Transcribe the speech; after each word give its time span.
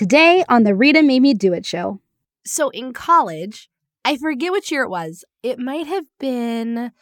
Today 0.00 0.42
on 0.48 0.62
the 0.62 0.74
Rita 0.74 1.02
Made 1.02 1.20
Me 1.20 1.34
Do 1.34 1.52
It 1.52 1.66
show. 1.66 2.00
So 2.46 2.70
in 2.70 2.94
college, 2.94 3.68
I 4.02 4.16
forget 4.16 4.50
which 4.50 4.72
year 4.72 4.82
it 4.84 4.88
was. 4.88 5.26
It 5.42 5.58
might 5.58 5.86
have 5.88 6.06
been 6.18 6.92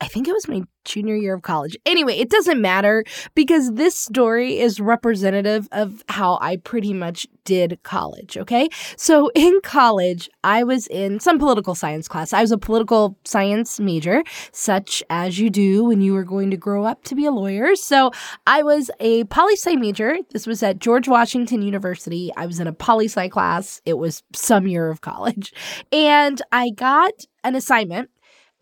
I 0.00 0.08
think 0.08 0.28
it 0.28 0.32
was 0.32 0.46
my 0.46 0.62
junior 0.84 1.16
year 1.16 1.34
of 1.34 1.42
college. 1.42 1.76
Anyway, 1.86 2.16
it 2.16 2.28
doesn't 2.28 2.60
matter 2.60 3.02
because 3.34 3.72
this 3.72 3.96
story 3.96 4.58
is 4.58 4.78
representative 4.78 5.68
of 5.72 6.04
how 6.08 6.38
I 6.40 6.56
pretty 6.56 6.92
much 6.92 7.26
did 7.44 7.78
college, 7.82 8.36
okay? 8.36 8.68
So 8.96 9.30
in 9.34 9.60
college, 9.62 10.28
I 10.44 10.64
was 10.64 10.86
in 10.88 11.18
some 11.18 11.38
political 11.38 11.74
science 11.74 12.08
class. 12.08 12.32
I 12.32 12.42
was 12.42 12.52
a 12.52 12.58
political 12.58 13.18
science 13.24 13.80
major, 13.80 14.22
such 14.52 15.02
as 15.08 15.38
you 15.38 15.48
do 15.48 15.84
when 15.84 16.00
you 16.02 16.14
are 16.16 16.24
going 16.24 16.50
to 16.50 16.56
grow 16.56 16.84
up 16.84 17.02
to 17.04 17.14
be 17.14 17.24
a 17.24 17.30
lawyer. 17.30 17.74
So 17.74 18.10
I 18.46 18.62
was 18.62 18.90
a 19.00 19.24
poli 19.24 19.54
sci 19.54 19.76
major. 19.76 20.18
This 20.30 20.46
was 20.46 20.62
at 20.62 20.78
George 20.78 21.08
Washington 21.08 21.62
University. 21.62 22.30
I 22.36 22.46
was 22.46 22.60
in 22.60 22.66
a 22.66 22.72
poli 22.72 23.06
sci 23.06 23.28
class. 23.28 23.80
It 23.86 23.94
was 23.94 24.22
some 24.34 24.66
year 24.66 24.90
of 24.90 25.00
college. 25.00 25.52
And 25.90 26.42
I 26.52 26.70
got 26.70 27.12
an 27.42 27.54
assignment 27.54 28.10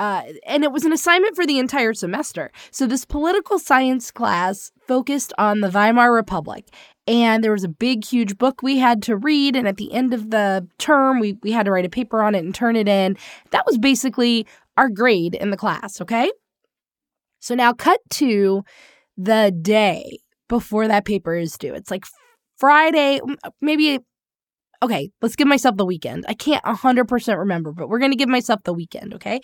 uh, 0.05 0.23
and 0.45 0.65
it 0.65 0.71
was 0.71 0.85
an 0.85 0.93
assignment 0.93 1.35
for 1.35 1.47
the 1.47 1.59
entire 1.59 1.95
semester. 1.95 2.51
So 2.71 2.87
this 2.87 3.07
political 3.07 3.59
science 3.59 4.11
class 4.11 4.71
focused 4.87 5.33
on 5.39 5.61
the 5.61 5.71
Weimar 5.71 6.13
Republic. 6.13 6.69
And 7.07 7.43
there 7.43 7.53
was 7.53 7.65
a 7.65 7.69
big, 7.69 8.05
huge 8.05 8.37
book 8.37 8.63
we 8.63 8.77
had 8.79 9.03
to 9.05 9.17
read. 9.17 9.57
And 9.57 9.67
at 9.67 9.79
the 9.79 9.91
end 9.95 10.13
of 10.13 10.31
the 10.31 10.69
term, 10.77 11.21
we, 11.21 11.39
we 11.43 11.53
had 11.53 11.65
to 11.65 11.73
write 11.73 11.87
a 11.87 11.91
paper 11.91 12.23
on 12.23 12.35
it 12.35 12.45
and 12.45 12.55
turn 12.55 12.77
it 12.77 12.87
in. 12.87 13.17
That 13.51 13.65
was 13.65 13.79
basically 13.79 14.47
our 14.77 14.91
grade 14.91 15.35
in 15.35 15.49
the 15.49 15.57
class, 15.57 16.03
okay? 16.03 16.31
So 17.41 17.55
now 17.55 17.73
cut 17.73 18.01
to 18.11 18.63
the 19.17 19.57
day 19.59 20.19
before 20.49 20.87
that 20.87 21.07
paper 21.07 21.35
is 21.35 21.57
due. 21.57 21.73
It's 21.73 21.91
like 21.91 22.05
Friday, 22.59 23.21
maybe 23.63 24.01
okay, 24.83 25.11
let's 25.23 25.37
give 25.37 25.49
myself 25.49 25.77
the 25.77 25.87
weekend. 25.87 26.25
I 26.29 26.35
can't 26.35 26.65
100% 26.65 27.39
remember, 27.39 27.73
but 27.73 27.89
we're 27.89 27.99
going 27.99 28.13
to 28.13 28.17
give 28.17 28.29
myself 28.29 28.61
the 28.65 28.73
weekend, 28.73 29.15
okay? 29.15 29.41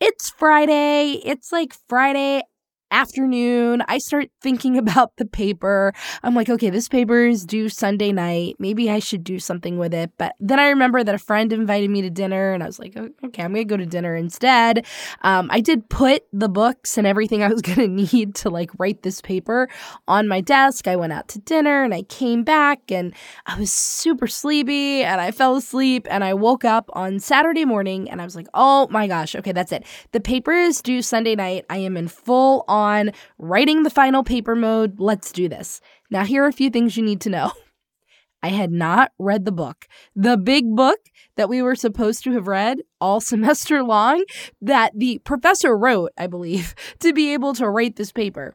It's 0.00 0.30
Friday. 0.30 1.20
It's 1.24 1.52
like 1.52 1.74
Friday 1.88 2.42
afternoon, 2.90 3.82
I 3.88 3.98
start 3.98 4.30
thinking 4.40 4.78
about 4.84 5.16
the 5.16 5.24
paper. 5.24 5.92
I'm 6.22 6.34
like, 6.34 6.48
okay, 6.48 6.70
this 6.70 6.88
paper 6.88 7.26
is 7.26 7.44
due 7.44 7.68
Sunday 7.68 8.12
night. 8.12 8.56
Maybe 8.58 8.90
I 8.90 8.98
should 8.98 9.24
do 9.24 9.38
something 9.38 9.78
with 9.78 9.92
it. 9.92 10.12
But 10.18 10.34
then 10.40 10.60
I 10.60 10.68
remember 10.68 11.02
that 11.02 11.14
a 11.14 11.18
friend 11.18 11.52
invited 11.52 11.90
me 11.90 12.02
to 12.02 12.10
dinner, 12.10 12.52
and 12.52 12.62
I 12.62 12.66
was 12.66 12.78
like, 12.78 12.96
okay, 12.96 13.42
I'm 13.42 13.52
going 13.52 13.66
to 13.66 13.72
go 13.72 13.76
to 13.76 13.86
dinner 13.86 14.14
instead. 14.14 14.86
Um, 15.22 15.48
I 15.50 15.60
did 15.60 15.88
put 15.88 16.24
the 16.32 16.48
books 16.48 16.96
and 16.96 17.06
everything 17.06 17.42
I 17.42 17.48
was 17.48 17.62
going 17.62 17.78
to 17.78 17.88
need 17.88 18.34
to 18.36 18.50
like 18.50 18.70
write 18.78 19.02
this 19.02 19.20
paper 19.20 19.68
on 20.06 20.28
my 20.28 20.40
desk. 20.40 20.86
I 20.86 20.96
went 20.96 21.12
out 21.12 21.28
to 21.28 21.38
dinner 21.40 21.82
and 21.82 21.94
I 21.94 22.02
came 22.02 22.44
back 22.44 22.90
and 22.90 23.14
I 23.46 23.58
was 23.58 23.72
super 23.72 24.26
sleepy 24.26 25.02
and 25.02 25.20
I 25.20 25.30
fell 25.30 25.56
asleep 25.56 26.06
and 26.10 26.22
I 26.22 26.34
woke 26.34 26.64
up 26.64 26.90
on 26.92 27.18
Saturday 27.18 27.64
morning 27.64 28.10
and 28.10 28.20
I 28.20 28.24
was 28.24 28.36
like, 28.36 28.48
oh 28.54 28.88
my 28.90 29.06
gosh, 29.06 29.34
okay, 29.34 29.52
that's 29.52 29.72
it. 29.72 29.84
The 30.12 30.20
paper 30.20 30.52
is 30.52 30.80
due 30.80 31.02
Sunday 31.02 31.34
night. 31.34 31.64
I 31.68 31.78
am 31.78 31.96
in 31.96 32.08
full 32.08 32.64
on 32.68 32.83
on 32.84 33.10
writing 33.38 33.82
the 33.82 33.90
final 33.90 34.22
paper 34.22 34.54
mode. 34.54 35.00
Let's 35.00 35.32
do 35.32 35.48
this. 35.48 35.80
Now, 36.10 36.24
here 36.24 36.44
are 36.44 36.48
a 36.48 36.52
few 36.52 36.70
things 36.70 36.96
you 36.96 37.02
need 37.02 37.20
to 37.22 37.30
know. 37.30 37.50
I 38.42 38.48
had 38.48 38.70
not 38.70 39.12
read 39.18 39.46
the 39.46 39.52
book. 39.52 39.88
The 40.14 40.36
big 40.36 40.76
book 40.76 40.98
that 41.36 41.48
we 41.48 41.62
were 41.62 41.74
supposed 41.74 42.24
to 42.24 42.32
have 42.32 42.46
read 42.46 42.78
all 43.00 43.20
semester 43.22 43.82
long 43.82 44.24
that 44.60 44.92
the 44.94 45.18
professor 45.24 45.76
wrote, 45.76 46.12
I 46.18 46.26
believe, 46.26 46.74
to 47.00 47.12
be 47.12 47.32
able 47.32 47.54
to 47.54 47.68
write 47.68 47.96
this 47.96 48.12
paper. 48.12 48.54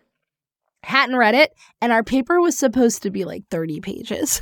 Hadn't 0.83 1.17
read 1.17 1.35
it, 1.35 1.53
and 1.81 1.91
our 1.91 2.03
paper 2.03 2.39
was 2.39 2.57
supposed 2.57 3.01
to 3.03 3.09
be 3.09 3.25
like 3.25 3.43
30 3.49 3.81
pages. 3.81 4.41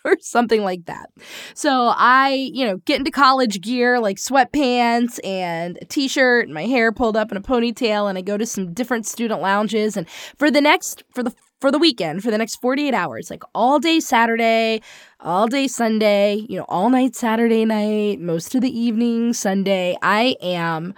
or 0.04 0.16
something 0.20 0.62
like 0.62 0.86
that. 0.86 1.10
So 1.54 1.92
I, 1.96 2.50
you 2.52 2.64
know, 2.66 2.78
get 2.78 2.98
into 2.98 3.10
college 3.10 3.60
gear 3.60 4.00
like 4.00 4.16
sweatpants 4.16 5.18
and 5.24 5.78
a 5.80 5.84
t-shirt 5.84 6.46
and 6.46 6.54
my 6.54 6.66
hair 6.66 6.92
pulled 6.92 7.16
up 7.16 7.30
in 7.30 7.36
a 7.36 7.42
ponytail 7.42 8.08
and 8.08 8.18
I 8.18 8.22
go 8.22 8.36
to 8.36 8.46
some 8.46 8.72
different 8.72 9.06
student 9.06 9.40
lounges 9.40 9.96
and 9.96 10.08
for 10.36 10.50
the 10.50 10.60
next 10.60 11.02
for 11.14 11.22
the 11.22 11.34
for 11.60 11.72
the 11.72 11.78
weekend, 11.78 12.22
for 12.22 12.30
the 12.30 12.38
next 12.38 12.56
48 12.56 12.94
hours, 12.94 13.30
like 13.30 13.42
all 13.52 13.80
day 13.80 13.98
Saturday, 13.98 14.80
all 15.18 15.48
day 15.48 15.66
Sunday, 15.66 16.46
you 16.48 16.56
know, 16.56 16.64
all 16.68 16.88
night 16.88 17.16
Saturday 17.16 17.64
night, 17.64 18.20
most 18.20 18.54
of 18.54 18.60
the 18.60 18.78
evening 18.78 19.32
Sunday, 19.32 19.96
I 20.00 20.36
am 20.40 20.94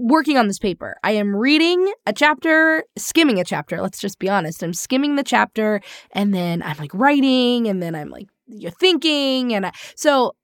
working 0.00 0.36
on 0.38 0.48
this 0.48 0.58
paper. 0.58 0.96
I 1.04 1.12
am 1.12 1.36
reading 1.36 1.92
a 2.06 2.12
chapter, 2.12 2.84
skimming 2.96 3.38
a 3.38 3.44
chapter. 3.44 3.80
Let's 3.80 4.00
just 4.00 4.18
be 4.18 4.28
honest. 4.28 4.62
I'm 4.62 4.74
skimming 4.74 5.16
the 5.16 5.22
chapter 5.22 5.80
and 6.12 6.34
then 6.34 6.62
I'm 6.62 6.76
like 6.78 6.94
writing 6.94 7.68
and 7.68 7.82
then 7.82 7.94
I'm 7.94 8.08
like 8.08 8.28
you're 8.46 8.72
thinking 8.72 9.54
and 9.54 9.66
I, 9.66 9.72
so 9.94 10.34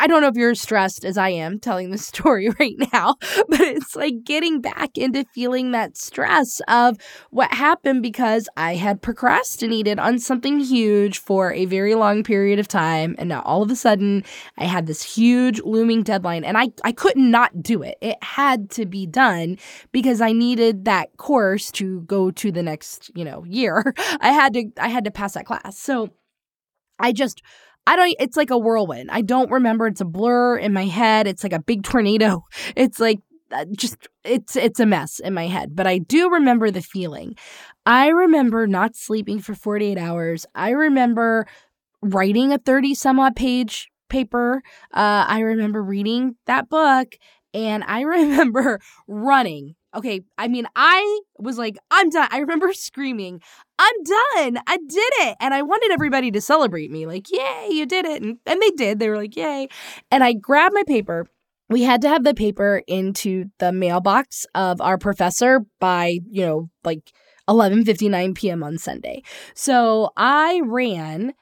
I 0.00 0.06
don't 0.06 0.20
know 0.20 0.28
if 0.28 0.36
you're 0.36 0.50
as 0.50 0.60
stressed 0.60 1.04
as 1.04 1.16
I 1.16 1.30
am 1.30 1.58
telling 1.58 1.90
this 1.90 2.06
story 2.14 2.48
right 2.60 2.76
now, 2.92 3.16
but 3.48 3.60
it's 3.60 3.96
like 3.96 4.24
getting 4.24 4.60
back 4.60 4.96
into 4.96 5.24
feeling 5.34 5.72
that 5.72 5.96
stress 5.96 6.60
of 6.68 6.98
what 7.30 7.52
happened 7.52 8.02
because 8.02 8.48
I 8.56 8.74
had 8.74 9.02
procrastinated 9.02 9.98
on 9.98 10.18
something 10.18 10.60
huge 10.60 11.18
for 11.18 11.52
a 11.52 11.64
very 11.64 11.94
long 11.94 12.22
period 12.22 12.58
of 12.58 12.68
time. 12.68 13.14
And 13.18 13.28
now 13.28 13.42
all 13.42 13.62
of 13.62 13.70
a 13.70 13.76
sudden 13.76 14.24
I 14.58 14.64
had 14.64 14.86
this 14.86 15.02
huge 15.02 15.60
looming 15.62 16.02
deadline 16.02 16.44
and 16.44 16.58
I, 16.58 16.68
I 16.82 16.92
couldn't 16.92 17.30
not 17.30 17.62
do 17.62 17.82
it. 17.82 17.98
It 18.00 18.22
had 18.22 18.70
to 18.72 18.86
be 18.86 19.06
done 19.06 19.58
because 19.92 20.20
I 20.20 20.32
needed 20.32 20.84
that 20.84 21.16
course 21.16 21.70
to 21.72 22.02
go 22.02 22.30
to 22.32 22.52
the 22.52 22.62
next, 22.62 23.10
you 23.14 23.24
know, 23.24 23.44
year. 23.44 23.94
I 24.20 24.32
had 24.32 24.54
to, 24.54 24.70
I 24.78 24.88
had 24.88 25.04
to 25.04 25.10
pass 25.10 25.34
that 25.34 25.46
class. 25.46 25.78
So 25.78 26.10
I 26.98 27.12
just 27.12 27.42
I 27.86 27.96
don't, 27.96 28.16
it's 28.18 28.36
like 28.36 28.50
a 28.50 28.58
whirlwind. 28.58 29.10
I 29.10 29.20
don't 29.20 29.50
remember. 29.50 29.86
It's 29.86 30.00
a 30.00 30.06
blur 30.06 30.56
in 30.56 30.72
my 30.72 30.86
head. 30.86 31.26
It's 31.26 31.42
like 31.42 31.52
a 31.52 31.62
big 31.62 31.82
tornado. 31.82 32.44
It's 32.76 32.98
like, 32.98 33.20
uh, 33.52 33.66
just 33.76 34.08
it's 34.24 34.56
it's 34.56 34.80
a 34.80 34.86
mess 34.86 35.20
in 35.20 35.34
my 35.34 35.46
head 35.46 35.76
but 35.76 35.86
i 35.86 35.98
do 35.98 36.30
remember 36.30 36.70
the 36.70 36.80
feeling 36.80 37.36
i 37.84 38.08
remember 38.08 38.66
not 38.66 38.96
sleeping 38.96 39.38
for 39.38 39.54
48 39.54 39.98
hours 39.98 40.46
i 40.54 40.70
remember 40.70 41.46
writing 42.02 42.52
a 42.52 42.58
30 42.58 42.94
some 42.94 43.20
odd 43.20 43.36
page 43.36 43.90
paper 44.08 44.62
uh, 44.94 45.26
i 45.28 45.40
remember 45.40 45.82
reading 45.82 46.36
that 46.46 46.68
book 46.70 47.16
and 47.52 47.84
i 47.84 48.00
remember 48.16 48.80
running 49.06 49.76
Okay, 49.94 50.22
I 50.36 50.48
mean, 50.48 50.66
I 50.74 51.20
was 51.38 51.56
like, 51.56 51.76
I'm 51.90 52.10
done. 52.10 52.28
I 52.30 52.38
remember 52.38 52.72
screaming, 52.72 53.40
I'm 53.78 54.02
done. 54.04 54.62
I 54.66 54.76
did 54.76 55.12
it. 55.20 55.36
And 55.40 55.52
I 55.52 55.62
wanted 55.62 55.90
everybody 55.92 56.30
to 56.30 56.40
celebrate 56.40 56.90
me, 56.90 57.06
like, 57.06 57.30
yay, 57.30 57.68
you 57.70 57.86
did 57.86 58.04
it. 58.04 58.22
And, 58.22 58.38
and 58.46 58.60
they 58.62 58.70
did. 58.70 58.98
They 58.98 59.08
were 59.08 59.16
like, 59.16 59.36
yay. 59.36 59.68
And 60.10 60.22
I 60.22 60.32
grabbed 60.32 60.74
my 60.74 60.84
paper. 60.86 61.26
We 61.68 61.82
had 61.82 62.02
to 62.02 62.08
have 62.08 62.24
the 62.24 62.34
paper 62.34 62.82
into 62.86 63.46
the 63.58 63.72
mailbox 63.72 64.46
of 64.54 64.80
our 64.80 64.98
professor 64.98 65.64
by, 65.80 66.20
you 66.30 66.44
know, 66.44 66.70
like 66.84 67.12
11:59 67.48 68.34
p.m. 68.34 68.62
on 68.62 68.78
Sunday. 68.78 69.22
So 69.54 70.10
I 70.16 70.60
ran 70.64 71.34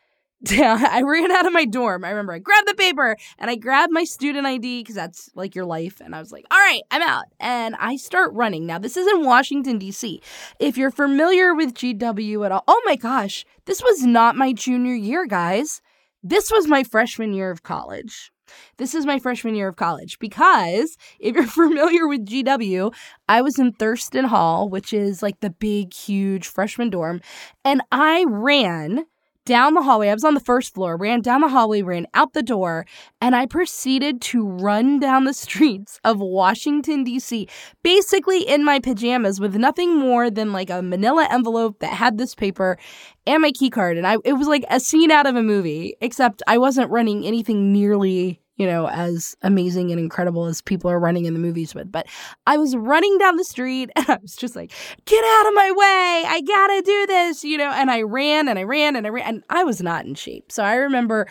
yeah, 0.45 0.79
I 0.91 1.03
ran 1.03 1.31
out 1.31 1.47
of 1.47 1.53
my 1.53 1.65
dorm. 1.65 2.05
I 2.05 2.11
remember 2.11 2.33
I 2.33 2.39
grabbed 2.39 2.69
the 2.69 2.75
paper 2.75 3.17
and 3.39 3.51
I 3.51 3.57
grabbed 3.57 3.93
my 3.93 4.05
student 4.05 4.47
ID 4.47 4.81
because 4.81 4.95
that's 4.95 5.31
like 5.35 5.55
your 5.55 5.65
life. 5.65 6.01
And 6.01 6.15
I 6.15 6.21
was 6.21 6.33
like, 6.33 6.47
all 6.51 6.59
right, 6.59 6.83
I'm 6.91 7.03
out. 7.03 7.25
And 7.41 7.75
I 7.79 7.97
start 7.97 8.33
running. 8.35 8.67
Now, 8.67 8.79
this 8.79 8.97
is 8.97 9.07
in 9.07 9.25
Washington, 9.25 9.79
D.C. 9.79 10.21
If 10.59 10.77
you're 10.77 10.91
familiar 10.91 11.55
with 11.55 11.75
GW 11.75 12.45
at 12.45 12.53
all, 12.53 12.65
oh 12.67 12.83
my 12.85 12.97
gosh, 12.97 13.45
this 13.67 13.83
was 13.83 14.03
not 14.03 14.37
my 14.37 14.53
junior 14.53 14.95
year, 14.95 15.27
guys. 15.27 15.81
This 16.23 16.51
was 16.51 16.67
my 16.67 16.85
freshman 16.85 17.33
year 17.33 17.51
of 17.51 17.63
college. 17.63 18.33
This 18.77 18.95
is 18.95 19.07
my 19.07 19.19
freshman 19.19 19.55
year 19.55 19.69
of 19.69 19.77
college 19.77 20.19
because 20.19 20.97
if 21.19 21.35
you're 21.35 21.47
familiar 21.47 22.07
with 22.07 22.27
GW, 22.27 22.95
I 23.29 23.43
was 23.43 23.59
in 23.59 23.73
Thurston 23.73 24.27
Hall, 24.27 24.69
which 24.69 24.93
is 24.93 25.23
like 25.23 25.41
the 25.41 25.51
big, 25.51 25.95
huge 25.95 26.47
freshman 26.47 26.91
dorm, 26.91 27.21
and 27.65 27.83
I 27.91 28.25
ran 28.29 29.07
down 29.45 29.75
the 29.75 29.83
hallway. 29.83 30.09
I 30.09 30.15
was 30.15 30.25
on 30.25 30.35
the 30.35 30.41
first 30.41 30.75
floor, 30.75 30.97
ran 30.97 31.21
down 31.21 31.41
the 31.41 31.49
hallway, 31.49 31.83
ran 31.83 32.07
out 32.15 32.33
the 32.33 32.43
door, 32.43 32.87
and 33.21 33.35
I 33.35 33.47
proceeded 33.47 34.21
to 34.23 34.47
run 34.47 35.01
down 35.01 35.25
the 35.25 35.35
streets 35.43 36.01
of 36.05 36.21
Washington, 36.21 37.05
D.C., 37.05 37.49
basically 37.83 38.43
in 38.43 38.65
my 38.65 38.79
pajamas 38.79 39.41
with 39.41 39.57
nothing 39.57 39.97
more 39.97 40.31
than 40.31 40.53
like 40.53 40.71
a 40.71 40.83
manila 40.83 41.27
envelope 41.31 41.79
that 41.81 41.93
had 41.93 42.19
this 42.19 42.35
paper 42.35 42.79
and 43.27 43.43
my 43.43 43.51
key 43.53 43.71
card. 43.71 43.97
And 43.97 44.07
I 44.07 44.17
it 44.25 44.35
was 44.35 44.49
like 44.49 44.65
a 44.71 44.81
scene 44.81 45.11
out 45.11 45.27
of 45.27 45.37
a 45.37 45.43
movie, 45.43 45.97
except 46.01 46.43
I 46.47 46.59
wasn't 46.59 46.91
running 46.91 47.25
anything 47.27 47.73
nearly 47.73 48.41
you 48.57 48.67
know, 48.67 48.89
as 48.89 49.35
amazing 49.43 49.91
and 49.91 49.99
incredible 49.99 50.47
as 50.47 50.61
people 50.61 50.91
are 50.91 51.01
running 51.01 51.25
in 51.25 51.33
the 51.33 51.41
movies 51.41 51.75
with. 51.75 51.91
But 51.91 52.07
I 52.47 52.59
was 52.59 52.77
running 52.77 53.17
down 53.19 53.37
the 53.37 53.45
street 53.45 53.91
and 53.97 54.09
I 54.09 54.19
was 54.21 54.37
just 54.37 54.55
like, 54.55 54.73
get 55.07 55.25
out 55.25 55.49
of 55.49 55.55
my 55.55 55.71
way. 55.71 56.25
I 56.29 56.41
gotta 56.47 56.83
do 56.83 57.07
this, 57.07 57.45
you 57.45 57.57
know. 57.57 57.71
And 57.71 57.91
I 57.91 58.03
ran 58.03 58.49
and 58.49 58.59
I 58.59 58.65
ran 58.65 58.97
and 58.97 59.07
I 59.07 59.11
ran 59.11 59.27
and 59.27 59.45
I 59.49 59.65
was 59.65 59.81
not 59.81 60.05
in 60.05 60.15
shape. 60.15 60.53
So 60.53 60.63
I 60.63 60.77
remember, 60.77 61.29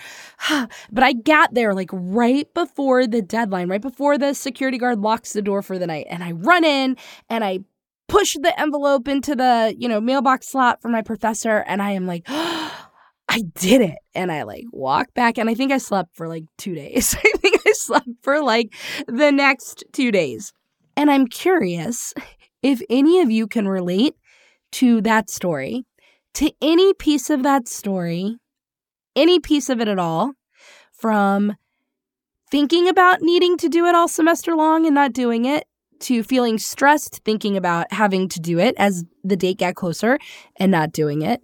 but 0.92 1.04
I 1.04 1.14
got 1.14 1.54
there 1.54 1.74
like 1.74 1.90
right 1.94 2.52
before 2.54 3.08
the 3.08 3.22
deadline, 3.22 3.70
right 3.70 3.82
before 3.82 4.18
the 4.18 4.34
security 4.34 4.78
guard 4.78 5.00
locks 5.00 5.34
the 5.34 5.42
door 5.42 5.62
for 5.62 5.78
the 5.78 5.88
night. 5.88 6.08
And 6.10 6.24
I 6.24 6.32
run 6.32 6.64
in 6.64 6.98
and 7.30 7.44
I 7.44 7.60
push 8.12 8.36
the 8.42 8.60
envelope 8.60 9.08
into 9.08 9.36
the, 9.36 9.74
you 9.78 9.88
know, 9.88 10.02
mailbox 10.02 10.50
slot 10.50 10.82
for 10.82 10.90
my 10.90 11.02
professor. 11.02 11.64
And 11.66 11.82
I 11.82 11.92
am 11.92 12.08
like, 12.08 12.26
oh, 12.28 12.61
I 13.32 13.44
did 13.56 13.80
it. 13.82 13.98
And 14.14 14.30
I 14.30 14.44
like 14.44 14.66
walked 14.74 15.14
back 15.14 15.38
and 15.38 15.50
I 15.50 15.56
think 15.56 15.72
I 15.72 15.78
slept 15.78 16.18
for 16.18 16.28
like 16.28 16.44
two 16.58 16.76
days. 16.76 17.16
I 17.18 17.38
think 17.38 17.62
I 17.66 17.72
slept 17.72 18.10
for 18.22 18.44
like 18.44 18.74
the 19.08 19.32
next 19.32 19.86
two 19.94 20.12
days. 20.12 20.52
And 20.98 21.10
I'm 21.10 21.28
curious 21.28 22.14
if 22.62 22.82
any 22.90 23.22
of 23.22 23.32
you 23.32 23.48
can 23.48 23.70
relate 23.70 24.16
to 24.74 25.00
that 25.02 25.30
story, 25.30 25.86
to 26.34 26.52
any 26.62 26.94
piece 26.94 27.30
of 27.30 27.44
that 27.44 27.70
story, 27.70 28.36
any 29.16 29.40
piece 29.40 29.70
of 29.70 29.80
it 29.80 29.88
at 29.88 29.98
all, 29.98 30.34
from 30.92 31.56
thinking 32.50 32.90
about 32.90 33.22
needing 33.22 33.58
to 33.60 33.70
do 33.70 33.86
it 33.86 33.96
all 33.96 34.10
semester 34.10 34.56
long 34.58 34.86
and 34.86 34.94
not 34.94 35.14
doing 35.14 35.46
it, 35.46 35.66
to 36.02 36.22
feeling 36.22 36.58
stressed 36.58 37.22
thinking 37.24 37.56
about 37.56 37.94
having 37.94 38.28
to 38.28 38.42
do 38.42 38.60
it 38.60 38.76
as 38.78 39.06
the 39.24 39.38
date 39.38 39.60
got 39.60 39.76
closer 39.76 40.20
and 40.58 40.70
not 40.70 40.92
doing 40.92 41.22
it, 41.22 41.42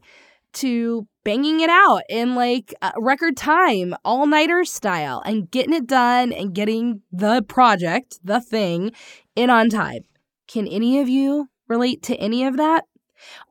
to 0.52 1.08
banging 1.28 1.60
it 1.60 1.70
out 1.70 2.04
in 2.08 2.36
like 2.36 2.74
record 2.96 3.36
time, 3.36 3.94
all 4.06 4.26
nighter 4.26 4.64
style, 4.64 5.22
and 5.26 5.52
getting 5.52 5.74
it 5.74 5.86
done 5.86 6.32
and 6.32 6.56
getting 6.56 7.02
the 7.12 7.42
project, 7.50 8.18
the 8.24 8.40
thing, 8.40 8.94
in 9.36 9.50
on 9.50 9.68
time. 9.68 10.04
Can 10.48 10.66
any 10.68 11.02
of 11.02 11.10
you 11.10 11.50
relate 11.68 12.02
to 12.04 12.16
any 12.16 12.46
of 12.46 12.56
that? 12.56 12.86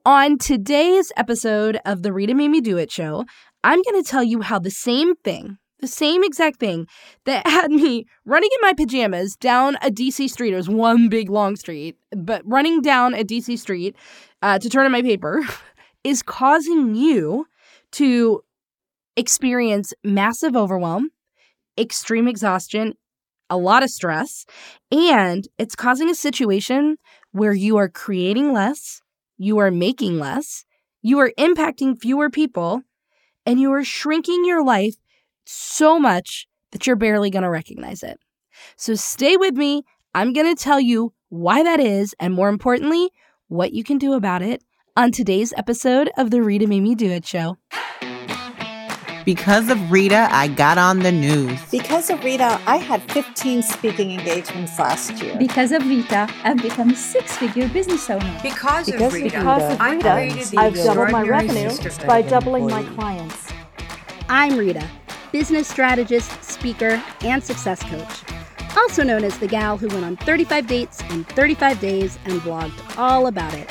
On 0.06 0.38
today's 0.38 1.12
episode 1.19 1.78
of 1.84 2.02
the 2.02 2.14
Rita 2.14 2.32
Made 2.32 2.49
Me 2.49 2.62
Do 2.62 2.78
It 2.78 2.90
show, 2.90 3.26
I'm 3.62 3.82
going 3.82 4.02
to 4.02 4.08
tell 4.08 4.25
you 4.25 4.40
how 4.40 4.58
the 4.58 4.70
same 4.70 5.14
thing, 5.17 5.58
the 5.81 5.87
same 5.87 6.25
exact 6.25 6.58
thing 6.58 6.87
that 7.26 7.46
had 7.46 7.70
me 7.70 8.06
running 8.25 8.49
in 8.55 8.61
my 8.62 8.73
pajamas 8.73 9.37
down 9.37 9.76
a 9.82 9.90
DC 9.90 10.31
street, 10.31 10.55
it 10.55 10.56
was 10.56 10.70
one 10.70 11.11
big 11.11 11.28
long 11.28 11.56
street, 11.56 11.99
but 12.17 12.40
running 12.46 12.81
down 12.81 13.12
a 13.12 13.23
DC 13.23 13.58
street 13.58 13.94
uh, 14.40 14.58
to 14.58 14.70
turn 14.70 14.87
in 14.87 14.93
my 14.93 15.02
paper 15.02 15.43
is 16.05 16.23
causing 16.23 16.94
you 16.94 17.46
to 17.97 18.43
experience 19.17 19.95
massive 20.05 20.55
overwhelm, 20.55 21.11
extreme 21.79 22.29
exhaustion, 22.29 22.95
a 23.49 23.57
lot 23.57 23.83
of 23.83 23.91
stress, 23.91 24.45
and 24.91 25.49
it's 25.57 25.75
causing 25.75 26.11
a 26.11 26.15
situation 26.15 26.99
where 27.33 27.55
you 27.55 27.77
are 27.79 27.89
creating 27.89 28.53
less, 28.53 29.01
you 29.39 29.59
are 29.59 29.71
making 29.71 30.19
less, 30.19 30.65
you 31.01 31.19
are 31.19 31.33
impacting 31.39 31.99
fewer 31.99 32.29
people, 32.29 32.83
and 33.47 33.61
you 33.61 33.73
are 33.73 33.85
shrinking 33.85 34.45
your 34.45 34.63
life 34.63 34.97
so 35.47 35.99
much 35.99 36.47
that 36.73 36.87
you're 36.87 36.97
barely 36.97 37.31
going 37.31 37.45
to 37.45 37.51
recognize 37.51 38.03
it. 38.03 38.19
So 38.77 38.95
stay 38.95 39.39
with 39.39 39.55
me. 39.55 39.85
I'm 40.15 40.35
going 40.35 40.55
to 40.55 40.63
tell 40.63 40.81
you 40.81 41.15
why 41.29 41.63
that 41.63 41.81
is, 41.81 42.15
and 42.21 42.35
more 42.35 42.49
importantly, 42.49 43.11
what 43.49 43.73
you 43.73 43.85
can 43.85 43.97
do 43.97 44.13
about 44.15 44.43
it 44.43 44.63
on 44.97 45.13
today's 45.13 45.53
episode 45.59 46.11
of 46.17 46.31
the 46.31 46.43
Rita 46.43 46.67
Made 46.67 46.81
Me 46.81 46.95
Do 46.95 47.11
It 47.11 47.27
show. 47.27 47.59
Because 49.27 49.69
of 49.69 49.91
Rita, 49.91 50.27
I 50.31 50.49
got 50.49 50.79
on 50.79 51.01
the 51.01 51.13
news. 51.13 51.61
Because 51.71 52.09
of 52.09 52.25
Rita, 52.25 52.59
I 52.67 52.77
had 52.77 53.03
15 53.13 53.63
speaking 53.63 54.13
engagements 54.13 54.79
last 54.79 55.23
year. 55.23 55.37
Because 55.37 55.73
of 55.73 55.87
Rita, 55.87 56.29
I've 56.45 56.63
become 56.63 56.91
a 56.91 56.97
six-figure 56.97 57.69
business 57.69 58.09
owner. 58.09 58.39
Because, 58.43 58.87
because 58.87 59.03
of 59.03 59.13
Rita, 59.13 59.37
because 59.37 59.73
of 59.75 59.81
Rita 59.81 60.59
I've 60.59 60.75
doubled 60.75 61.11
my 61.11 61.23
revenue 61.25 61.71
by 62.07 62.23
doubling 62.23 62.67
my 62.67 62.83
clients. 62.95 63.53
I'm 64.31 64.57
Rita, 64.57 64.89
business 65.31 65.69
strategist, 65.69 66.43
speaker, 66.43 67.03
and 67.21 67.45
success 67.45 67.83
coach. 67.83 68.23
Also 68.79 69.03
known 69.03 69.25
as 69.25 69.39
the 69.41 69.49
gal 69.49 69.77
who 69.77 69.89
went 69.89 70.05
on 70.07 70.17
35 70.17 70.67
dates 70.67 71.03
in 71.11 71.25
35 71.25 71.81
days 71.81 72.19
and 72.25 72.41
blogged 72.41 72.97
all 72.97 73.27
about 73.27 73.53
it. 73.53 73.71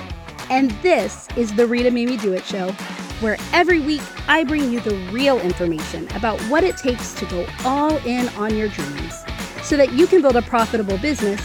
And 0.50 0.72
this 0.82 1.28
is 1.36 1.56
the 1.56 1.66
Rita 1.66 1.90
Me 1.92 2.18
Do 2.18 2.34
It 2.34 2.46
show, 2.46 2.72
where 3.20 3.38
every 3.52 3.80
week 3.80 4.02
I 4.28 4.44
bring 4.44 4.72
you 4.72 4.80
the 4.80 4.96
real 5.12 5.40
information 5.40 6.08
about 6.16 6.40
what 6.44 6.64
it 6.64 6.78
takes 6.78 7.14
to 7.14 7.26
go 7.26 7.48
all 7.64 7.98
in 8.06 8.30
on 8.30 8.56
your 8.56 8.68
dreams 8.70 9.24
so 9.64 9.76
that 9.78 9.94
you 9.94 10.06
can 10.06 10.22
build 10.22 10.36
a 10.36 10.44
profitable 10.44 10.98
business 11.00 11.42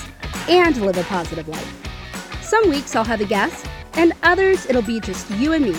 and 0.48 0.76
live 0.82 0.98
a 0.98 1.04
positive 1.04 1.48
life. 1.48 2.42
Some 2.42 2.68
weeks 2.68 2.94
I'll 2.94 3.04
have 3.04 3.20
a 3.20 3.24
guest, 3.24 3.66
and 3.94 4.12
others 4.22 4.66
it'll 4.66 4.82
be 4.82 5.00
just 5.00 5.30
you 5.30 5.52
and 5.54 5.64
me, 5.64 5.76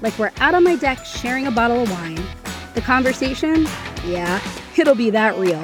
like 0.00 0.18
we're 0.18 0.32
out 0.38 0.54
on 0.54 0.64
my 0.64 0.76
deck 0.76 1.04
sharing 1.04 1.46
a 1.46 1.50
bottle 1.50 1.82
of 1.82 1.90
wine. 1.90 2.22
The 2.74 2.80
conversation, 2.80 3.66
yeah, 4.06 4.40
it'll 4.76 4.94
be 4.94 5.10
that 5.10 5.36
real. 5.36 5.62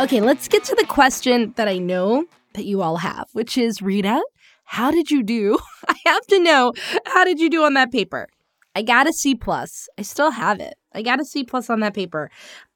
Okay, 0.00 0.20
let's 0.20 0.46
get 0.46 0.62
to 0.64 0.76
the 0.76 0.86
question 0.86 1.52
that 1.56 1.66
I 1.66 1.78
know 1.78 2.26
that 2.54 2.64
you 2.64 2.82
all 2.82 2.98
have, 2.98 3.28
which 3.32 3.58
is 3.58 3.82
Rita, 3.82 4.22
how 4.64 4.90
did 4.90 5.10
you 5.10 5.22
do? 5.22 5.58
I 5.88 5.96
have 6.06 6.26
to 6.26 6.40
know, 6.40 6.72
how 7.06 7.24
did 7.24 7.40
you 7.40 7.48
do 7.50 7.64
on 7.64 7.74
that 7.74 7.92
paper? 7.92 8.28
I 8.74 8.82
got 8.82 9.08
a 9.08 9.12
C 9.12 9.34
plus. 9.34 9.88
I 9.98 10.02
still 10.02 10.30
have 10.30 10.60
it. 10.60 10.74
I 10.92 11.02
got 11.02 11.20
a 11.20 11.24
C 11.24 11.42
plus 11.42 11.70
on 11.70 11.80
that 11.80 11.94
paper. 11.94 12.30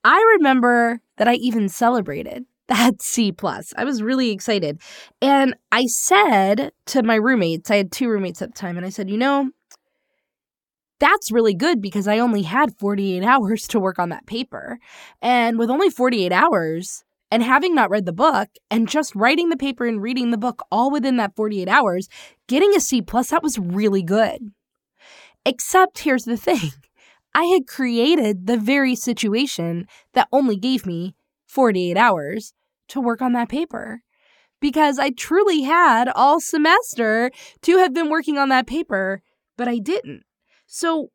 I 0.04 0.20
remember 0.36 1.00
that 1.16 1.28
I 1.28 1.34
even 1.34 1.68
celebrated 1.68 2.44
that 2.68 3.02
C 3.02 3.32
plus. 3.32 3.72
I 3.76 3.84
was 3.84 4.02
really 4.02 4.30
excited. 4.30 4.80
And 5.20 5.54
I 5.70 5.86
said 5.86 6.72
to 6.86 7.02
my 7.02 7.16
roommates, 7.16 7.70
I 7.70 7.76
had 7.76 7.92
two 7.92 8.08
roommates 8.08 8.42
at 8.42 8.54
the 8.54 8.58
time, 8.58 8.76
and 8.76 8.86
I 8.86 8.88
said, 8.88 9.10
you 9.10 9.18
know, 9.18 9.50
that's 10.98 11.32
really 11.32 11.54
good 11.54 11.82
because 11.82 12.06
I 12.06 12.18
only 12.18 12.42
had 12.42 12.78
48 12.78 13.24
hours 13.24 13.66
to 13.68 13.80
work 13.80 13.98
on 13.98 14.08
that 14.10 14.26
paper. 14.26 14.78
And 15.20 15.58
with 15.58 15.70
only 15.70 15.90
48 15.90 16.32
hours, 16.32 17.04
and 17.32 17.42
having 17.42 17.74
not 17.74 17.88
read 17.88 18.04
the 18.04 18.12
book 18.12 18.50
and 18.70 18.86
just 18.86 19.14
writing 19.14 19.48
the 19.48 19.56
paper 19.56 19.86
and 19.86 20.02
reading 20.02 20.30
the 20.30 20.36
book 20.36 20.66
all 20.70 20.90
within 20.90 21.16
that 21.16 21.34
48 21.34 21.66
hours, 21.66 22.06
getting 22.46 22.76
a 22.76 22.80
C 22.80 23.00
plus, 23.00 23.30
that 23.30 23.42
was 23.42 23.58
really 23.58 24.02
good. 24.02 24.52
Except 25.46 26.00
here's 26.00 26.24
the 26.24 26.36
thing 26.36 26.72
I 27.34 27.44
had 27.44 27.66
created 27.66 28.46
the 28.46 28.58
very 28.58 28.94
situation 28.94 29.86
that 30.12 30.28
only 30.30 30.56
gave 30.56 30.84
me 30.84 31.14
48 31.46 31.96
hours 31.96 32.52
to 32.88 33.00
work 33.00 33.22
on 33.22 33.32
that 33.32 33.48
paper 33.48 34.02
because 34.60 34.98
I 34.98 35.08
truly 35.08 35.62
had 35.62 36.08
all 36.08 36.38
semester 36.38 37.30
to 37.62 37.78
have 37.78 37.94
been 37.94 38.10
working 38.10 38.36
on 38.36 38.50
that 38.50 38.66
paper, 38.66 39.22
but 39.56 39.68
I 39.68 39.78
didn't. 39.78 40.24
So 40.66 41.08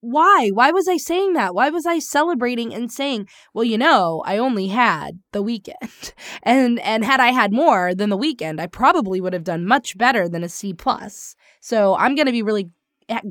why? 0.00 0.50
Why 0.52 0.70
was 0.70 0.88
I 0.88 0.96
saying 0.96 1.32
that? 1.34 1.54
Why 1.54 1.70
was 1.70 1.86
I 1.86 1.98
celebrating 1.98 2.72
and 2.74 2.90
saying, 2.90 3.28
"Well, 3.52 3.64
you 3.64 3.78
know, 3.78 4.22
I 4.26 4.38
only 4.38 4.68
had 4.68 5.20
the 5.32 5.42
weekend." 5.42 5.78
And 6.42 6.78
and 6.80 7.04
had 7.04 7.20
I 7.20 7.28
had 7.28 7.52
more 7.52 7.94
than 7.94 8.10
the 8.10 8.16
weekend, 8.16 8.60
I 8.60 8.66
probably 8.66 9.20
would 9.20 9.32
have 9.32 9.44
done 9.44 9.66
much 9.66 9.98
better 9.98 10.28
than 10.28 10.44
a 10.44 10.48
C 10.48 10.72
plus. 10.72 11.34
So, 11.60 11.96
I'm 11.96 12.14
to 12.26 12.32
be 12.32 12.42
really 12.42 12.70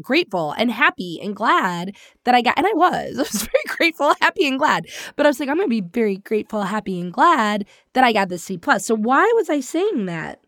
grateful 0.02 0.54
and 0.58 0.72
happy 0.72 1.20
and 1.22 1.36
glad 1.36 1.96
that 2.26 2.36
I 2.36 2.42
got 2.42 2.58
and 2.58 2.68
I 2.68 2.74
was. 2.74 3.16
I 3.18 3.22
was 3.22 3.44
very 3.44 3.64
grateful, 3.68 4.14
happy 4.22 4.48
and 4.48 4.60
glad. 4.60 4.88
But 5.16 5.26
I 5.26 5.30
was 5.30 5.40
like, 5.40 5.50
I'm 5.50 5.58
to 5.70 5.70
be 5.70 5.82
very 5.82 6.18
grateful, 6.18 6.64
happy 6.64 7.00
and 7.00 7.14
glad 7.14 7.66
that 7.94 8.04
I 8.04 8.14
got 8.14 8.30
the 8.30 8.38
C 8.38 8.58
plus. 8.58 8.86
So, 8.86 8.96
why 8.96 9.32
was 9.36 9.50
I 9.50 9.60
saying 9.62 10.06
that? 10.08 10.40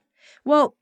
Well, 0.46 0.76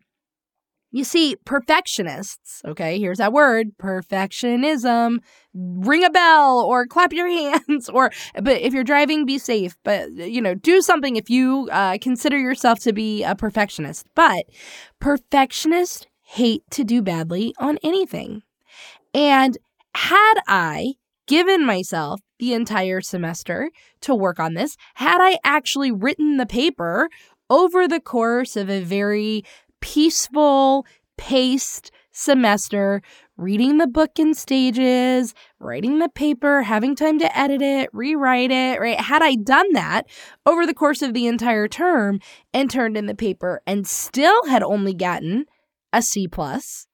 you 0.92 1.04
see, 1.04 1.36
perfectionists, 1.44 2.62
okay, 2.66 2.98
here's 3.00 3.18
that 3.18 3.34
word, 3.34 3.78
perfectionism. 3.78 5.20
Ring 5.54 6.04
a 6.04 6.10
bell 6.10 6.62
or 6.62 6.86
clap 6.86 7.12
your 7.12 7.28
hands, 7.68 7.90
or, 7.90 8.12
but 8.42 8.62
if 8.62 8.74
you're 8.74 8.84
driving, 8.84 9.26
be 9.26 9.38
safe. 9.38 9.78
But, 9.84 10.12
you 10.14 10.42
know, 10.42 10.56
do 10.56 10.82
something 10.82 11.16
if 11.16 11.30
you 11.30 11.68
uh, 11.72 11.98
consider 12.02 12.38
yourself 12.38 12.80
to 12.82 12.94
be 12.94 13.24
a 13.24 13.36
perfectionist. 13.36 14.08
But 14.16 14.46
perfectionists 15.00 16.06
hate 16.22 16.64
to 16.72 16.84
do 16.84 17.02
badly 17.02 17.54
on 17.60 17.80
anything. 17.84 18.44
And 19.14 19.58
had 19.94 20.36
I 20.48 20.94
given 21.26 21.66
myself 21.66 22.22
the 22.40 22.54
entire 22.54 23.02
semester 23.02 23.72
to 24.02 24.16
work 24.16 24.40
on 24.40 24.54
this, 24.54 24.78
had 24.96 25.20
I 25.22 25.38
actually 25.44 25.92
written 25.92 26.38
the 26.38 26.46
paper 26.46 27.10
over 27.50 27.88
the 27.88 28.00
course 28.00 28.56
of 28.56 28.70
a 28.70 28.82
very 28.82 29.44
peaceful, 29.82 30.86
paced 31.18 31.92
semester, 32.12 33.02
reading 33.38 33.78
the 33.78 33.88
book 33.88 34.18
in 34.18 34.34
stages, 34.34 35.36
writing 35.60 36.00
the 36.00 36.10
paper, 36.10 36.64
having 36.64 36.96
time 36.96 37.20
to 37.20 37.38
edit 37.38 37.62
it, 37.62 37.90
rewrite 37.94 38.52
it, 38.52 38.80
right? 38.80 39.00
Had 39.00 39.22
I 39.22 39.36
done 39.36 39.74
that 39.74 40.08
over 40.46 40.66
the 40.66 40.74
course 40.74 41.02
of 41.02 41.14
the 41.14 41.28
entire 41.28 41.68
term 41.68 42.20
and 42.54 42.70
turned 42.70 42.98
in 42.98 43.06
the 43.06 43.16
paper 43.16 43.62
and 43.68 43.88
still 43.88 44.48
had 44.48 44.64
only 44.64 44.94
gotten 44.94 45.46
a 45.94 46.02
C 46.02 46.28
plus, 46.28 46.88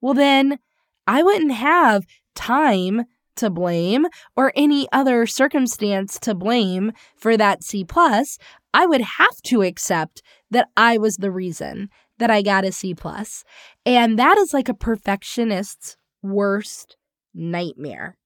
well 0.00 0.14
then 0.14 0.58
I 1.06 1.22
wouldn't 1.22 1.52
have 1.52 2.06
time 2.34 3.04
to 3.36 3.50
blame 3.50 4.06
or 4.36 4.52
any 4.56 4.88
other 4.92 5.26
circumstance 5.26 6.18
to 6.20 6.34
blame 6.34 6.92
for 7.16 7.36
that 7.36 7.62
C 7.62 7.84
plus. 7.84 8.38
I 8.72 8.86
would 8.86 9.00
have 9.00 9.42
to 9.44 9.62
accept 9.62 10.22
that 10.50 10.68
I 10.76 10.98
was 10.98 11.16
the 11.16 11.30
reason 11.30 11.88
that 12.20 12.30
I 12.30 12.42
got 12.42 12.64
a 12.64 12.70
C 12.70 12.94
plus. 12.94 13.42
And 13.84 14.18
that 14.18 14.38
is 14.38 14.54
like 14.54 14.68
a 14.68 14.74
perfectionist's 14.74 15.96
worst 16.22 16.96
nightmare. 17.34 18.16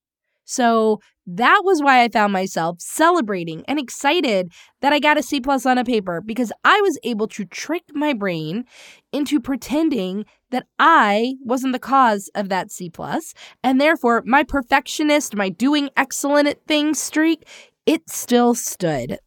So 0.45 1.01
that 1.27 1.63
was 1.65 1.83
why 1.83 2.03
I 2.03 2.09
found 2.11 2.33
myself 2.33 2.77
celebrating 2.79 3.65
and 3.67 3.79
excited 3.79 4.53
that 4.83 4.93
I 4.93 4.99
got 4.99 5.17
a 5.17 5.23
C 5.23 5.41
plus 5.41 5.65
on 5.65 5.79
a 5.79 5.85
paper 5.85 6.21
because 6.21 6.53
I 6.65 6.81
was 6.83 6.99
able 7.03 7.29
to 7.29 7.47
trick 7.47 7.85
my 7.95 8.13
brain 8.13 8.65
into 9.11 9.41
pretending 9.41 10.27
that 10.51 10.67
I 10.79 11.37
wasn't 11.43 11.73
the 11.73 11.79
cause 11.79 12.31
of 12.35 12.51
that 12.51 12.71
C 12.71 12.91
plus, 12.91 13.33
and 13.63 13.81
therefore 13.81 14.23
my 14.27 14.43
perfectionist, 14.43 15.35
my 15.35 15.49
doing 15.49 15.89
excellent 15.97 16.47
at 16.47 16.67
things 16.67 17.01
streak, 17.01 17.49
it 17.87 18.11
still 18.11 18.55
stood. 18.55 19.19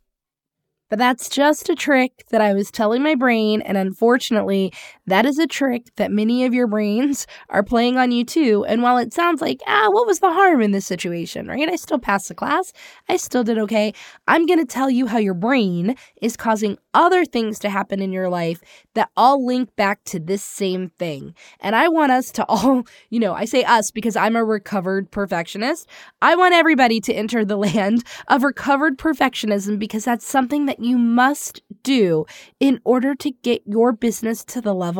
But 0.89 1.00
that's 1.00 1.29
just 1.29 1.70
a 1.70 1.75
trick 1.75 2.25
that 2.29 2.41
I 2.41 2.53
was 2.53 2.72
telling 2.72 3.03
my 3.03 3.15
brain. 3.15 3.62
And 3.62 3.77
unfortunately, 3.77 4.72
that 5.08 5.26
is 5.26 5.40
a 5.40 5.48
trick 5.48 5.88
that 5.96 6.12
many 6.12 6.46
of 6.46 6.54
your 6.54 6.68
brains 6.68 7.26
are 7.50 7.64
playing 7.64 7.98
on 7.98 8.12
you 8.12 8.26
too. 8.26 8.66
And 8.68 8.84
while 8.84 8.98
it 8.98 9.14
sounds 9.14 9.42
like, 9.42 9.62
ah, 9.66 9.88
what 9.90 10.06
was 10.06 10.20
the 10.20 10.32
harm 10.32 10.62
in 10.62 10.72
this 10.72 10.86
situation, 10.86 11.48
right? 11.48 11.70
I 11.70 11.78
still 11.78 11.98
passed 11.98 12.28
the 12.28 12.36
class. 12.36 12.74
I 13.08 13.16
still 13.16 13.44
did 13.44 13.58
okay. 13.58 13.94
I'm 14.28 14.46
going 14.46 14.60
to 14.60 14.66
tell 14.66 14.90
you 14.90 15.08
how 15.08 15.18
your 15.18 15.34
brain 15.34 15.96
is 16.22 16.36
causing 16.36 16.78
other 16.94 17.24
things 17.24 17.58
to 17.60 17.70
happen 17.70 18.02
in 18.02 18.12
your 18.12 18.30
life 18.30 18.62
that 18.96 19.10
all 19.16 19.46
link 19.46 19.74
back 19.78 20.04
to 20.06 20.20
this 20.20 20.44
same 20.44 20.90
thing. 21.00 21.34
And 21.62 21.76
I 21.76 21.88
want 21.88 22.12
us 22.12 22.32
to 22.34 22.46
all, 22.46 22.84
you 23.10 23.20
know, 23.20 23.34
I 23.34 23.46
say 23.46 23.64
us 23.64 23.92
because 23.92 24.18
I'm 24.18 24.36
a 24.36 24.44
recovered 24.44 25.10
perfectionist. 25.10 25.88
I 26.22 26.36
want 26.36 26.54
everybody 26.54 27.00
to 27.02 27.14
enter 27.14 27.46
the 27.46 27.58
land 27.68 28.04
of 28.28 28.44
recovered 28.44 28.98
perfectionism 28.98 29.80
because 29.80 30.04
that's 30.04 30.28
something 30.28 30.66
that 30.66 30.80
you 30.82 30.98
must 30.98 31.62
do 31.84 32.26
in 32.60 32.82
order 32.84 33.16
to 33.16 33.32
get 33.32 33.62
your 33.66 33.94
business 33.94 34.44
to 34.44 34.60
the 34.60 34.74
level 34.74 34.97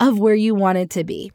of 0.00 0.18
where 0.18 0.34
you 0.34 0.54
want 0.54 0.78
it 0.78 0.90
to 0.90 1.04
be. 1.04 1.32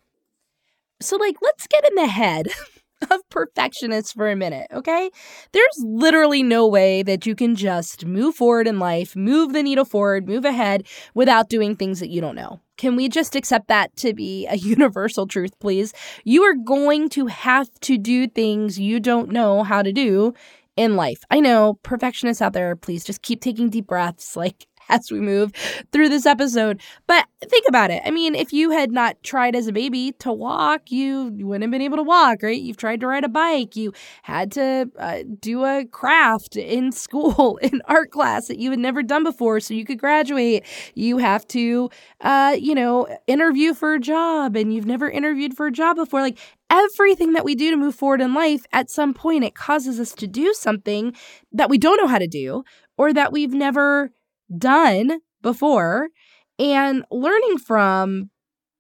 So, 1.02 1.16
like, 1.18 1.36
let's 1.42 1.68
get 1.68 1.88
in 1.88 1.96
the 1.96 2.08
head 2.08 2.48
of 3.10 3.22
perfectionists 3.30 4.12
for 4.12 4.30
a 4.30 4.36
minute, 4.36 4.68
okay? 4.74 5.10
There's 5.54 5.78
literally 5.80 6.44
no 6.44 6.68
way 6.68 7.04
that 7.04 7.26
you 7.26 7.36
can 7.36 7.56
just 7.56 8.06
move 8.06 8.36
forward 8.36 8.68
in 8.68 8.80
life, 8.80 9.16
move 9.16 9.54
the 9.54 9.64
needle 9.64 9.86
forward, 9.86 10.28
move 10.28 10.46
ahead 10.46 10.86
without 11.14 11.50
doing 11.50 11.76
things 11.76 12.00
that 12.00 12.10
you 12.10 12.22
don't 12.22 12.36
know. 12.36 12.60
Can 12.78 12.96
we 12.96 13.10
just 13.10 13.36
accept 13.36 13.68
that 13.68 13.96
to 13.98 14.14
be 14.14 14.48
a 14.48 14.56
universal 14.58 15.28
truth, 15.28 15.58
please? 15.60 15.94
You 16.24 16.44
are 16.44 16.56
going 16.56 17.10
to 17.10 17.28
have 17.28 17.70
to 17.82 17.98
do 17.98 18.28
things 18.28 18.80
you 18.80 19.00
don't 19.00 19.30
know 19.30 19.64
how 19.64 19.82
to 19.82 19.92
do 19.92 20.34
in 20.76 20.96
life. 20.96 21.24
I 21.30 21.42
know 21.42 21.78
perfectionists 21.84 22.42
out 22.42 22.54
there, 22.54 22.74
please 22.76 23.04
just 23.04 23.22
keep 23.22 23.42
taking 23.42 23.70
deep 23.70 23.88
breaths. 23.88 24.38
Like, 24.38 24.66
as 24.90 25.12
we 25.12 25.20
move 25.20 25.54
through 25.92 26.10
this 26.10 26.26
episode. 26.26 26.82
But 27.08 27.26
think 27.42 27.66
about 27.68 27.92
it. 27.92 28.02
I 28.06 28.12
mean, 28.12 28.36
if 28.36 28.52
you 28.52 28.72
had 28.72 28.92
not 28.92 29.22
tried 29.24 29.56
as 29.56 29.68
a 29.68 29.72
baby 29.72 30.14
to 30.20 30.34
walk, 30.34 30.92
you, 30.92 31.32
wouldn't 31.40 31.64
have 31.64 31.72
been 31.72 31.82
able 31.82 31.98
to 31.98 32.04
walk, 32.04 32.44
right? 32.44 32.60
You've 32.60 32.78
tried 32.78 33.00
to 33.02 33.08
ride 33.08 33.24
a 33.24 33.30
bike. 33.30 33.76
You 33.76 33.94
had 34.24 34.52
to 34.54 34.90
uh, 35.00 35.20
do 35.40 35.64
a 35.64 35.86
craft 35.86 36.56
in 36.56 36.92
school, 37.00 37.58
in 37.62 37.82
art 37.86 38.12
class 38.12 38.48
that 38.48 38.60
you 38.60 38.72
had 38.72 38.80
never 38.80 39.04
done 39.04 39.24
before 39.24 39.60
so 39.60 39.74
you 39.74 39.86
could 39.86 40.00
graduate. 40.00 40.66
You 40.96 41.18
have 41.20 41.48
to, 41.50 41.90
uh, 42.22 42.56
you 42.60 42.76
know, 42.76 43.08
interview 43.28 43.74
for 43.74 43.94
a 43.94 44.00
job 44.00 44.56
and 44.56 44.74
you've 44.74 44.86
never 44.86 45.10
interviewed 45.10 45.56
for 45.56 45.68
a 45.68 45.72
job 45.72 45.96
before. 45.96 46.22
Like, 46.22 46.40
everything 46.70 47.34
that 47.34 47.46
we 47.46 47.56
do 47.56 47.72
to 47.72 47.78
move 47.78 47.96
forward 47.96 48.22
in 48.22 48.34
life, 48.34 48.66
at 48.72 48.90
some 48.90 49.14
point, 49.14 49.44
it 49.44 49.56
causes 49.56 50.00
us 50.00 50.14
to 50.14 50.28
do 50.28 50.54
something 50.54 51.16
that 51.52 51.70
we 51.70 51.78
don't 51.78 51.98
know 51.98 52.08
how 52.08 52.20
to 52.20 52.28
do 52.28 52.64
or 52.98 53.14
that 53.14 53.32
we've 53.32 53.54
never 53.54 54.12
done 54.58 55.20
before 55.42 56.10
and 56.58 57.06
learning 57.12 57.58
from, 57.58 58.30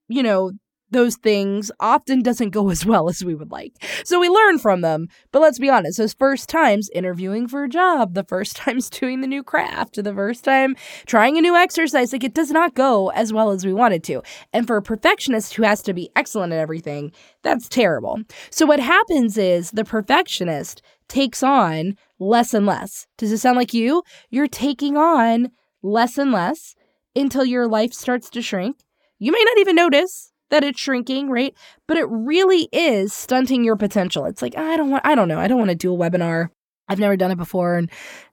you 0.08 0.24
know, 0.24 0.52
those 0.92 1.18
things 1.18 1.72
often 1.80 2.22
doesn't 2.22 2.50
go 2.50 2.70
as 2.72 2.86
well 2.86 3.10
as 3.10 3.24
we 3.24 3.36
would 3.36 3.52
like. 3.52 3.74
So 4.04 4.20
we 4.20 4.30
learn 4.30 4.60
from 4.60 4.82
them. 4.82 5.08
But 5.32 5.42
let's 5.42 5.60
be 5.60 5.70
honest, 5.70 5.98
those 5.98 6.14
first 6.14 6.50
times 6.50 6.90
interviewing 6.94 7.48
for 7.48 7.64
a 7.64 7.70
job, 7.70 8.14
the 8.14 8.24
first 8.24 8.56
times 8.58 8.90
doing 8.90 9.22
the 9.22 9.28
new 9.28 9.44
craft, 9.44 10.04
the 10.04 10.14
first 10.14 10.44
time 10.44 10.76
trying 11.06 11.38
a 11.38 11.42
new 11.42 11.56
exercise, 11.56 12.14
like 12.14 12.24
it 12.24 12.34
does 12.34 12.52
not 12.52 12.76
go 12.76 13.10
as 13.12 13.32
well 13.32 13.52
as 13.52 13.66
we 13.66 13.74
wanted 13.74 14.04
to. 14.06 14.22
And 14.54 14.68
for 14.68 14.78
a 14.78 14.82
perfectionist 14.82 15.54
who 15.54 15.64
has 15.64 15.82
to 15.84 15.94
be 15.94 16.10
excellent 16.16 16.54
at 16.54 16.60
everything, 16.60 17.12
that's 17.44 17.70
terrible. 17.70 18.20
So 18.50 18.66
what 18.66 18.80
happens 18.80 19.38
is 19.38 19.72
the 19.72 19.86
perfectionist 19.86 20.82
takes 21.08 21.42
on 21.42 21.96
less 22.20 22.54
and 22.54 22.66
less. 22.66 23.08
Does 23.18 23.32
it 23.32 23.40
sound 23.40 23.58
like 23.58 23.74
you? 23.74 24.04
You're 24.30 24.48
taking 24.48 24.98
on 24.98 25.50
less 25.82 26.18
and 26.18 26.32
less 26.32 26.76
until 27.16 27.46
your 27.46 27.68
life 27.68 27.94
starts 27.94 28.30
to 28.32 28.42
shrink. 28.42 28.78
You 29.18 29.32
may 29.32 29.44
not 29.44 29.58
even 29.60 29.76
notice 29.76 30.32
that 30.50 30.64
it's 30.64 30.80
shrinking, 30.80 31.30
right? 31.30 31.54
But 31.88 31.98
it 31.98 32.08
really 32.10 32.70
is 32.72 33.14
stunting 33.14 33.64
your 33.64 33.76
potential. 33.76 34.26
It's 34.26 34.42
like, 34.42 34.54
ah, 34.58 34.72
I 34.72 34.78
don't 34.78 34.90
want, 34.90 35.06
I 35.06 35.16
don't 35.16 35.28
know, 35.28 35.40
I 35.40 35.48
don't 35.48 35.60
want 35.60 35.70
to 35.70 35.76
do 35.76 35.94
a 35.94 35.98
webinar. 35.98 36.50
I've 36.90 37.00
never 37.00 37.16
done 37.16 37.32
it 37.32 37.38
before. 37.38 37.76
And 37.76 37.90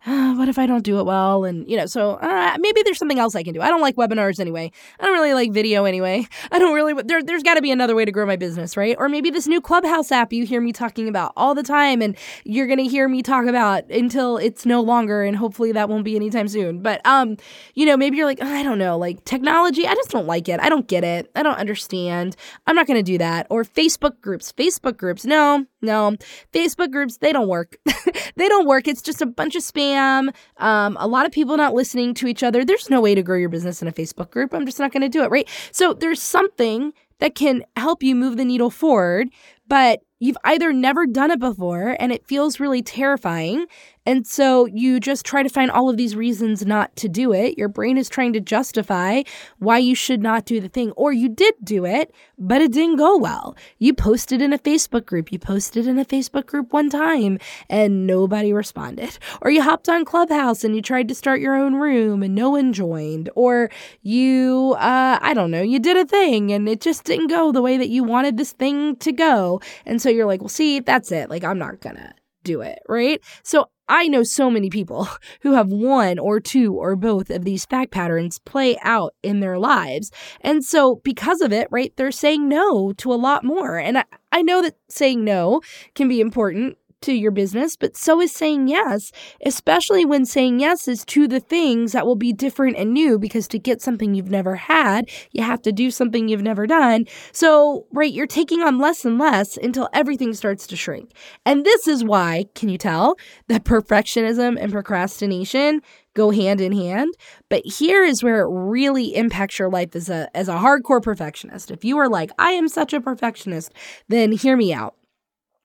uh, 0.07 0.35
what 0.35 0.49
if 0.49 0.59
I 0.59 0.67
don't 0.67 0.83
do 0.83 0.99
it 0.99 1.05
well? 1.05 1.45
And, 1.45 1.69
you 1.69 1.77
know, 1.77 1.87
so 1.87 2.13
uh, 2.13 2.57
maybe 2.59 2.83
there's 2.83 2.99
something 2.99 3.19
else 3.19 3.35
I 3.35 3.43
can 3.43 3.55
do. 3.55 3.61
I 3.61 3.69
don't 3.69 3.83
like 3.83 3.97
webinars 3.97 4.41
anyway. 4.41 4.73
I 4.99 5.05
don't 5.05 5.13
really 5.13 5.35
like 5.35 5.53
video 5.53 5.85
anyway. 5.85 6.27
I 6.51 6.59
don't 6.59 6.75
really, 6.75 6.95
there, 7.03 7.23
there's 7.23 7.43
got 7.43 7.55
to 7.55 7.63
be 7.63 7.71
another 7.71 7.95
way 7.95 8.05
to 8.05 8.13
grow 8.13 8.27
my 8.27 8.37
business, 8.37 8.77
right? 8.77 8.97
Or 8.99 9.09
maybe 9.09 9.31
this 9.31 9.47
new 9.47 9.61
Clubhouse 9.61 10.11
app 10.11 10.33
you 10.33 10.45
hear 10.47 10.61
me 10.61 10.73
talking 10.73 11.09
about 11.09 11.33
all 11.37 11.55
the 11.55 11.63
time 11.63 12.03
and 12.03 12.17
you're 12.45 12.67
to 12.67 12.85
hear 12.85 13.09
me 13.09 13.23
talk 13.23 13.47
about 13.47 13.89
until 13.91 14.39
it's 14.39 14.67
no 14.67 14.81
longer. 14.81 15.23
And 15.23 15.37
hopefully 15.37 15.73
that 15.73 15.89
won't 15.89 16.05
be 16.05 16.17
anytime 16.17 16.49
soon. 16.49 16.81
But, 16.81 17.05
um, 17.07 17.37
you 17.75 17.87
know, 17.87 17.97
maybe 17.97 18.17
you're 18.17 18.27
like, 18.27 18.43
I 18.43 18.63
don't 18.63 18.79
know, 18.79 18.99
like 18.99 19.25
technology, 19.25 19.87
I 19.87 19.95
just 19.95 20.11
don't 20.11 20.27
like 20.27 20.49
it. 20.49 20.61
I 20.61 20.69
don't 20.69 20.89
get 20.89 21.05
it. 21.05 21.31
I 21.35 21.43
don't 21.43 21.59
understand. 21.59 22.37
I'm 22.67 22.75
not 22.75 22.87
to 22.97 23.03
do 23.03 23.19
that. 23.19 23.47
Or 23.51 23.65
Facebook 23.65 24.21
groups, 24.21 24.53
Facebook 24.53 24.97
groups. 24.97 25.25
No, 25.25 25.67
no. 25.83 26.17
Facebook 26.53 26.91
groups, 26.91 27.19
they 27.19 27.33
don't 27.33 27.49
work. 27.49 27.77
they 28.37 28.49
don't 28.49 28.67
work. 28.67 28.89
It's 28.89 29.03
just 29.03 29.23
a 29.23 29.27
bunch 29.27 29.55
of 29.57 29.63
spam 29.63 30.27
um, 30.59 30.97
a 30.99 31.07
lot 31.07 31.27
of 31.27 31.33
people 31.33 31.57
not 31.57 31.75
listening 31.75 32.15
to 32.15 32.27
each 32.27 32.43
other. 32.43 32.65
There's 32.65 32.91
no 32.91 33.01
way 33.01 33.15
to 33.15 33.23
grow 33.23 33.37
your 33.37 33.49
business 33.49 33.83
in 33.83 33.89
a 33.89 33.93
Facebook 33.93 34.31
group. 34.31 34.55
I'm 34.55 34.67
just 34.67 34.79
not 34.79 34.93
going 34.93 35.03
to 35.03 35.09
do 35.09 35.23
it, 35.23 35.31
right? 35.31 35.49
So 35.73 35.93
there's 35.93 36.23
something 36.23 36.93
that 37.19 37.35
can 37.35 37.65
help 37.77 38.03
you 38.03 38.15
move 38.15 38.37
the 38.37 38.45
needle 38.45 38.71
forward, 38.71 39.29
but 39.67 40.01
you've 40.19 40.37
either 40.45 40.73
never 40.73 41.07
done 41.07 41.31
it 41.31 41.39
before 41.39 41.97
and 41.99 42.13
it 42.13 42.27
feels 42.27 42.61
really 42.61 42.83
terrifying. 42.83 43.67
And 44.07 44.27
so 44.27 44.67
you 44.67 45.01
just 45.01 45.27
try 45.27 45.43
to 45.43 45.49
find 45.49 45.71
all 45.71 45.91
of 45.91 45.97
these 45.97 46.17
reasons 46.17 46.65
not 46.65 46.95
to 46.97 47.09
do 47.09 47.33
it. 47.33 47.59
Your 47.59 47.69
brain 47.69 47.99
is 47.99 48.09
trying 48.09 48.33
to 48.35 48.41
justify 48.41 49.23
why 49.59 49.79
you 49.79 49.95
should 49.95 50.23
not 50.23 50.45
do 50.47 50.61
the 50.61 50.69
thing. 50.69 50.93
Or 50.93 51.13
you 51.13 51.29
did 51.29 51.55
do 51.65 51.85
it, 51.85 52.15
but 52.39 52.63
it 52.63 52.73
didn't 52.73 52.97
go 52.97 53.19
well. 53.19 53.57
You 53.79 53.95
posted 53.95 54.41
in 54.41 54.53
a 54.53 54.59
Facebook 54.59 55.05
group. 55.07 55.33
You 55.33 55.39
posted 55.39 55.87
in 55.87 55.99
a 55.99 56.05
Facebook 56.05 56.47
group 56.47 56.73
one 56.73 56.91
time 56.91 57.39
and 57.69 58.07
nobody 58.07 58.53
responded. 58.53 59.19
Or 59.43 59.51
you 59.51 59.63
hopped 59.63 59.89
on 59.89 60.05
Clubhouse 60.05 60.65
and 60.65 60.77
you 60.77 60.83
tried 60.83 61.09
to 61.09 61.15
start 61.15 61.41
your 61.41 61.57
own 61.57 61.75
room 61.75 62.23
and 62.23 62.35
no 62.35 62.51
one 62.51 62.73
joined. 62.73 63.29
Or 63.35 63.71
you, 64.03 64.77
uh, 64.79 65.19
I 65.21 65.35
don't 65.35 65.51
know, 65.51 65.63
you 65.63 65.79
did 65.81 65.97
a 65.97 66.07
thing 66.07 66.53
and 66.53 66.69
it 66.69 66.81
just 66.81 67.05
didn't 67.05 67.29
go 67.29 67.53
the 67.53 67.63
way 67.63 67.77
that 67.77 67.89
you 67.89 68.05
wanted 68.05 68.37
this 68.37 68.53
thing 68.53 68.97
to 68.97 69.13
go. 69.13 69.61
And 69.85 70.01
so 70.01 70.09
you're 70.09 70.27
like, 70.27 70.41
well, 70.41 70.49
see, 70.49 70.81
that's 70.81 71.11
it. 71.11 71.29
Like, 71.31 71.45
I'm 71.45 71.59
not 71.59 71.81
gonna 71.81 72.15
do 72.45 72.61
it, 72.61 72.79
right? 72.89 73.21
So 73.43 73.69
I 73.89 74.09
know 74.09 74.23
so 74.23 74.51
many 74.51 74.71
people 74.71 75.09
who 75.41 75.53
have 75.53 75.69
one 75.69 76.19
or 76.19 76.41
two 76.41 76.75
or 76.75 76.97
both 76.97 77.31
of 77.31 77.45
these 77.45 77.65
fact 77.65 77.93
patterns 77.93 78.39
play 78.41 78.77
out 78.83 79.15
in 79.23 79.41
their 79.41 79.59
lives. 79.59 80.11
And 80.41 80.65
so, 80.65 80.97
because 81.05 81.41
of 81.41 81.53
it, 81.53 81.69
right, 81.71 81.93
they're 81.97 82.11
saying 82.11 82.49
no 82.49 82.93
to 82.95 83.13
a 83.13 83.15
lot 83.15 83.45
more. 83.45 83.79
And 83.79 83.99
I, 83.99 84.05
I 84.33 84.43
know 84.43 84.63
that 84.63 84.77
saying 84.89 85.25
no 85.25 85.61
can 85.95 86.09
be 86.09 86.21
important 86.21 86.77
to 87.07 87.13
your 87.13 87.31
business, 87.31 87.77
but 87.77 87.97
so 87.97 88.21
is 88.21 88.33
saying 88.33 88.69
yes, 88.69 89.13
especially 89.45 90.05
when 90.05 90.25
saying 90.25 90.61
yes 90.61 90.87
is 90.87 91.05
to 91.07 91.27
the 91.27 91.41
things 91.41 91.93
that 91.93 92.07
will 92.07 92.17
be 92.17 92.33
different 92.33 92.77
and 92.77 92.93
new 92.93 93.19
because 93.19 93.49
to 93.49 93.59
get 93.59 93.81
something 93.81 94.15
you've 94.15 94.31
never 94.31 94.57
had, 94.57 95.09
you 95.33 95.43
have 95.43 95.63
to 95.63 95.73
do 95.73 95.91
something 95.91 96.29
you've 96.29 96.43
never 96.43 96.67
done. 96.67 97.07
So, 97.33 97.87
right, 97.93 98.13
you're 98.13 98.27
taking 98.27 98.63
on 98.63 98.79
less 98.79 99.05
and 99.05 99.19
less 99.19 99.57
until 99.57 99.89
everything 99.93 100.35
starts 100.35 100.67
to 100.69 100.77
shrink. 100.77 101.13
And 101.45 101.65
this 101.65 101.89
is 101.89 102.05
why, 102.05 102.47
can 102.55 102.69
you 102.69 102.79
tell, 102.79 103.17
that 103.49 103.65
perfectionism 103.65 104.57
and 104.61 104.73
procrastination 104.73 105.81
go 106.15 106.31
hand 106.31 106.61
in 106.61 106.73
hand. 106.73 107.15
But 107.49 107.63
here 107.65 108.03
is 108.03 108.25
where 108.25 108.41
it 108.41 108.49
really 108.49 109.15
impacts 109.15 109.59
your 109.59 109.69
life 109.69 109.95
as 109.95 110.09
a 110.09 110.29
as 110.35 110.49
a 110.49 110.55
hardcore 110.55 111.03
perfectionist. 111.03 111.71
If 111.71 111.85
you 111.85 111.99
are 111.99 112.09
like, 112.09 112.31
I 112.39 112.53
am 112.53 112.69
such 112.69 112.93
a 112.93 113.01
perfectionist, 113.01 113.73
then 114.09 114.33
hear 114.33 114.57
me 114.57 114.73
out 114.73 114.97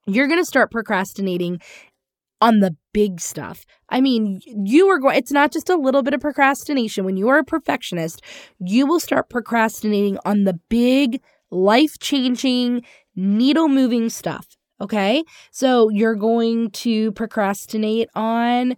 you're 0.06 0.28
going 0.28 0.42
to 0.42 0.46
start 0.46 0.72
procrastinating 0.72 1.60
on 2.42 2.60
the 2.60 2.76
big 2.92 3.22
stuff. 3.22 3.66
I 3.90 4.02
mean, 4.02 4.42
you 4.46 4.88
are 4.88 4.98
going, 4.98 5.16
it's 5.16 5.32
not 5.32 5.52
just 5.52 5.70
a 5.70 5.76
little 5.76 6.02
bit 6.02 6.16
of 6.16 6.22
procrastination. 6.22 7.06
When 7.06 7.16
you 7.16 7.30
are 7.30 7.38
a 7.38 7.44
perfectionist, 7.44 8.22
you 8.60 8.88
will 8.88 9.00
start 9.00 9.30
procrastinating 9.30 10.18
on 10.26 10.44
the 10.46 10.60
big, 10.70 11.22
life 11.52 12.00
changing, 12.00 12.82
needle 13.16 13.68
moving 13.68 14.10
stuff. 14.10 14.48
Okay. 14.80 15.24
So 15.52 15.90
you're 15.90 16.16
going 16.16 16.72
to 16.72 17.12
procrastinate 17.12 18.10
on 18.16 18.76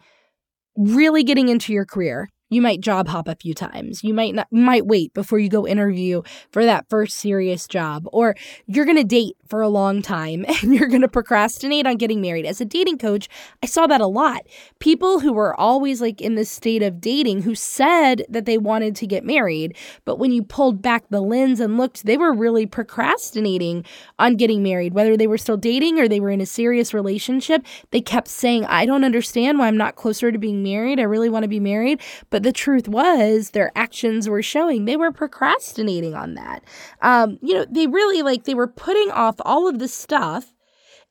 really 0.76 1.24
getting 1.24 1.48
into 1.48 1.72
your 1.72 1.86
career 1.86 2.28
You 2.54 2.62
might 2.62 2.82
job 2.82 3.08
hop 3.08 3.28
a 3.28 3.36
few 3.36 3.56
times. 3.56 4.04
You 4.04 4.14
might 4.14 4.36
not 4.36 4.48
might 4.52 4.86
wait 4.86 5.14
before 5.14 5.40
you 5.40 5.50
go 5.50 5.66
interview 5.66 6.22
for 6.52 6.64
that 6.66 6.86
first 6.88 7.18
serious 7.18 7.68
job 7.68 8.08
or 8.14 8.36
you're 8.68 8.86
going 8.86 8.98
to 8.98 9.04
date 9.04 9.36
for 9.54 9.62
a 9.62 9.70
long 9.70 10.02
time 10.02 10.44
and 10.64 10.74
you're 10.74 10.88
going 10.88 11.04
to 11.04 11.08
procrastinate 11.08 11.86
on 11.86 11.96
getting 11.96 12.20
married. 12.20 12.44
As 12.44 12.60
a 12.60 12.66
dating 12.66 12.98
coach, 12.98 13.30
I 13.62 13.68
saw 13.68 13.86
that 13.86 14.02
a 14.02 14.08
lot. 14.08 14.48
People 14.80 15.20
who 15.20 15.32
were 15.32 15.54
always 15.60 16.02
like 16.02 16.22
in 16.22 16.34
this 16.34 16.50
state 16.50 16.82
of 16.82 17.00
dating 17.00 17.44
who 17.44 17.54
said 17.54 18.26
that 18.30 18.46
they 18.46 18.58
wanted 18.58 18.96
to 18.96 19.06
get 19.06 19.24
married, 19.24 19.78
but 20.06 20.18
when 20.18 20.32
you 20.32 20.42
pulled 20.42 20.82
back 20.82 21.04
the 21.10 21.22
lens 21.22 21.60
and 21.60 21.78
looked, 21.78 22.04
they 22.04 22.18
were 22.18 22.34
really 22.34 22.66
procrastinating 22.66 23.86
on 24.18 24.38
getting 24.38 24.64
married, 24.64 24.96
whether 24.96 25.16
they 25.16 25.28
were 25.28 25.38
still 25.38 25.56
dating 25.56 26.00
or 26.00 26.08
they 26.08 26.20
were 26.20 26.32
in 26.32 26.42
a 26.42 26.48
serious 26.48 26.92
relationship. 26.92 27.64
They 27.92 28.02
kept 28.02 28.30
saying, 28.30 28.66
"I 28.66 28.88
don't 28.88 29.04
understand 29.04 29.60
why 29.60 29.68
I'm 29.68 29.78
not 29.78 29.96
closer 29.96 30.32
to 30.32 30.40
being 30.40 30.64
married. 30.64 31.00
I 31.00 31.04
really 31.04 31.30
want 31.30 31.44
to 31.44 31.48
be 31.48 31.60
married." 31.60 32.02
But 32.32 32.42
the 32.42 32.52
truth 32.52 32.88
was, 32.88 33.52
their 33.52 33.72
actions 33.76 34.28
were 34.28 34.42
showing 34.42 34.86
they 34.86 34.98
were 34.98 35.12
procrastinating 35.12 36.16
on 36.16 36.34
that. 36.34 36.64
Um, 37.04 37.38
you 37.44 37.54
know, 37.54 37.68
they 37.70 37.86
really 37.86 38.24
like 38.24 38.46
they 38.46 38.56
were 38.56 38.66
putting 38.66 39.12
off 39.12 39.36
all 39.44 39.68
of 39.68 39.80
this 39.80 39.94
stuff, 39.94 40.54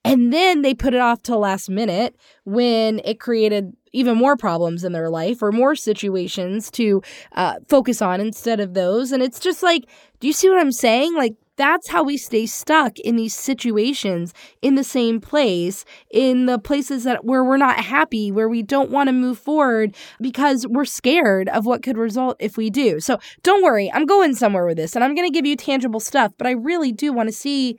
and 0.05 0.33
then 0.33 0.62
they 0.62 0.75
put 0.75 0.95
it 0.95 1.01
off 1.01 1.23
till 1.23 1.39
last 1.39 1.71
minute 1.71 2.17
when 2.45 3.01
it 3.05 3.21
created 3.21 3.77
even 3.93 4.17
more 4.17 4.37
problems 4.37 4.85
in 4.85 4.93
their 4.93 5.11
life 5.11 5.43
or 5.43 5.53
more 5.53 5.77
situations 5.77 6.71
to 6.73 7.03
uh, 7.33 7.55
focus 7.69 8.03
on 8.03 8.21
instead 8.21 8.59
of 8.59 8.75
those. 8.75 9.12
And 9.12 9.23
it's 9.23 9.39
just 9.39 9.62
like, 9.62 9.85
do 10.19 10.27
you 10.27 10.33
see 10.33 10.49
what 10.49 10.59
I'm 10.59 10.73
saying? 10.73 11.15
Like, 11.15 11.35
that's 11.57 11.89
how 11.89 12.03
we 12.03 12.17
stay 12.17 12.47
stuck 12.47 12.99
in 13.01 13.17
these 13.17 13.35
situations 13.35 14.33
in 14.62 14.75
the 14.75 14.85
same 14.85 15.21
place 15.21 15.85
in 16.11 16.47
the 16.47 16.59
places 16.59 17.05
that 17.05 17.25
where 17.25 17.45
we're 17.45 17.59
not 17.59 17.79
happy 17.79 18.33
where 18.33 18.49
we 18.49 18.62
don't 18.62 18.91
want 18.91 19.09
to 19.09 19.12
move 19.12 19.39
forward 19.39 19.95
because 20.21 20.67
we're 20.67 20.85
scared 20.85 21.49
of 21.51 21.67
what 21.67 21.83
could 21.83 21.99
result 21.99 22.37
if 22.41 22.57
we 22.57 22.71
do 22.71 22.99
so 23.01 23.19
don't 23.43 23.62
worry 23.62 23.91
i'm 23.93 24.07
going 24.07 24.35
somewhere 24.35 24.65
with 24.65 24.79
this 24.79 24.97
and 24.97 25.05
i'm 25.05 25.15
going 25.15 25.31
to 25.31 25.33
give 25.33 25.45
you 25.45 25.55
tangible 25.55 26.01
stuff 26.01 26.33
but 26.39 26.47
i 26.47 26.53
really 26.53 26.91
do 26.91 27.12
want 27.12 27.29
to 27.29 27.35
see 27.35 27.79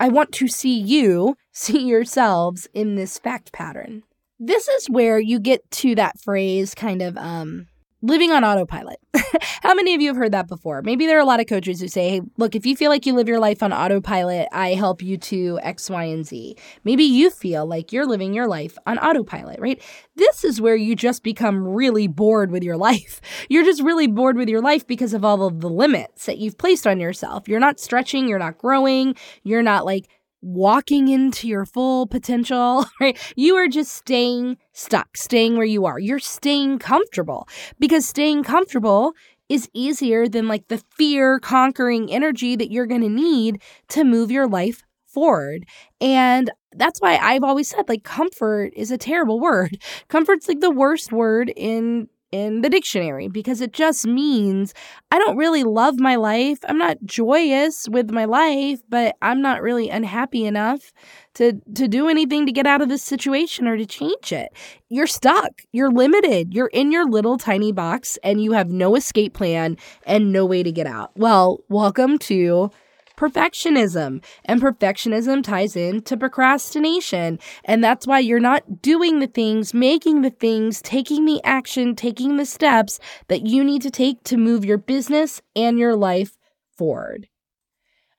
i 0.00 0.08
want 0.08 0.32
to 0.32 0.48
see 0.48 0.78
you 0.78 1.36
see 1.58 1.86
yourselves 1.86 2.68
in 2.72 2.94
this 2.94 3.18
fact 3.18 3.52
pattern. 3.52 4.04
This 4.38 4.68
is 4.68 4.88
where 4.88 5.18
you 5.18 5.40
get 5.40 5.68
to 5.72 5.96
that 5.96 6.20
phrase 6.20 6.74
kind 6.74 7.02
of 7.02 7.16
um 7.16 7.66
living 8.02 8.30
on 8.30 8.44
autopilot. 8.44 9.00
How 9.62 9.74
many 9.74 9.94
of 9.94 10.00
you 10.00 10.08
have 10.08 10.16
heard 10.16 10.32
that 10.32 10.46
before? 10.46 10.82
Maybe 10.82 11.06
there 11.06 11.18
are 11.18 11.22
a 11.22 11.26
lot 11.26 11.40
of 11.40 11.46
coaches 11.46 11.80
who 11.80 11.88
say, 11.88 12.10
hey, 12.10 12.20
look, 12.36 12.54
if 12.54 12.64
you 12.64 12.76
feel 12.76 12.90
like 12.90 13.06
you 13.06 13.12
live 13.12 13.28
your 13.28 13.40
life 13.40 13.62
on 13.62 13.72
autopilot, 13.72 14.48
I 14.52 14.74
help 14.74 15.02
you 15.02 15.16
to 15.18 15.58
X, 15.62 15.90
Y, 15.90 16.04
and 16.04 16.24
Z. 16.24 16.56
Maybe 16.84 17.04
you 17.04 17.30
feel 17.30 17.66
like 17.66 17.92
you're 17.92 18.06
living 18.06 18.32
your 18.32 18.46
life 18.46 18.78
on 18.86 18.98
autopilot, 18.98 19.58
right? 19.60 19.82
This 20.14 20.44
is 20.44 20.60
where 20.60 20.76
you 20.76 20.94
just 20.94 21.22
become 21.22 21.66
really 21.66 22.06
bored 22.06 22.50
with 22.50 22.62
your 22.62 22.76
life. 22.88 23.20
You're 23.48 23.64
just 23.64 23.82
really 23.82 24.06
bored 24.06 24.36
with 24.36 24.48
your 24.48 24.62
life 24.62 24.86
because 24.86 25.12
of 25.12 25.24
all 25.24 25.44
of 25.44 25.60
the 25.60 25.70
limits 25.70 26.26
that 26.26 26.38
you've 26.38 26.58
placed 26.58 26.86
on 26.86 27.00
yourself. 27.00 27.48
You're 27.48 27.60
not 27.60 27.80
stretching, 27.80 28.28
you're 28.28 28.38
not 28.38 28.58
growing, 28.58 29.16
you're 29.42 29.62
not 29.62 29.84
like 29.84 30.08
walking 30.40 31.08
into 31.08 31.48
your 31.48 31.64
full 31.64 32.06
potential, 32.06 32.86
right? 33.00 33.18
You 33.36 33.56
are 33.56 33.68
just 33.68 33.92
staying 33.92 34.56
stuck, 34.72 35.16
staying 35.16 35.56
where 35.56 35.66
you 35.66 35.84
are. 35.86 35.98
You're 35.98 36.18
staying 36.18 36.78
comfortable 36.78 37.48
because 37.78 38.06
staying 38.06 38.44
comfortable 38.44 39.12
is 39.48 39.68
easier 39.72 40.28
than 40.28 40.46
like 40.46 40.68
the 40.68 40.82
fear 40.96 41.38
conquering 41.40 42.12
energy 42.12 42.54
that 42.56 42.70
you're 42.70 42.86
going 42.86 43.00
to 43.00 43.08
need 43.08 43.62
to 43.88 44.04
move 44.04 44.30
your 44.30 44.46
life 44.46 44.82
forward. 45.06 45.64
And 46.00 46.50
that's 46.72 47.00
why 47.00 47.16
I've 47.16 47.42
always 47.42 47.68
said 47.68 47.88
like 47.88 48.04
comfort 48.04 48.72
is 48.76 48.90
a 48.90 48.98
terrible 48.98 49.40
word. 49.48 49.82
Comfort's 50.08 50.48
like 50.48 50.60
the 50.60 50.70
worst 50.70 51.12
word 51.12 51.52
in 51.56 52.08
in 52.30 52.60
the 52.60 52.68
dictionary 52.68 53.28
because 53.28 53.60
it 53.60 53.72
just 53.72 54.06
means 54.06 54.74
I 55.10 55.18
don't 55.18 55.36
really 55.36 55.64
love 55.64 55.98
my 55.98 56.16
life. 56.16 56.58
I'm 56.68 56.78
not 56.78 56.98
joyous 57.04 57.88
with 57.88 58.10
my 58.10 58.24
life, 58.26 58.80
but 58.88 59.16
I'm 59.22 59.40
not 59.40 59.62
really 59.62 59.88
unhappy 59.88 60.44
enough 60.44 60.92
to 61.34 61.60
to 61.74 61.88
do 61.88 62.08
anything 62.08 62.46
to 62.46 62.52
get 62.52 62.66
out 62.66 62.82
of 62.82 62.88
this 62.88 63.02
situation 63.02 63.66
or 63.66 63.76
to 63.76 63.86
change 63.86 64.32
it. 64.32 64.48
You're 64.88 65.06
stuck. 65.06 65.62
You're 65.72 65.90
limited. 65.90 66.54
You're 66.54 66.68
in 66.68 66.92
your 66.92 67.08
little 67.08 67.38
tiny 67.38 67.72
box 67.72 68.18
and 68.22 68.42
you 68.42 68.52
have 68.52 68.68
no 68.68 68.94
escape 68.94 69.34
plan 69.34 69.76
and 70.04 70.32
no 70.32 70.44
way 70.44 70.62
to 70.62 70.72
get 70.72 70.86
out. 70.86 71.12
Well, 71.16 71.60
welcome 71.68 72.18
to 72.18 72.70
perfectionism. 73.18 74.22
And 74.44 74.62
perfectionism 74.62 75.42
ties 75.42 75.74
into 75.74 76.16
procrastination. 76.16 77.40
And 77.64 77.82
that's 77.82 78.06
why 78.06 78.20
you're 78.20 78.38
not 78.38 78.80
doing 78.80 79.18
the 79.18 79.26
things, 79.26 79.74
making 79.74 80.22
the 80.22 80.30
things, 80.30 80.80
taking 80.80 81.24
the 81.24 81.40
action, 81.42 81.96
taking 81.96 82.36
the 82.36 82.46
steps 82.46 83.00
that 83.26 83.44
you 83.44 83.64
need 83.64 83.82
to 83.82 83.90
take 83.90 84.22
to 84.24 84.36
move 84.36 84.64
your 84.64 84.78
business 84.78 85.42
and 85.56 85.78
your 85.78 85.96
life 85.96 86.38
forward. 86.76 87.26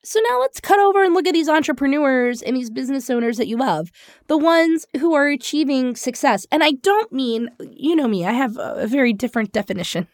So 0.01 0.21
now 0.29 0.39
let's 0.39 0.62
cut 0.62 0.79
over 0.79 1.03
and 1.03 1.13
look 1.13 1.27
at 1.27 1.33
these 1.33 1.49
entrepreneurs 1.49 2.41
and 2.41 2.55
these 2.55 2.69
business 2.69 3.09
owners 3.09 3.35
that 3.35 3.47
you 3.47 3.57
love, 3.57 3.91
the 4.27 4.38
ones 4.38 4.85
who 4.97 5.13
are 5.13 5.27
achieving 5.27 5.97
success. 5.97 6.47
And 6.53 6.63
I 6.63 6.71
don't 6.71 7.12
mean, 7.12 7.49
you 7.73 7.97
know 7.97 8.07
me, 8.07 8.25
I 8.25 8.31
have 8.31 8.57
a 8.57 8.88
very 8.88 9.12
different 9.12 9.51
definition 9.51 10.07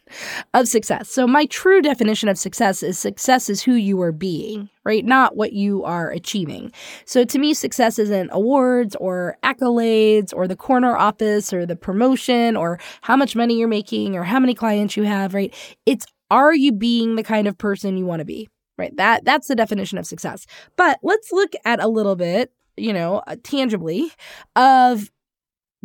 of 0.54 0.66
success. 0.66 1.08
So 1.08 1.26
my 1.28 1.46
true 1.46 1.80
definition 1.80 2.28
of 2.28 2.36
success 2.36 2.82
is 2.82 2.98
success 2.98 3.48
is 3.48 3.62
who 3.62 3.74
you 3.74 4.02
are 4.02 4.10
being, 4.10 4.68
right? 4.84 5.04
Not 5.04 5.36
what 5.36 5.52
you 5.52 5.84
are 5.84 6.10
achieving. 6.10 6.72
So 7.04 7.24
to 7.24 7.38
me, 7.38 7.54
success 7.54 8.00
isn't 8.00 8.30
awards 8.32 8.96
or 8.96 9.38
accolades 9.44 10.32
or 10.34 10.48
the 10.48 10.56
corner 10.56 10.96
office 10.96 11.52
or 11.52 11.64
the 11.64 11.76
promotion 11.76 12.56
or 12.56 12.80
how 13.02 13.14
much 13.14 13.36
money 13.36 13.56
you're 13.56 13.68
making 13.68 14.16
or 14.16 14.24
how 14.24 14.40
many 14.40 14.54
clients 14.54 14.96
you 14.96 15.04
have, 15.04 15.32
right? 15.32 15.54
It's 15.86 16.06
are 16.28 16.54
you 16.54 16.72
being 16.72 17.14
the 17.14 17.22
kind 17.22 17.46
of 17.46 17.56
person 17.56 17.96
you 17.96 18.04
want 18.04 18.18
to 18.18 18.24
be? 18.24 18.48
Right? 18.78 18.96
That 18.96 19.24
that's 19.24 19.48
the 19.48 19.56
definition 19.56 19.98
of 19.98 20.06
success. 20.06 20.46
But 20.76 20.98
let's 21.02 21.32
look 21.32 21.52
at 21.64 21.82
a 21.82 21.88
little 21.88 22.16
bit, 22.16 22.52
you 22.76 22.92
know, 22.92 23.22
uh, 23.26 23.36
tangibly 23.42 24.10
of 24.54 25.10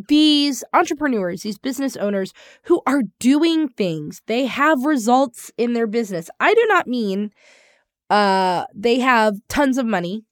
these 0.08 0.64
entrepreneurs, 0.74 1.42
these 1.44 1.58
business 1.58 1.96
owners 1.98 2.34
who 2.64 2.82
are 2.88 3.04
doing 3.20 3.70
things. 3.70 4.22
They 4.28 4.46
have 4.46 4.86
results 4.86 5.52
in 5.58 5.74
their 5.74 5.88
business. 5.88 6.30
I 6.40 6.54
do 6.54 6.66
not 6.70 6.88
mean 6.88 7.32
uh 8.10 8.66
they 8.76 9.00
have 9.00 9.36
tons 9.48 9.78
of 9.78 9.86
money 9.86 10.26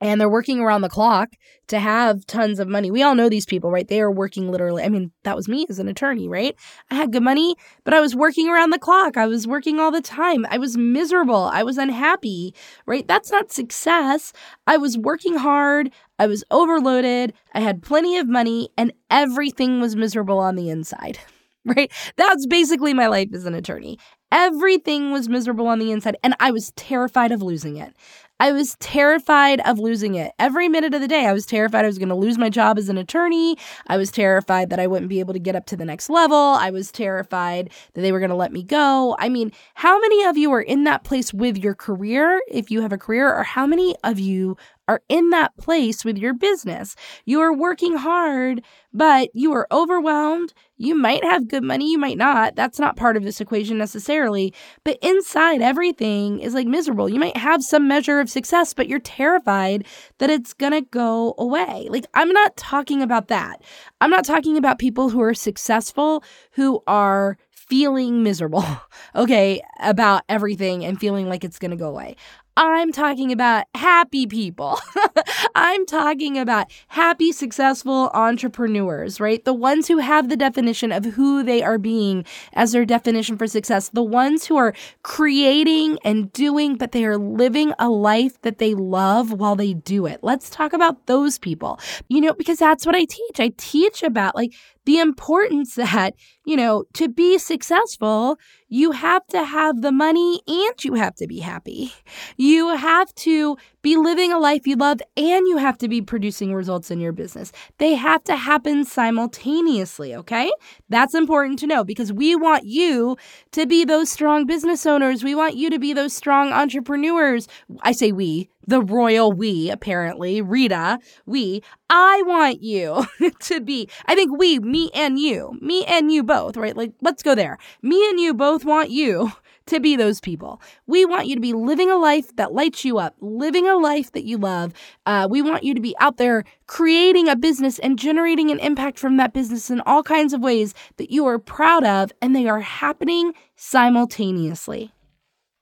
and 0.00 0.20
they're 0.20 0.28
working 0.28 0.60
around 0.60 0.82
the 0.82 0.88
clock 0.88 1.30
to 1.68 1.78
have 1.78 2.24
tons 2.26 2.58
of 2.58 2.68
money. 2.68 2.90
We 2.90 3.02
all 3.02 3.14
know 3.14 3.28
these 3.28 3.46
people, 3.46 3.70
right? 3.70 3.86
They 3.86 4.00
are 4.00 4.10
working 4.10 4.50
literally. 4.50 4.82
I 4.82 4.88
mean, 4.88 5.12
that 5.24 5.36
was 5.36 5.48
me 5.48 5.66
as 5.68 5.78
an 5.78 5.88
attorney, 5.88 6.28
right? 6.28 6.54
I 6.90 6.94
had 6.94 7.12
good 7.12 7.22
money, 7.22 7.56
but 7.84 7.94
I 7.94 8.00
was 8.00 8.14
working 8.14 8.48
around 8.48 8.70
the 8.70 8.78
clock. 8.78 9.16
I 9.16 9.26
was 9.26 9.46
working 9.46 9.80
all 9.80 9.90
the 9.90 10.00
time. 10.00 10.46
I 10.50 10.58
was 10.58 10.76
miserable. 10.76 11.50
I 11.52 11.62
was 11.62 11.78
unhappy, 11.78 12.54
right? 12.86 13.06
That's 13.06 13.30
not 13.30 13.52
success. 13.52 14.32
I 14.66 14.76
was 14.76 14.96
working 14.96 15.36
hard. 15.36 15.90
I 16.18 16.26
was 16.26 16.44
overloaded. 16.50 17.32
I 17.54 17.60
had 17.60 17.82
plenty 17.82 18.16
of 18.16 18.28
money, 18.28 18.70
and 18.76 18.92
everything 19.10 19.80
was 19.80 19.96
miserable 19.96 20.38
on 20.38 20.56
the 20.56 20.70
inside, 20.70 21.18
right? 21.64 21.92
That's 22.16 22.46
basically 22.46 22.94
my 22.94 23.08
life 23.08 23.28
as 23.34 23.46
an 23.46 23.54
attorney. 23.54 23.98
Everything 24.30 25.10
was 25.10 25.28
miserable 25.28 25.66
on 25.68 25.78
the 25.78 25.90
inside, 25.90 26.16
and 26.22 26.34
I 26.38 26.50
was 26.50 26.72
terrified 26.72 27.32
of 27.32 27.42
losing 27.42 27.76
it. 27.76 27.94
I 28.40 28.52
was 28.52 28.76
terrified 28.78 29.60
of 29.60 29.78
losing 29.78 30.14
it. 30.14 30.32
Every 30.38 30.68
minute 30.68 30.94
of 30.94 31.00
the 31.00 31.08
day, 31.08 31.26
I 31.26 31.32
was 31.32 31.44
terrified 31.44 31.84
I 31.84 31.88
was 31.88 31.98
going 31.98 32.08
to 32.08 32.14
lose 32.14 32.38
my 32.38 32.48
job 32.48 32.78
as 32.78 32.88
an 32.88 32.96
attorney. 32.96 33.56
I 33.88 33.96
was 33.96 34.12
terrified 34.12 34.70
that 34.70 34.78
I 34.78 34.86
wouldn't 34.86 35.08
be 35.08 35.20
able 35.20 35.32
to 35.32 35.40
get 35.40 35.56
up 35.56 35.66
to 35.66 35.76
the 35.76 35.84
next 35.84 36.08
level. 36.08 36.36
I 36.36 36.70
was 36.70 36.92
terrified 36.92 37.70
that 37.94 38.00
they 38.00 38.12
were 38.12 38.20
going 38.20 38.30
to 38.30 38.36
let 38.36 38.52
me 38.52 38.62
go. 38.62 39.16
I 39.18 39.28
mean, 39.28 39.50
how 39.74 39.98
many 40.00 40.24
of 40.24 40.36
you 40.36 40.52
are 40.52 40.62
in 40.62 40.84
that 40.84 41.02
place 41.02 41.34
with 41.34 41.58
your 41.58 41.74
career, 41.74 42.40
if 42.48 42.70
you 42.70 42.82
have 42.82 42.92
a 42.92 42.98
career, 42.98 43.32
or 43.32 43.42
how 43.42 43.66
many 43.66 43.96
of 44.04 44.20
you 44.20 44.56
are 44.88 45.02
in 45.08 45.30
that 45.30 45.56
place 45.58 46.04
with 46.04 46.18
your 46.18 46.34
business. 46.34 46.96
You 47.26 47.40
are 47.40 47.52
working 47.52 47.96
hard, 47.96 48.62
but 48.92 49.28
you 49.34 49.52
are 49.52 49.68
overwhelmed. 49.70 50.54
You 50.78 50.94
might 50.94 51.22
have 51.24 51.48
good 51.48 51.62
money, 51.62 51.90
you 51.92 51.98
might 51.98 52.16
not. 52.16 52.56
That's 52.56 52.78
not 52.78 52.96
part 52.96 53.16
of 53.16 53.22
this 53.22 53.40
equation 53.40 53.78
necessarily. 53.78 54.54
But 54.84 54.98
inside, 55.02 55.60
everything 55.60 56.40
is 56.40 56.54
like 56.54 56.66
miserable. 56.66 57.08
You 57.08 57.20
might 57.20 57.36
have 57.36 57.62
some 57.62 57.86
measure 57.86 58.18
of 58.18 58.30
success, 58.30 58.72
but 58.72 58.88
you're 58.88 58.98
terrified 58.98 59.86
that 60.18 60.30
it's 60.30 60.54
to 60.72 60.80
go 60.90 61.34
away. 61.36 61.88
Like, 61.90 62.06
I'm 62.14 62.30
not 62.30 62.56
talking 62.56 63.02
about 63.02 63.28
that. 63.28 63.62
I'm 64.00 64.10
not 64.10 64.24
talking 64.24 64.56
about 64.56 64.78
people 64.78 65.10
who 65.10 65.20
are 65.20 65.34
successful 65.34 66.24
who 66.52 66.82
are 66.86 67.36
feeling 67.68 68.22
miserable, 68.22 68.64
okay, 69.14 69.60
about 69.80 70.22
everything 70.28 70.84
and 70.84 70.98
feeling 70.98 71.28
like 71.28 71.44
it's 71.44 71.58
to 71.70 71.76
go 71.76 71.88
away. 71.88 72.16
I'm 72.60 72.90
talking 72.90 73.30
about 73.30 73.66
happy 73.76 74.26
people. 74.26 74.80
I'm 75.54 75.86
talking 75.86 76.36
about 76.36 76.66
happy, 76.88 77.30
successful 77.30 78.10
entrepreneurs, 78.14 79.20
right? 79.20 79.44
The 79.44 79.54
ones 79.54 79.86
who 79.86 79.98
have 79.98 80.28
the 80.28 80.36
definition 80.36 80.90
of 80.90 81.04
who 81.04 81.44
they 81.44 81.62
are 81.62 81.78
being 81.78 82.24
as 82.54 82.72
their 82.72 82.84
definition 82.84 83.38
for 83.38 83.46
success. 83.46 83.90
The 83.90 84.02
ones 84.02 84.46
who 84.46 84.56
are 84.56 84.74
creating 85.04 86.00
and 86.04 86.32
doing, 86.32 86.74
but 86.74 86.90
they 86.90 87.04
are 87.04 87.16
living 87.16 87.74
a 87.78 87.88
life 87.88 88.42
that 88.42 88.58
they 88.58 88.74
love 88.74 89.32
while 89.32 89.54
they 89.54 89.74
do 89.74 90.06
it. 90.06 90.18
Let's 90.22 90.50
talk 90.50 90.72
about 90.72 91.06
those 91.06 91.38
people, 91.38 91.78
you 92.08 92.20
know, 92.20 92.32
because 92.32 92.58
that's 92.58 92.84
what 92.84 92.96
I 92.96 93.04
teach. 93.04 93.38
I 93.38 93.52
teach 93.56 94.02
about 94.02 94.34
like 94.34 94.52
the 94.88 94.98
importance 95.00 95.74
that, 95.74 96.14
you 96.46 96.56
know, 96.56 96.82
to 96.94 97.10
be 97.10 97.36
successful, 97.36 98.38
you 98.70 98.92
have 98.92 99.26
to 99.26 99.44
have 99.44 99.82
the 99.82 99.92
money 99.92 100.40
and 100.48 100.82
you 100.82 100.94
have 100.94 101.14
to 101.16 101.26
be 101.26 101.40
happy. 101.40 101.92
You 102.38 102.74
have 102.74 103.14
to 103.16 103.58
be 103.82 103.96
living 103.96 104.32
a 104.32 104.38
life 104.38 104.66
you 104.66 104.76
love 104.76 105.00
and 105.14 105.46
you 105.46 105.58
have 105.58 105.76
to 105.78 105.88
be 105.88 106.00
producing 106.00 106.54
results 106.54 106.90
in 106.90 107.00
your 107.00 107.12
business. 107.12 107.52
They 107.76 107.96
have 107.96 108.24
to 108.24 108.36
happen 108.36 108.86
simultaneously, 108.86 110.14
okay? 110.14 110.50
That's 110.88 111.14
important 111.14 111.58
to 111.58 111.66
know 111.66 111.84
because 111.84 112.10
we 112.10 112.34
want 112.34 112.64
you 112.64 113.18
to 113.52 113.66
be 113.66 113.84
those 113.84 114.10
strong 114.10 114.46
business 114.46 114.86
owners. 114.86 115.22
We 115.22 115.34
want 115.34 115.56
you 115.56 115.68
to 115.68 115.78
be 115.78 115.92
those 115.92 116.14
strong 116.14 116.50
entrepreneurs. 116.50 117.46
I 117.82 117.92
say 117.92 118.12
we, 118.12 118.48
the 118.68 118.82
royal 118.82 119.32
we, 119.32 119.70
apparently, 119.70 120.42
Rita, 120.42 120.98
we. 121.24 121.62
I 121.88 122.22
want 122.26 122.62
you 122.62 123.06
to 123.40 123.60
be, 123.60 123.88
I 124.04 124.14
think 124.14 124.38
we, 124.38 124.58
me 124.58 124.90
and 124.94 125.18
you, 125.18 125.58
me 125.62 125.84
and 125.86 126.12
you 126.12 126.22
both, 126.22 126.56
right? 126.56 126.76
Like, 126.76 126.92
let's 127.00 127.22
go 127.22 127.34
there. 127.34 127.56
Me 127.80 128.08
and 128.10 128.20
you 128.20 128.34
both 128.34 128.66
want 128.66 128.90
you 128.90 129.32
to 129.66 129.80
be 129.80 129.96
those 129.96 130.20
people. 130.20 130.60
We 130.86 131.06
want 131.06 131.28
you 131.28 131.34
to 131.34 131.40
be 131.40 131.54
living 131.54 131.90
a 131.90 131.96
life 131.96 132.36
that 132.36 132.52
lights 132.52 132.84
you 132.84 132.98
up, 132.98 133.16
living 133.20 133.66
a 133.66 133.76
life 133.76 134.12
that 134.12 134.24
you 134.24 134.36
love. 134.36 134.74
Uh, 135.06 135.26
we 135.30 135.40
want 135.40 135.64
you 135.64 135.74
to 135.74 135.80
be 135.80 135.96
out 135.98 136.18
there 136.18 136.44
creating 136.66 137.26
a 137.26 137.36
business 137.36 137.78
and 137.78 137.98
generating 137.98 138.50
an 138.50 138.58
impact 138.58 138.98
from 138.98 139.16
that 139.16 139.32
business 139.32 139.70
in 139.70 139.80
all 139.82 140.02
kinds 140.02 140.34
of 140.34 140.42
ways 140.42 140.74
that 140.98 141.10
you 141.10 141.26
are 141.26 141.38
proud 141.38 141.84
of, 141.84 142.12
and 142.20 142.36
they 142.36 142.46
are 142.46 142.60
happening 142.60 143.32
simultaneously. 143.56 144.92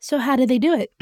So, 0.07 0.19
how 0.19 0.37
do 0.37 0.47
they 0.47 0.61
do 0.61 0.73
it? 0.73 0.93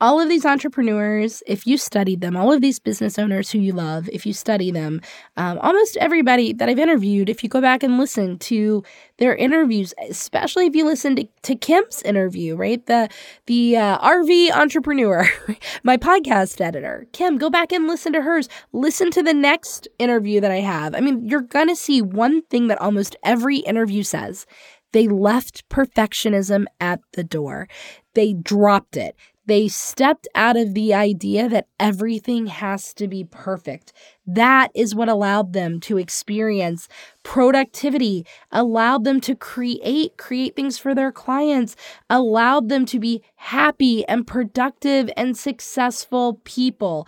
all 0.00 0.20
of 0.20 0.28
these 0.28 0.46
entrepreneurs, 0.46 1.42
if 1.48 1.66
you 1.66 1.76
study 1.76 2.14
them, 2.14 2.36
all 2.36 2.52
of 2.52 2.60
these 2.60 2.78
business 2.78 3.18
owners 3.18 3.50
who 3.50 3.58
you 3.58 3.72
love, 3.72 4.08
if 4.12 4.24
you 4.24 4.32
study 4.32 4.70
them, 4.70 5.00
um, 5.36 5.58
almost 5.58 5.96
everybody 5.96 6.52
that 6.52 6.68
I've 6.68 6.78
interviewed, 6.78 7.28
if 7.28 7.42
you 7.42 7.48
go 7.48 7.60
back 7.60 7.82
and 7.82 7.98
listen 7.98 8.38
to 8.38 8.84
their 9.18 9.34
interviews, 9.34 9.94
especially 10.08 10.66
if 10.66 10.76
you 10.76 10.84
listen 10.84 11.16
to, 11.16 11.28
to 11.42 11.56
Kim's 11.56 12.02
interview, 12.02 12.54
right? 12.54 12.86
The 12.86 13.08
the 13.46 13.78
uh, 13.78 13.98
RV 13.98 14.52
entrepreneur, 14.52 15.28
my 15.82 15.96
podcast 15.96 16.60
editor, 16.60 17.08
Kim, 17.12 17.38
go 17.38 17.50
back 17.50 17.72
and 17.72 17.88
listen 17.88 18.12
to 18.12 18.22
hers. 18.22 18.48
Listen 18.72 19.10
to 19.10 19.24
the 19.24 19.34
next 19.34 19.88
interview 19.98 20.40
that 20.40 20.52
I 20.52 20.60
have. 20.60 20.94
I 20.94 21.00
mean, 21.00 21.26
you're 21.26 21.40
gonna 21.40 21.74
see 21.74 22.00
one 22.00 22.42
thing 22.42 22.68
that 22.68 22.80
almost 22.80 23.16
every 23.24 23.56
interview 23.56 24.04
says. 24.04 24.46
They 24.92 25.08
left 25.08 25.68
perfectionism 25.68 26.64
at 26.80 27.00
the 27.12 27.24
door. 27.24 27.68
They 28.16 28.32
dropped 28.32 28.96
it. 28.96 29.14
They 29.44 29.68
stepped 29.68 30.26
out 30.34 30.56
of 30.56 30.72
the 30.72 30.94
idea 30.94 31.48
that 31.50 31.68
everything 31.78 32.46
has 32.46 32.94
to 32.94 33.06
be 33.06 33.24
perfect. 33.24 33.92
That 34.26 34.70
is 34.74 34.94
what 34.94 35.10
allowed 35.10 35.52
them 35.52 35.80
to 35.80 35.98
experience 35.98 36.88
productivity, 37.22 38.26
allowed 38.50 39.04
them 39.04 39.20
to 39.20 39.36
create, 39.36 40.16
create 40.16 40.56
things 40.56 40.78
for 40.78 40.94
their 40.94 41.12
clients, 41.12 41.76
allowed 42.10 42.70
them 42.70 42.86
to 42.86 42.98
be 42.98 43.22
happy 43.36 44.04
and 44.08 44.26
productive 44.26 45.10
and 45.16 45.36
successful 45.36 46.40
people 46.44 47.06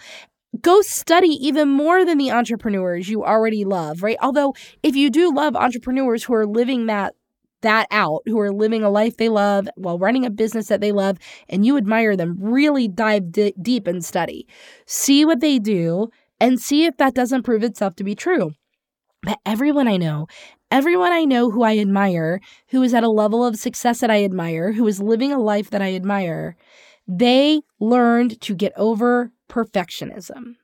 go 0.62 0.80
study 0.80 1.28
even 1.28 1.68
more 1.68 2.04
than 2.04 2.18
the 2.18 2.30
entrepreneurs 2.30 3.08
you 3.08 3.22
already 3.24 3.64
love, 3.64 4.02
right? 4.02 4.16
Although, 4.20 4.54
if 4.82 4.96
you 4.96 5.10
do 5.10 5.30
love 5.32 5.54
entrepreneurs 5.54 6.24
who 6.24 6.34
are 6.34 6.46
living 6.46 6.86
that 6.86 7.14
that 7.62 7.86
out 7.90 8.22
who 8.26 8.38
are 8.38 8.52
living 8.52 8.82
a 8.82 8.90
life 8.90 9.16
they 9.16 9.28
love 9.28 9.68
while 9.76 9.98
running 9.98 10.24
a 10.24 10.30
business 10.30 10.68
that 10.68 10.80
they 10.80 10.92
love 10.92 11.18
and 11.48 11.64
you 11.66 11.76
admire 11.76 12.16
them, 12.16 12.36
really 12.40 12.88
dive 12.88 13.32
d- 13.32 13.54
deep 13.60 13.86
and 13.86 14.04
study. 14.04 14.46
See 14.86 15.24
what 15.24 15.40
they 15.40 15.58
do 15.58 16.08
and 16.40 16.60
see 16.60 16.84
if 16.84 16.96
that 16.98 17.14
doesn't 17.14 17.42
prove 17.42 17.62
itself 17.62 17.96
to 17.96 18.04
be 18.04 18.14
true. 18.14 18.52
But 19.22 19.38
everyone 19.44 19.88
I 19.88 19.96
know, 19.96 20.28
everyone 20.70 21.12
I 21.12 21.24
know 21.24 21.50
who 21.50 21.62
I 21.62 21.78
admire, 21.78 22.40
who 22.68 22.82
is 22.82 22.94
at 22.94 23.02
a 23.04 23.10
level 23.10 23.44
of 23.44 23.56
success 23.56 24.00
that 24.00 24.10
I 24.10 24.24
admire, 24.24 24.72
who 24.72 24.86
is 24.86 25.00
living 25.00 25.32
a 25.32 25.38
life 25.38 25.70
that 25.70 25.82
I 25.82 25.94
admire, 25.94 26.56
they 27.06 27.62
learned 27.80 28.40
to 28.42 28.54
get 28.54 28.72
over 28.76 29.32
perfectionism. 29.48 30.56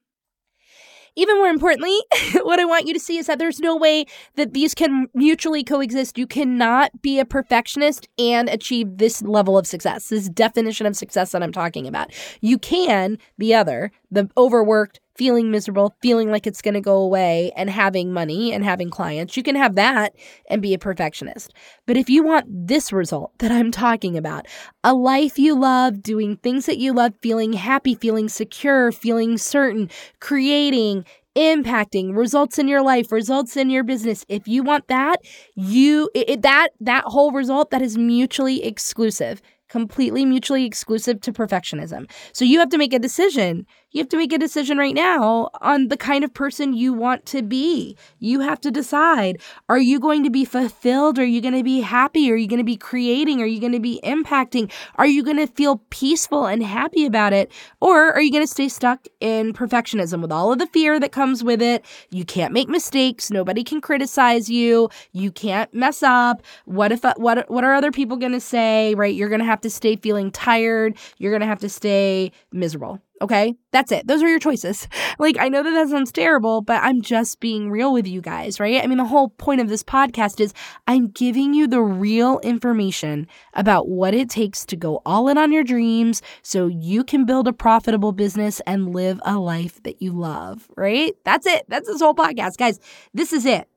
Even 1.17 1.39
more 1.39 1.49
importantly, 1.49 1.97
what 2.43 2.59
I 2.59 2.65
want 2.65 2.87
you 2.87 2.95
to 2.95 3.01
see 3.01 3.19
is 3.19 3.27
that 3.27 3.39
there's 3.39 3.61
no 3.61 3.77
way 3.77 4.07
that 4.37 4.53
these 4.53 4.75
can 4.75 5.09
mutually 5.15 5.63
coexist. 5.63 6.19
You 6.19 6.27
cannot 6.27 7.03
be 7.03 7.19
a 7.19 7.25
perfectionist 7.25 8.09
and 8.19 8.49
achieve 8.49 8.99
this 8.99 9.23
level 9.23 9.57
of 9.57 9.67
success, 9.67 10.09
this 10.09 10.29
definition 10.29 10.87
of 10.87 10.97
success 10.97 11.33
that 11.33 11.43
I'm 11.43 11.53
talking 11.53 11.87
about. 11.87 12.13
You 12.41 12.59
can, 12.59 13.19
the 13.39 13.55
other, 13.55 13.93
the 14.11 14.29
overworked, 14.37 15.01
feeling 15.17 15.51
miserable, 15.51 15.95
feeling 16.03 16.31
like 16.31 16.47
it's 16.47 16.63
going 16.63 16.75
to 16.75 16.81
go 16.81 16.97
away, 16.97 17.53
and 17.57 17.71
having 17.71 18.13
money 18.13 18.53
and 18.53 18.65
having 18.65 18.91
clients. 18.91 19.37
You 19.37 19.43
can 19.43 19.57
have 19.57 19.75
that 19.77 20.15
and 20.49 20.61
be 20.61 20.75
a 20.75 20.79
perfectionist. 20.79 21.53
But 21.87 21.97
if 21.97 22.09
you 22.09 22.23
want 22.23 22.47
this 22.49 22.93
result 22.93 23.33
that 23.39 23.53
I'm 23.53 23.71
talking 23.71 24.17
about, 24.17 24.47
a 24.83 24.95
life 24.95 25.39
you 25.39 25.59
love, 25.59 26.03
doing 26.03 26.37
things 26.37 26.67
that 26.67 26.79
you 26.79 26.93
love, 26.93 27.15
feeling 27.23 27.53
happy, 27.53 27.95
feeling 27.95 28.29
secure, 28.29 28.93
feeling 28.93 29.39
certain, 29.39 29.91
creating, 30.21 31.05
impacting 31.37 32.17
results 32.17 32.59
in 32.59 32.69
your 32.69 32.83
life 32.83 33.11
results 33.11 33.57
in 33.57 33.69
your 33.69 33.83
business 33.83 34.25
if 34.29 34.47
you 34.47 34.63
want 34.63 34.87
that 34.87 35.17
you 35.57 36.09
it, 36.15 36.43
that 36.43 36.69
that 36.79 37.03
whole 37.07 37.33
result 37.33 37.71
that 37.71 37.83
is 37.83 37.99
mutually 37.99 38.65
exclusive 38.65 39.43
completely 39.69 40.25
mutually 40.25 40.65
exclusive 40.65 41.21
to 41.21 41.33
perfectionism. 41.33 42.09
So 42.33 42.45
you 42.45 42.61
have 42.61 42.69
to 42.69 42.79
make 42.79 42.93
a 42.93 42.99
decision. 43.01 43.67
You 43.95 44.01
have 44.01 44.09
to 44.09 44.17
make 44.17 44.33
a 44.33 44.39
decision 44.39 44.77
right 44.77 44.93
now 44.93 45.51
on 45.61 45.87
the 45.87 45.97
kind 45.97 46.25
of 46.25 46.35
person 46.35 46.75
you 46.75 46.93
want 46.93 47.27
to 47.27 47.43
be. 47.43 47.97
You 48.19 48.41
have 48.41 48.61
to 48.63 48.73
decide 48.73 49.41
are 49.69 49.79
you 49.79 50.01
going 50.01 50.25
to 50.25 50.31
be 50.31 50.45
fulfilled? 50.45 51.17
Are 51.17 51.25
you 51.25 51.41
going 51.41 51.55
to 51.55 51.63
be 51.63 51.81
happy? 51.81 52.29
Are 52.33 52.35
you 52.35 52.49
going 52.49 52.59
to 52.59 52.65
be 52.65 52.77
creating? 52.77 53.41
Are 53.41 53.47
you 53.47 53.61
going 53.61 53.71
to 53.71 53.79
be 53.79 54.01
impacting? 54.03 54.73
Are 54.97 55.07
you 55.07 55.23
going 55.23 55.37
to 55.37 55.47
feel 55.47 55.81
peaceful 55.91 56.45
and 56.45 56.61
happy 56.61 57.07
about 57.07 57.33
it? 57.33 57.53
Or 57.81 58.13
are 58.13 58.21
you 58.21 58.33
going 58.33 58.43
to 58.43 58.53
stay 58.53 58.69
stuck 58.69 59.07
in 59.21 59.53
perfectionism 59.53 60.21
with 60.21 60.33
all 60.33 60.53
of 60.53 60.59
the 60.59 60.67
fear 60.67 60.99
that 60.99 61.13
comes 61.13 61.45
with 61.45 61.63
it? 61.63 61.85
You 62.11 62.25
can't 62.25 62.53
make 62.53 62.69
mistakes. 62.69 63.31
Nobody 63.31 63.63
can 63.63 63.81
criticize 63.81 64.51
you. 64.51 64.91
You 65.13 65.31
can't 65.31 65.73
mess 65.73 66.03
up. 66.03 66.43
What 66.65 66.91
if 66.91 67.05
what 67.17 67.49
what 67.49 67.63
are 67.63 67.75
other 67.75 67.93
people 67.93 68.17
going 68.17 68.33
to 68.33 68.41
say, 68.41 68.97
right? 68.97 69.15
You're 69.15 69.29
going 69.29 69.39
to 69.39 69.47
have 69.47 69.61
to 69.61 69.71
stay 69.71 69.95
feeling 69.95 70.33
tired. 70.33 70.97
You're 71.19 71.31
going 71.31 71.43
to 71.43 71.47
have 71.47 71.61
to 71.61 71.69
stay 71.69 72.33
miserable. 72.51 73.01
Okay, 73.23 73.55
that's 73.71 73.93
it. 73.93 74.07
Those 74.07 74.23
are 74.23 74.29
your 74.29 74.39
choices. 74.39 74.89
Like, 75.17 75.39
I 75.39 75.49
know 75.49 75.63
that 75.63 75.71
that 75.71 75.89
sounds 75.91 76.11
terrible, 76.11 76.61
but 76.61 76.83
I'm 76.83 77.01
just 77.01 77.39
being 77.39 77.71
real 77.71 77.93
with 77.93 78.07
you 78.07 78.21
guys, 78.21 78.59
right? 78.59 78.83
I 78.83 78.89
mean, 78.89 78.99
the 78.99 79.05
whole 79.05 79.29
point 79.29 79.61
of 79.61 79.69
this 79.69 79.85
podcast 79.85 80.41
is 80.41 80.53
I'm 80.89 81.07
giving 81.09 81.55
you 81.55 81.69
the 81.69 81.81
real 81.81 82.41
information 82.41 83.29
about 83.53 83.89
what 83.89 84.13
it 84.13 84.29
takes 84.29 84.67
to 84.67 84.77
go 84.77 85.01
all 85.07 85.29
in 85.29 85.39
on 85.39 85.53
your 85.53 85.63
dreams 85.63 86.21
so 86.43 86.67
you 86.67 87.05
can 87.05 87.27
build 87.27 87.47
a 87.47 87.53
profitable 87.53 88.11
business 88.11 88.61
and 88.67 88.93
live 88.93 89.21
a 89.25 89.39
life 89.39 89.81
that 89.85 90.03
you 90.03 90.13
love, 90.13 90.69
right? 90.77 91.15
That's 91.25 91.47
it. 91.47 91.65
That's 91.69 91.87
this 91.87 92.01
whole 92.01 92.15
podcast, 92.15 92.57
guys. 92.57 92.81
This 93.15 93.33
is 93.33 93.47
it 93.47 93.69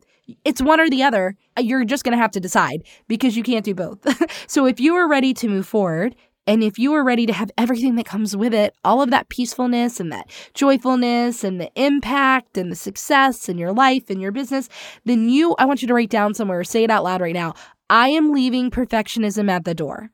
it's 0.44 0.62
one 0.62 0.80
or 0.80 0.90
the 0.90 1.04
other. 1.04 1.36
You're 1.60 1.86
just 1.86 2.04
going 2.04 2.16
to 2.16 2.22
have 2.22 2.32
to 2.32 2.40
decide 2.40 2.84
because 3.08 3.38
you 3.38 3.44
can't 3.44 3.66
do 3.66 3.74
both. 3.74 4.00
so 4.48 4.66
if 4.66 4.80
you 4.80 4.96
are 4.96 5.08
ready 5.08 5.34
to 5.36 5.48
move 5.48 5.68
forward 5.68 6.16
and 6.48 6.64
if 6.64 6.80
you 6.80 6.94
are 6.94 7.04
ready 7.04 7.26
to 7.26 7.34
have 7.34 7.52
everything 7.58 7.96
that 7.96 8.06
comes 8.06 8.36
with 8.36 8.54
it, 8.54 8.74
all 8.86 9.02
of 9.02 9.12
that 9.12 9.28
peacefulness 9.28 10.00
and 10.00 10.12
that 10.14 10.30
joyfulness 10.54 11.44
and 11.44 11.60
the 11.60 11.70
impact 11.76 12.58
and 12.58 12.72
the 12.72 12.76
success 12.76 13.50
in 13.50 13.58
your 13.58 13.74
life 13.74 14.10
and 14.10 14.22
your 14.22 14.32
business, 14.32 14.70
then 15.04 15.28
you, 15.28 15.56
I 15.60 15.66
want 15.66 15.82
you 15.82 15.90
to 15.90 15.94
write 15.94 16.10
down 16.10 16.34
somewhere, 16.34 16.64
say 16.64 16.86
it 16.86 16.90
out 16.90 17.04
loud 17.04 17.20
right 17.20 17.34
now. 17.34 17.54
I 17.90 18.10
am 18.10 18.32
leaving 18.32 18.72
perfectionism 18.72 19.50
at 19.50 19.66
the 19.66 19.76
door. 19.76 20.10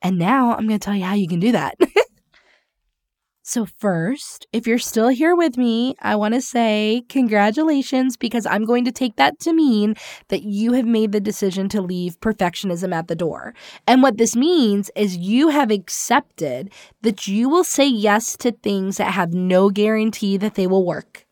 And 0.00 0.18
now 0.18 0.52
I'm 0.52 0.66
going 0.66 0.78
to 0.78 0.84
tell 0.84 0.94
you 0.94 1.04
how 1.04 1.14
you 1.14 1.28
can 1.28 1.40
do 1.40 1.52
that. 1.52 1.76
So, 3.46 3.66
first, 3.66 4.46
if 4.54 4.66
you're 4.66 4.78
still 4.78 5.08
here 5.08 5.36
with 5.36 5.58
me, 5.58 5.96
I 6.00 6.16
want 6.16 6.32
to 6.32 6.40
say 6.40 7.04
congratulations 7.10 8.16
because 8.16 8.46
I'm 8.46 8.64
going 8.64 8.86
to 8.86 8.90
take 8.90 9.16
that 9.16 9.38
to 9.40 9.52
mean 9.52 9.96
that 10.28 10.44
you 10.44 10.72
have 10.72 10.86
made 10.86 11.12
the 11.12 11.20
decision 11.20 11.68
to 11.68 11.82
leave 11.82 12.18
perfectionism 12.20 12.94
at 12.94 13.06
the 13.06 13.14
door. 13.14 13.54
And 13.86 14.02
what 14.02 14.16
this 14.16 14.34
means 14.34 14.90
is 14.96 15.18
you 15.18 15.50
have 15.50 15.70
accepted 15.70 16.72
that 17.02 17.28
you 17.28 17.50
will 17.50 17.64
say 17.64 17.86
yes 17.86 18.34
to 18.38 18.50
things 18.50 18.96
that 18.96 19.12
have 19.12 19.34
no 19.34 19.68
guarantee 19.68 20.38
that 20.38 20.54
they 20.54 20.66
will 20.66 20.86
work. 20.86 21.26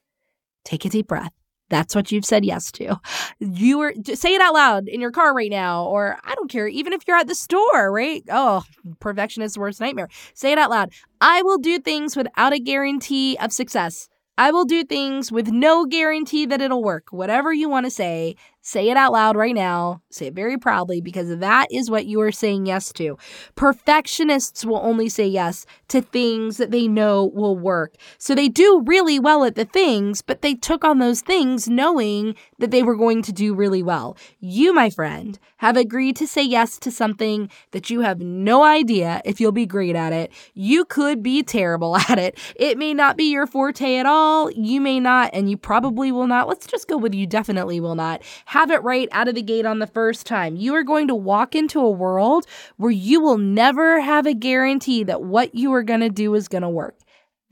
Take 0.67 0.85
a 0.85 0.91
deep 0.91 1.09
breath. 1.09 1.42
That's 1.73 1.95
what 1.95 2.13
you've 2.13 2.27
said 2.27 2.45
yes 2.45 2.71
to. 2.73 3.01
You 3.41 3.79
were 3.79 3.95
say 4.13 4.35
it 4.35 4.43
out 4.43 4.53
loud 4.53 4.89
in 4.89 5.01
your 5.01 5.11
car 5.11 5.35
right 5.35 5.51
now, 5.51 5.87
or 5.87 6.19
I 6.23 6.35
don't 6.35 6.51
care, 6.51 6.69
even 6.69 6.93
if 6.93 7.01
you're 7.09 7.17
at 7.17 7.29
the 7.29 7.35
store, 7.35 7.91
right? 7.91 8.23
Oh, 8.31 8.63
perfectionist's 9.01 9.57
worst 9.57 9.81
nightmare. 9.81 10.09
Say 10.35 10.53
it 10.53 10.59
out 10.59 10.69
loud. 10.69 10.93
I 11.23 11.41
will 11.41 11.57
do 11.57 11.79
things 11.79 12.15
without 12.15 12.53
a 12.53 12.59
guarantee 12.59 13.39
of 13.41 13.55
success. 13.55 14.11
I 14.37 14.51
will 14.51 14.67
do 14.67 14.85
things 14.85 15.33
with 15.33 15.49
no 15.49 15.87
guarantee 15.87 16.45
that 16.45 16.61
it'll 16.61 16.85
work. 16.85 17.07
Whatever 17.11 17.55
you 17.55 17.71
want 17.71 17.87
to 17.87 17.91
say, 17.91 18.37
Say 18.65 18.91
it 18.91 18.97
out 18.97 19.11
loud 19.11 19.37
right 19.37 19.57
now. 19.57 20.03
Say 20.11 20.29
it 20.29 20.35
very 20.35 20.57
proudly 20.57 21.01
because 21.01 21.37
that 21.37 21.67
is 21.73 21.91
what 21.91 22.07
you 22.07 22.21
are 22.21 22.31
saying 22.31 22.67
yes 22.67 22.93
to. 22.93 23.19
Perfectionists 23.57 24.65
will 24.65 24.77
only 24.77 25.09
say 25.09 25.27
yes 25.27 25.67
to 25.89 26.01
things 26.01 26.59
that 26.59 26.71
they 26.71 26.87
know 26.87 27.33
will 27.35 27.59
work. 27.59 27.97
So 28.19 28.37
they 28.37 28.49
do 28.49 28.85
really 28.87 29.19
well 29.19 29.45
at 29.45 29.57
the 29.57 29.65
things, 29.65 30.23
but 30.23 30.43
they 30.43 30.55
took 30.55 30.85
on 30.85 31.01
those 31.01 31.23
things 31.23 31.69
knowing 31.69 32.37
that 32.63 32.71
they 32.71 32.85
were 32.85 32.95
going 32.95 33.23
to 33.23 33.33
do 33.33 33.55
really 33.55 33.83
well. 33.83 34.17
You, 34.39 34.73
my 34.73 34.89
friend, 34.89 35.37
have 35.57 35.77
agreed 35.77 36.15
to 36.17 36.29
say 36.29 36.45
yes 36.45 36.79
to 36.79 36.93
something 36.93 37.51
that 37.73 37.91
you 37.91 38.03
have 38.03 38.21
no 38.21 38.63
idea 38.63 39.21
if 39.25 39.41
you'll 39.41 39.51
be 39.51 39.67
great 39.67 39.97
at 39.97 40.13
it. 40.13 40.31
You 40.55 40.85
could 40.85 41.25
be 41.25 41.43
terrible 41.43 41.97
at 42.09 42.21
it. 42.21 42.39
It 42.55 42.79
may 42.79 42.95
not 42.95 43.17
be 43.17 43.33
your 43.33 43.49
forte 43.49 43.97
at 43.97 44.07
all. 44.07 44.49
You 44.53 44.81
may 44.81 45.01
not, 45.01 45.31
and 45.33 45.51
you 45.51 45.57
probably 45.57 46.13
will 46.13 46.29
not. 46.29 46.47
Let's 46.47 46.69
just 46.69 46.87
go 46.87 46.97
with 46.97 47.15
you 47.15 47.27
definitely 47.27 47.81
will 47.81 47.97
not 47.97 48.23
have 48.45 48.71
it 48.71 48.83
right 48.85 49.09
out 49.11 49.27
of 49.27 49.35
the 49.35 49.43
gate 49.43 49.67
on 49.67 49.81
the 49.81 49.89
first 49.89 50.25
time. 50.25 50.55
You 50.55 50.75
are 50.77 50.85
going 50.85 51.09
to 51.09 51.17
walk 51.17 51.57
into 51.57 51.81
a 51.81 51.91
world 51.91 52.47
where 52.77 52.93
you 52.93 53.21
will 53.21 53.39
never 53.39 54.01
have 54.01 54.25
a 54.25 54.35
guarantee 54.35 55.03
that 55.03 55.23
what 55.23 55.53
you 55.57 55.75
are 55.75 55.83
going 55.83 56.01
to 56.01 56.11
do 56.11 56.33
is 56.37 56.47
going 56.47 56.63
to 56.63 56.69
work. 56.69 56.95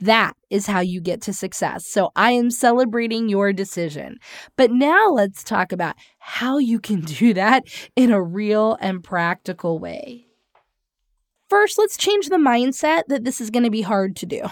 That 0.01 0.33
is 0.49 0.65
how 0.65 0.79
you 0.79 0.99
get 0.99 1.21
to 1.23 1.33
success. 1.33 1.85
So 1.85 2.11
I 2.15 2.31
am 2.31 2.49
celebrating 2.49 3.29
your 3.29 3.53
decision. 3.53 4.17
But 4.57 4.71
now 4.71 5.09
let's 5.09 5.43
talk 5.43 5.71
about 5.71 5.95
how 6.17 6.57
you 6.57 6.79
can 6.79 7.01
do 7.01 7.33
that 7.35 7.63
in 7.95 8.11
a 8.11 8.21
real 8.21 8.77
and 8.81 9.03
practical 9.03 9.79
way. 9.79 10.25
First, 11.49 11.77
let's 11.77 11.97
change 11.97 12.29
the 12.29 12.37
mindset 12.37 13.03
that 13.07 13.25
this 13.25 13.41
is 13.41 13.49
going 13.49 13.65
to 13.65 13.69
be 13.69 13.81
hard 13.81 14.15
to 14.17 14.25
do. 14.25 14.43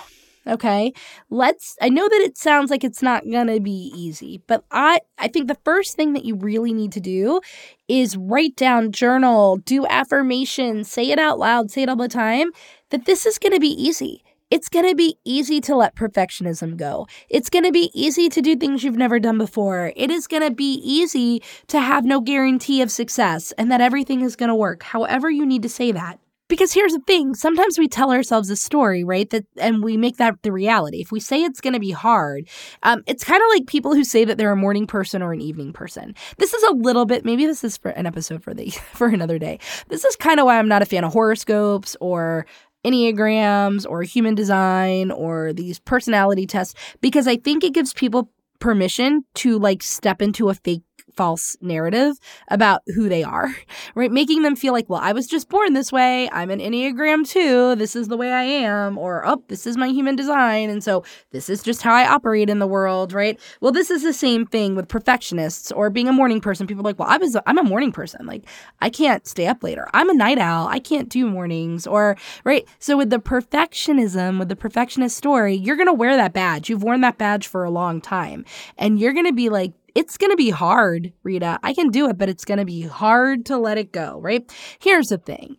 Okay. 0.46 0.94
Let's 1.30 1.76
I 1.82 1.90
know 1.90 2.08
that 2.08 2.22
it 2.22 2.38
sounds 2.38 2.72
like 2.72 2.84
it's 2.84 3.02
not 3.02 3.24
going 3.30 3.48
to 3.48 3.60
be 3.60 3.92
easy, 3.96 4.42
but 4.48 4.64
I 4.72 5.00
I 5.18 5.28
think 5.28 5.48
the 5.48 5.58
first 5.64 5.96
thing 5.96 6.14
that 6.14 6.26
you 6.26 6.36
really 6.36 6.74
need 6.74 6.92
to 6.94 7.00
do 7.00 7.42
is 7.88 8.18
write 8.18 8.56
down, 8.56 8.92
journal, 8.92 9.58
do 9.58 9.86
affirmations, 9.86 10.90
say 10.90 11.12
it 11.12 11.20
out 11.20 11.40
loud, 11.40 11.72
say 11.72 11.84
it 11.84 11.90
all 11.90 11.96
the 11.96 12.08
time 12.08 12.52
that 12.90 13.06
this 13.06 13.26
is 13.26 13.38
going 13.38 13.54
to 13.54 13.60
be 13.60 13.70
easy. 13.70 14.24
It's 14.52 14.68
going 14.68 14.88
to 14.88 14.96
be 14.96 15.16
easy 15.24 15.62
to 15.62 15.76
let 15.76 15.96
perfectionism 15.96 16.76
go. 16.76 17.06
It's 17.30 17.52
going 17.52 17.66
to 17.66 17.72
be 17.72 17.92
easy 17.94 18.30
to 18.30 18.42
do 18.42 18.56
things 18.56 18.84
you've 18.84 18.98
never 18.98 19.20
done 19.20 19.38
before. 19.38 19.94
It 19.96 20.10
is 20.10 20.26
going 20.26 20.42
to 20.42 20.50
be 20.50 20.82
easy 20.84 21.44
to 21.68 21.80
have 21.80 22.04
no 22.04 22.20
guarantee 22.20 22.82
of 22.82 22.90
success 22.90 23.52
and 23.60 23.72
that 23.72 23.80
everything 23.80 24.22
is 24.22 24.36
going 24.36 24.50
to 24.50 24.56
work. 24.56 24.82
However, 24.82 25.30
you 25.30 25.46
need 25.46 25.62
to 25.62 25.70
say 25.70 25.92
that. 25.92 26.20
Because 26.48 26.74
here's 26.74 26.94
the 26.94 27.02
thing, 27.02 27.36
sometimes 27.36 27.78
we 27.78 27.88
tell 27.88 28.12
ourselves 28.12 28.50
a 28.50 28.56
story, 28.56 29.04
right? 29.04 29.30
That 29.30 29.46
and 29.58 29.84
we 29.84 29.98
make 29.98 30.18
that 30.18 30.42
the 30.42 30.52
reality. 30.52 31.00
If 31.00 31.12
we 31.12 31.20
say 31.20 31.44
it's 31.44 31.62
going 31.62 31.74
to 31.74 31.80
be 31.80 31.92
hard, 31.92 32.50
um, 32.82 33.04
it's 33.06 33.24
kind 33.24 33.40
of 33.40 33.48
like 33.54 33.68
people 33.68 33.94
who 33.94 34.04
say 34.04 34.26
that 34.26 34.40
they're 34.40 34.52
a 34.52 34.56
morning 34.56 34.88
person 34.88 35.22
or 35.22 35.32
an 35.32 35.42
evening 35.42 35.74
person. 35.74 36.16
This 36.40 36.56
is 36.56 36.64
a 36.64 36.72
little 36.72 37.06
bit. 37.06 37.24
Maybe 37.24 37.46
this 37.46 37.64
is 37.64 37.78
for 37.78 37.90
an 37.90 38.08
episode 38.08 38.42
for 38.42 38.56
the 38.56 38.70
for 38.94 39.10
another 39.10 39.38
day. 39.38 39.60
This 39.90 40.04
is 40.04 40.16
kind 40.16 40.40
of 40.40 40.48
why 40.48 40.58
I'm 40.58 40.68
not 40.68 40.82
a 40.82 40.88
fan 40.88 41.04
of 41.04 41.14
horoscopes 41.14 41.96
or 42.02 42.48
enneagrams 42.86 43.86
or 43.88 44.04
human 44.04 44.36
design 44.36 45.12
or 45.12 45.54
these 45.54 45.80
personality 45.80 46.48
tests 46.48 46.74
because 47.02 47.28
I 47.28 47.36
think 47.36 47.64
it 47.64 47.74
gives 47.74 47.94
people 47.94 48.32
permission 48.60 49.24
to 49.36 49.58
like 49.58 49.84
step 49.84 50.22
into 50.22 50.50
a 50.50 50.54
fake 50.54 50.84
false 51.20 51.58
narrative 51.60 52.18
about 52.48 52.82
who 52.96 53.10
they 53.10 53.24
are, 53.24 53.54
right? 53.94 54.10
Making 54.10 54.42
them 54.42 54.56
feel 54.56 54.72
like, 54.72 54.90
well, 54.90 55.02
I 55.04 55.12
was 55.12 55.28
just 55.28 55.50
born 55.50 55.74
this 55.74 55.92
way. 55.92 56.30
I'm 56.32 56.50
an 56.50 56.60
Enneagram 56.60 57.28
2. 57.28 57.76
This 57.76 57.94
is 57.94 58.08
the 58.08 58.16
way 58.16 58.32
I 58.32 58.44
am. 58.44 58.98
Or, 58.98 59.28
oh, 59.28 59.44
this 59.50 59.68
is 59.68 59.76
my 59.76 59.90
human 59.90 60.16
design. 60.16 60.70
And 60.70 60.82
so 60.82 61.04
this 61.32 61.50
is 61.50 61.62
just 61.62 61.82
how 61.82 61.94
I 61.94 62.08
operate 62.08 62.50
in 62.50 62.60
the 62.60 62.68
world, 62.68 63.12
right? 63.12 63.38
Well, 63.60 63.74
this 63.74 63.92
is 63.92 64.02
the 64.02 64.14
same 64.14 64.46
thing 64.46 64.78
with 64.78 64.88
perfectionists 64.88 65.74
or 65.74 65.90
being 65.90 66.08
a 66.08 66.14
morning 66.14 66.40
person. 66.40 66.68
People 66.68 66.84
are 66.84 66.90
like, 66.92 67.00
well, 67.00 67.10
I 67.10 67.18
was, 67.18 67.36
I'm 67.46 67.58
a 67.58 67.64
morning 67.64 67.92
person. 67.92 68.26
Like, 68.26 68.46
I 68.80 68.90
can't 68.90 69.28
stay 69.28 69.48
up 69.48 69.62
later. 69.62 69.90
I'm 69.94 70.10
a 70.10 70.14
night 70.14 70.40
owl. 70.40 70.70
I 70.70 70.80
can't 70.80 71.10
do 71.10 71.28
mornings. 71.28 71.86
Or, 71.86 72.16
right? 72.46 72.66
So 72.80 72.96
with 72.96 73.10
the 73.10 73.20
perfectionism, 73.20 74.40
with 74.40 74.48
the 74.48 74.56
perfectionist 74.56 75.18
story, 75.18 75.56
you're 75.56 75.76
going 75.76 75.88
to 75.88 75.94
wear 75.94 76.16
that 76.16 76.32
badge. 76.32 76.70
You've 76.70 76.84
worn 76.84 77.02
that 77.02 77.18
badge 77.18 77.46
for 77.46 77.66
a 77.66 77.70
long 77.70 78.00
time. 78.00 78.46
And 78.78 79.02
you're 79.02 79.12
going 79.12 79.26
to 79.26 79.34
be 79.34 79.50
like, 79.50 79.74
it's 79.96 80.18
going 80.18 80.32
to 80.32 80.38
be 80.38 80.50
hard, 80.50 81.14
Rita. 81.24 81.60
I 81.64 81.74
can 81.74 81.90
do 81.90 82.10
it, 82.10 82.18
but 82.18 82.30
it's 82.30 82.46
going 82.46 82.60
to 82.60 82.66
be 82.66 82.84
hard 82.84 83.46
to 83.48 83.58
let 83.58 83.78
it 83.78 83.92
go, 83.92 84.20
right? 84.22 84.50
Here's 84.80 85.08
the 85.08 85.18
thing. 85.18 85.58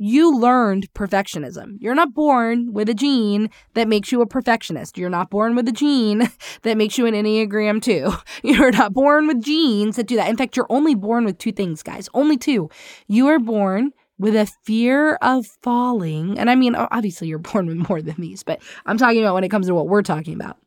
You 0.00 0.38
learned 0.38 0.92
perfectionism. 0.94 1.76
You're 1.80 1.96
not 1.96 2.14
born 2.14 2.72
with 2.72 2.88
a 2.88 2.94
gene 2.94 3.50
that 3.74 3.88
makes 3.88 4.12
you 4.12 4.20
a 4.20 4.26
perfectionist. 4.26 4.96
You're 4.96 5.10
not 5.10 5.28
born 5.28 5.56
with 5.56 5.66
a 5.66 5.72
gene 5.72 6.30
that 6.62 6.76
makes 6.76 6.98
you 6.98 7.06
an 7.06 7.14
Enneagram 7.14 7.82
2. 7.82 8.12
You're 8.48 8.70
not 8.70 8.92
born 8.92 9.26
with 9.26 9.42
genes 9.42 9.96
that 9.96 10.06
do 10.06 10.14
that. 10.14 10.28
In 10.30 10.36
fact, 10.36 10.56
you're 10.56 10.66
only 10.70 10.94
born 10.94 11.24
with 11.24 11.38
two 11.38 11.50
things, 11.50 11.82
guys. 11.82 12.08
Only 12.14 12.36
two. 12.36 12.70
You 13.08 13.26
are 13.26 13.40
born 13.40 13.90
with 14.18 14.36
a 14.36 14.46
fear 14.64 15.14
of 15.16 15.46
falling. 15.62 16.38
And 16.38 16.48
I 16.48 16.54
mean, 16.54 16.76
obviously, 16.76 17.26
you're 17.26 17.38
born 17.52 17.66
with 17.66 17.88
more 17.88 18.00
than 18.00 18.16
these, 18.18 18.44
but 18.44 18.62
I'm 18.86 18.98
talking 18.98 19.20
about 19.20 19.34
when 19.34 19.44
it 19.44 19.50
comes 19.50 19.66
to 19.66 19.74
what 19.74 19.88
we're 19.88 20.02
talking 20.02 20.34
about. 20.34 20.58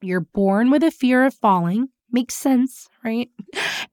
You're 0.00 0.20
born 0.20 0.70
with 0.70 0.82
a 0.82 0.90
fear 0.90 1.24
of 1.24 1.34
falling 1.34 1.88
Makes 2.10 2.34
sense, 2.34 2.88
right? 3.04 3.30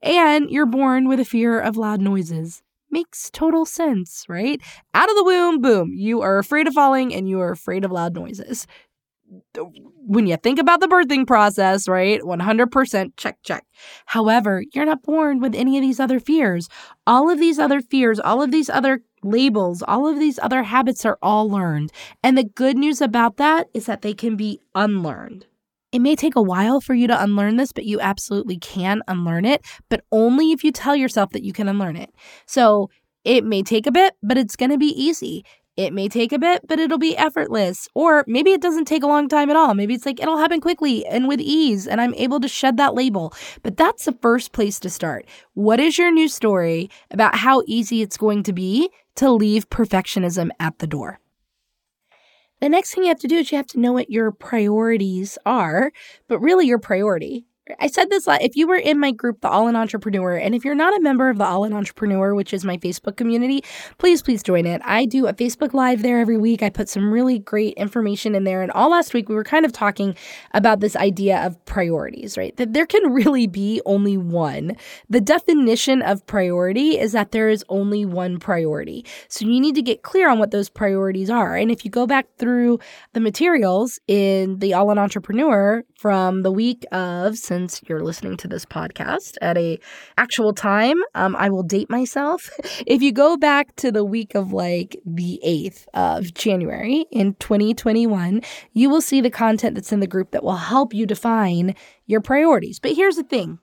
And 0.02 0.50
you're 0.50 0.66
born 0.66 1.08
with 1.08 1.20
a 1.20 1.24
fear 1.24 1.60
of 1.60 1.76
loud 1.76 2.00
noises. 2.00 2.62
Makes 2.90 3.30
total 3.30 3.66
sense, 3.66 4.24
right? 4.28 4.60
Out 4.94 5.10
of 5.10 5.16
the 5.16 5.24
womb, 5.24 5.60
boom, 5.60 5.92
you 5.92 6.22
are 6.22 6.38
afraid 6.38 6.66
of 6.66 6.74
falling 6.74 7.14
and 7.14 7.28
you 7.28 7.40
are 7.40 7.50
afraid 7.50 7.84
of 7.84 7.92
loud 7.92 8.14
noises. 8.14 8.66
When 10.06 10.26
you 10.26 10.36
think 10.36 10.58
about 10.58 10.80
the 10.80 10.86
birthing 10.86 11.26
process, 11.26 11.88
right? 11.88 12.20
100% 12.22 13.12
check, 13.16 13.38
check. 13.42 13.66
However, 14.06 14.62
you're 14.72 14.86
not 14.86 15.02
born 15.02 15.40
with 15.40 15.54
any 15.54 15.76
of 15.76 15.82
these 15.82 15.98
other 15.98 16.20
fears. 16.20 16.68
All 17.06 17.28
of 17.28 17.38
these 17.40 17.58
other 17.58 17.80
fears, 17.80 18.20
all 18.20 18.40
of 18.40 18.52
these 18.52 18.70
other 18.70 19.02
labels, 19.24 19.82
all 19.82 20.06
of 20.06 20.20
these 20.20 20.38
other 20.38 20.62
habits 20.62 21.04
are 21.04 21.18
all 21.20 21.50
learned. 21.50 21.92
And 22.22 22.38
the 22.38 22.44
good 22.44 22.78
news 22.78 23.00
about 23.00 23.36
that 23.38 23.66
is 23.74 23.86
that 23.86 24.02
they 24.02 24.14
can 24.14 24.36
be 24.36 24.60
unlearned. 24.74 25.46
It 25.92 26.00
may 26.00 26.16
take 26.16 26.36
a 26.36 26.42
while 26.42 26.80
for 26.80 26.94
you 26.94 27.06
to 27.06 27.22
unlearn 27.22 27.56
this, 27.56 27.72
but 27.72 27.84
you 27.84 28.00
absolutely 28.00 28.58
can 28.58 29.02
unlearn 29.08 29.44
it, 29.44 29.64
but 29.88 30.04
only 30.10 30.52
if 30.52 30.64
you 30.64 30.72
tell 30.72 30.96
yourself 30.96 31.30
that 31.30 31.44
you 31.44 31.52
can 31.52 31.68
unlearn 31.68 31.96
it. 31.96 32.12
So 32.46 32.90
it 33.24 33.44
may 33.44 33.62
take 33.62 33.86
a 33.86 33.92
bit, 33.92 34.14
but 34.22 34.36
it's 34.36 34.56
going 34.56 34.70
to 34.70 34.78
be 34.78 34.86
easy. 34.86 35.44
It 35.76 35.92
may 35.92 36.08
take 36.08 36.32
a 36.32 36.38
bit, 36.38 36.66
but 36.66 36.78
it'll 36.78 36.96
be 36.96 37.16
effortless. 37.16 37.86
Or 37.94 38.24
maybe 38.26 38.50
it 38.50 38.62
doesn't 38.62 38.86
take 38.86 39.02
a 39.02 39.06
long 39.06 39.28
time 39.28 39.50
at 39.50 39.56
all. 39.56 39.74
Maybe 39.74 39.94
it's 39.94 40.06
like 40.06 40.20
it'll 40.20 40.38
happen 40.38 40.60
quickly 40.60 41.04
and 41.04 41.28
with 41.28 41.40
ease, 41.40 41.86
and 41.86 42.00
I'm 42.00 42.14
able 42.14 42.40
to 42.40 42.48
shed 42.48 42.78
that 42.78 42.94
label. 42.94 43.34
But 43.62 43.76
that's 43.76 44.06
the 44.06 44.16
first 44.22 44.52
place 44.52 44.80
to 44.80 44.90
start. 44.90 45.26
What 45.52 45.78
is 45.78 45.98
your 45.98 46.10
new 46.10 46.28
story 46.28 46.88
about 47.10 47.36
how 47.36 47.62
easy 47.66 48.00
it's 48.00 48.16
going 48.16 48.42
to 48.44 48.54
be 48.54 48.88
to 49.16 49.30
leave 49.30 49.68
perfectionism 49.68 50.48
at 50.58 50.78
the 50.78 50.86
door? 50.86 51.20
The 52.60 52.68
next 52.68 52.94
thing 52.94 53.04
you 53.04 53.08
have 53.08 53.20
to 53.20 53.28
do 53.28 53.36
is 53.36 53.52
you 53.52 53.56
have 53.56 53.66
to 53.68 53.80
know 53.80 53.92
what 53.92 54.10
your 54.10 54.30
priorities 54.30 55.36
are, 55.44 55.92
but 56.26 56.40
really 56.40 56.66
your 56.66 56.78
priority 56.78 57.46
I 57.80 57.88
said 57.88 58.10
this 58.10 58.28
if 58.28 58.54
you 58.54 58.68
were 58.68 58.76
in 58.76 59.00
my 59.00 59.10
group, 59.10 59.40
The 59.40 59.48
All 59.48 59.66
in 59.66 59.74
Entrepreneur, 59.74 60.36
and 60.36 60.54
if 60.54 60.64
you're 60.64 60.76
not 60.76 60.96
a 60.96 61.00
member 61.00 61.28
of 61.28 61.38
The 61.38 61.44
All 61.44 61.64
in 61.64 61.72
Entrepreneur, 61.72 62.32
which 62.32 62.54
is 62.54 62.64
my 62.64 62.76
Facebook 62.76 63.16
community, 63.16 63.64
please, 63.98 64.22
please 64.22 64.42
join 64.42 64.66
it. 64.66 64.80
I 64.84 65.04
do 65.04 65.26
a 65.26 65.32
Facebook 65.32 65.74
Live 65.74 66.02
there 66.02 66.20
every 66.20 66.36
week. 66.36 66.62
I 66.62 66.70
put 66.70 66.88
some 66.88 67.12
really 67.12 67.40
great 67.40 67.74
information 67.74 68.36
in 68.36 68.44
there. 68.44 68.62
And 68.62 68.70
all 68.70 68.90
last 68.90 69.14
week, 69.14 69.28
we 69.28 69.34
were 69.34 69.42
kind 69.42 69.64
of 69.64 69.72
talking 69.72 70.14
about 70.54 70.78
this 70.78 70.94
idea 70.94 71.44
of 71.44 71.62
priorities, 71.64 72.38
right? 72.38 72.56
That 72.56 72.72
there 72.72 72.86
can 72.86 73.12
really 73.12 73.48
be 73.48 73.82
only 73.84 74.16
one. 74.16 74.76
The 75.10 75.20
definition 75.20 76.02
of 76.02 76.24
priority 76.26 76.98
is 76.98 77.12
that 77.12 77.32
there 77.32 77.48
is 77.48 77.64
only 77.68 78.04
one 78.04 78.38
priority. 78.38 79.04
So 79.28 79.44
you 79.44 79.60
need 79.60 79.74
to 79.74 79.82
get 79.82 80.02
clear 80.02 80.30
on 80.30 80.38
what 80.38 80.52
those 80.52 80.68
priorities 80.68 81.30
are. 81.30 81.56
And 81.56 81.72
if 81.72 81.84
you 81.84 81.90
go 81.90 82.06
back 82.06 82.28
through 82.38 82.78
the 83.12 83.20
materials 83.20 83.98
in 84.06 84.60
The 84.60 84.74
All 84.74 84.92
in 84.92 84.98
Entrepreneur 84.98 85.82
from 85.96 86.42
the 86.42 86.52
week 86.52 86.84
of, 86.92 87.36
since 87.36 87.80
you're 87.88 88.02
listening 88.02 88.36
to 88.36 88.48
this 88.48 88.64
podcast 88.64 89.36
at 89.40 89.56
a 89.56 89.78
actual 90.18 90.52
time. 90.52 90.96
Um, 91.14 91.34
I 91.36 91.48
will 91.50 91.62
date 91.62 91.90
myself. 91.90 92.50
If 92.86 93.02
you 93.02 93.10
go 93.10 93.36
back 93.36 93.74
to 93.76 93.90
the 93.90 94.04
week 94.04 94.34
of 94.34 94.52
like 94.52 94.96
the 95.04 95.40
8th 95.44 95.86
of 95.94 96.34
January 96.34 97.06
in 97.10 97.34
2021, 97.34 98.42
you 98.72 98.90
will 98.90 99.00
see 99.00 99.20
the 99.20 99.30
content 99.30 99.74
that's 99.74 99.92
in 99.92 100.00
the 100.00 100.06
group 100.06 100.30
that 100.30 100.44
will 100.44 100.56
help 100.56 100.94
you 100.94 101.06
define 101.06 101.74
your 102.06 102.20
priorities. 102.20 102.78
But 102.78 102.92
here's 102.92 103.16
the 103.16 103.24
thing 103.24 103.58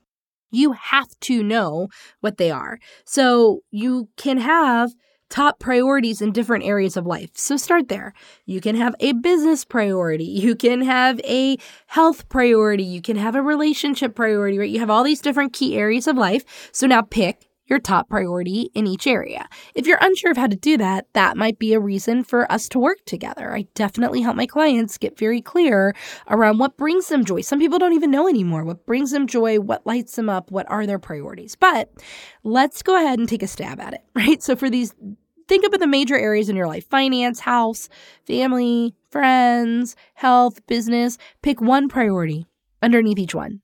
you 0.50 0.72
have 0.72 1.08
to 1.20 1.42
know 1.42 1.88
what 2.20 2.38
they 2.38 2.50
are. 2.50 2.78
So 3.04 3.60
you 3.70 4.08
can 4.16 4.38
have 4.38 4.92
top 5.30 5.58
priorities 5.58 6.20
in 6.20 6.32
different 6.32 6.64
areas 6.64 6.96
of 6.96 7.06
life. 7.06 7.30
So 7.34 7.56
start 7.56 7.88
there. 7.88 8.12
You 8.46 8.60
can 8.60 8.76
have 8.76 8.94
a 9.00 9.12
business 9.12 9.64
priority, 9.64 10.24
you 10.24 10.54
can 10.54 10.82
have 10.82 11.20
a 11.20 11.56
health 11.86 12.28
priority, 12.28 12.84
you 12.84 13.00
can 13.02 13.16
have 13.16 13.34
a 13.34 13.42
relationship 13.42 14.14
priority, 14.14 14.58
right? 14.58 14.70
You 14.70 14.80
have 14.80 14.90
all 14.90 15.04
these 15.04 15.20
different 15.20 15.52
key 15.52 15.76
areas 15.76 16.06
of 16.06 16.16
life. 16.16 16.70
So 16.72 16.86
now 16.86 17.02
pick 17.02 17.48
your 17.66 17.78
top 17.78 18.08
priority 18.08 18.70
in 18.74 18.86
each 18.86 19.06
area. 19.06 19.48
If 19.74 19.86
you're 19.86 19.98
unsure 20.00 20.30
of 20.30 20.36
how 20.36 20.46
to 20.46 20.56
do 20.56 20.76
that, 20.78 21.06
that 21.14 21.36
might 21.36 21.58
be 21.58 21.72
a 21.72 21.80
reason 21.80 22.24
for 22.24 22.50
us 22.50 22.68
to 22.70 22.78
work 22.78 22.98
together. 23.06 23.54
I 23.54 23.66
definitely 23.74 24.20
help 24.20 24.36
my 24.36 24.46
clients 24.46 24.98
get 24.98 25.18
very 25.18 25.40
clear 25.40 25.94
around 26.28 26.58
what 26.58 26.76
brings 26.76 27.08
them 27.08 27.24
joy. 27.24 27.40
Some 27.40 27.58
people 27.58 27.78
don't 27.78 27.94
even 27.94 28.10
know 28.10 28.28
anymore 28.28 28.64
what 28.64 28.86
brings 28.86 29.10
them 29.10 29.26
joy, 29.26 29.60
what 29.60 29.86
lights 29.86 30.16
them 30.16 30.28
up, 30.28 30.50
what 30.50 30.70
are 30.70 30.86
their 30.86 30.98
priorities. 30.98 31.56
But 31.56 31.90
let's 32.42 32.82
go 32.82 32.96
ahead 32.96 33.18
and 33.18 33.28
take 33.28 33.42
a 33.42 33.46
stab 33.46 33.80
at 33.80 33.94
it, 33.94 34.04
right? 34.14 34.42
So 34.42 34.56
for 34.56 34.68
these 34.68 34.94
think 35.48 35.66
about 35.66 35.80
the 35.80 35.86
major 35.86 36.18
areas 36.18 36.48
in 36.48 36.56
your 36.56 36.66
life 36.66 36.88
finance, 36.88 37.40
house, 37.40 37.88
family, 38.26 38.94
friends, 39.10 39.96
health, 40.14 40.66
business. 40.66 41.18
Pick 41.42 41.60
one 41.60 41.88
priority 41.88 42.46
underneath 42.82 43.18
each 43.18 43.34
one. 43.34 43.60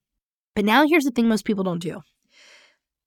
But 0.54 0.64
now 0.64 0.86
here's 0.86 1.04
the 1.04 1.10
thing 1.10 1.28
most 1.28 1.44
people 1.44 1.64
don't 1.64 1.82
do 1.82 2.02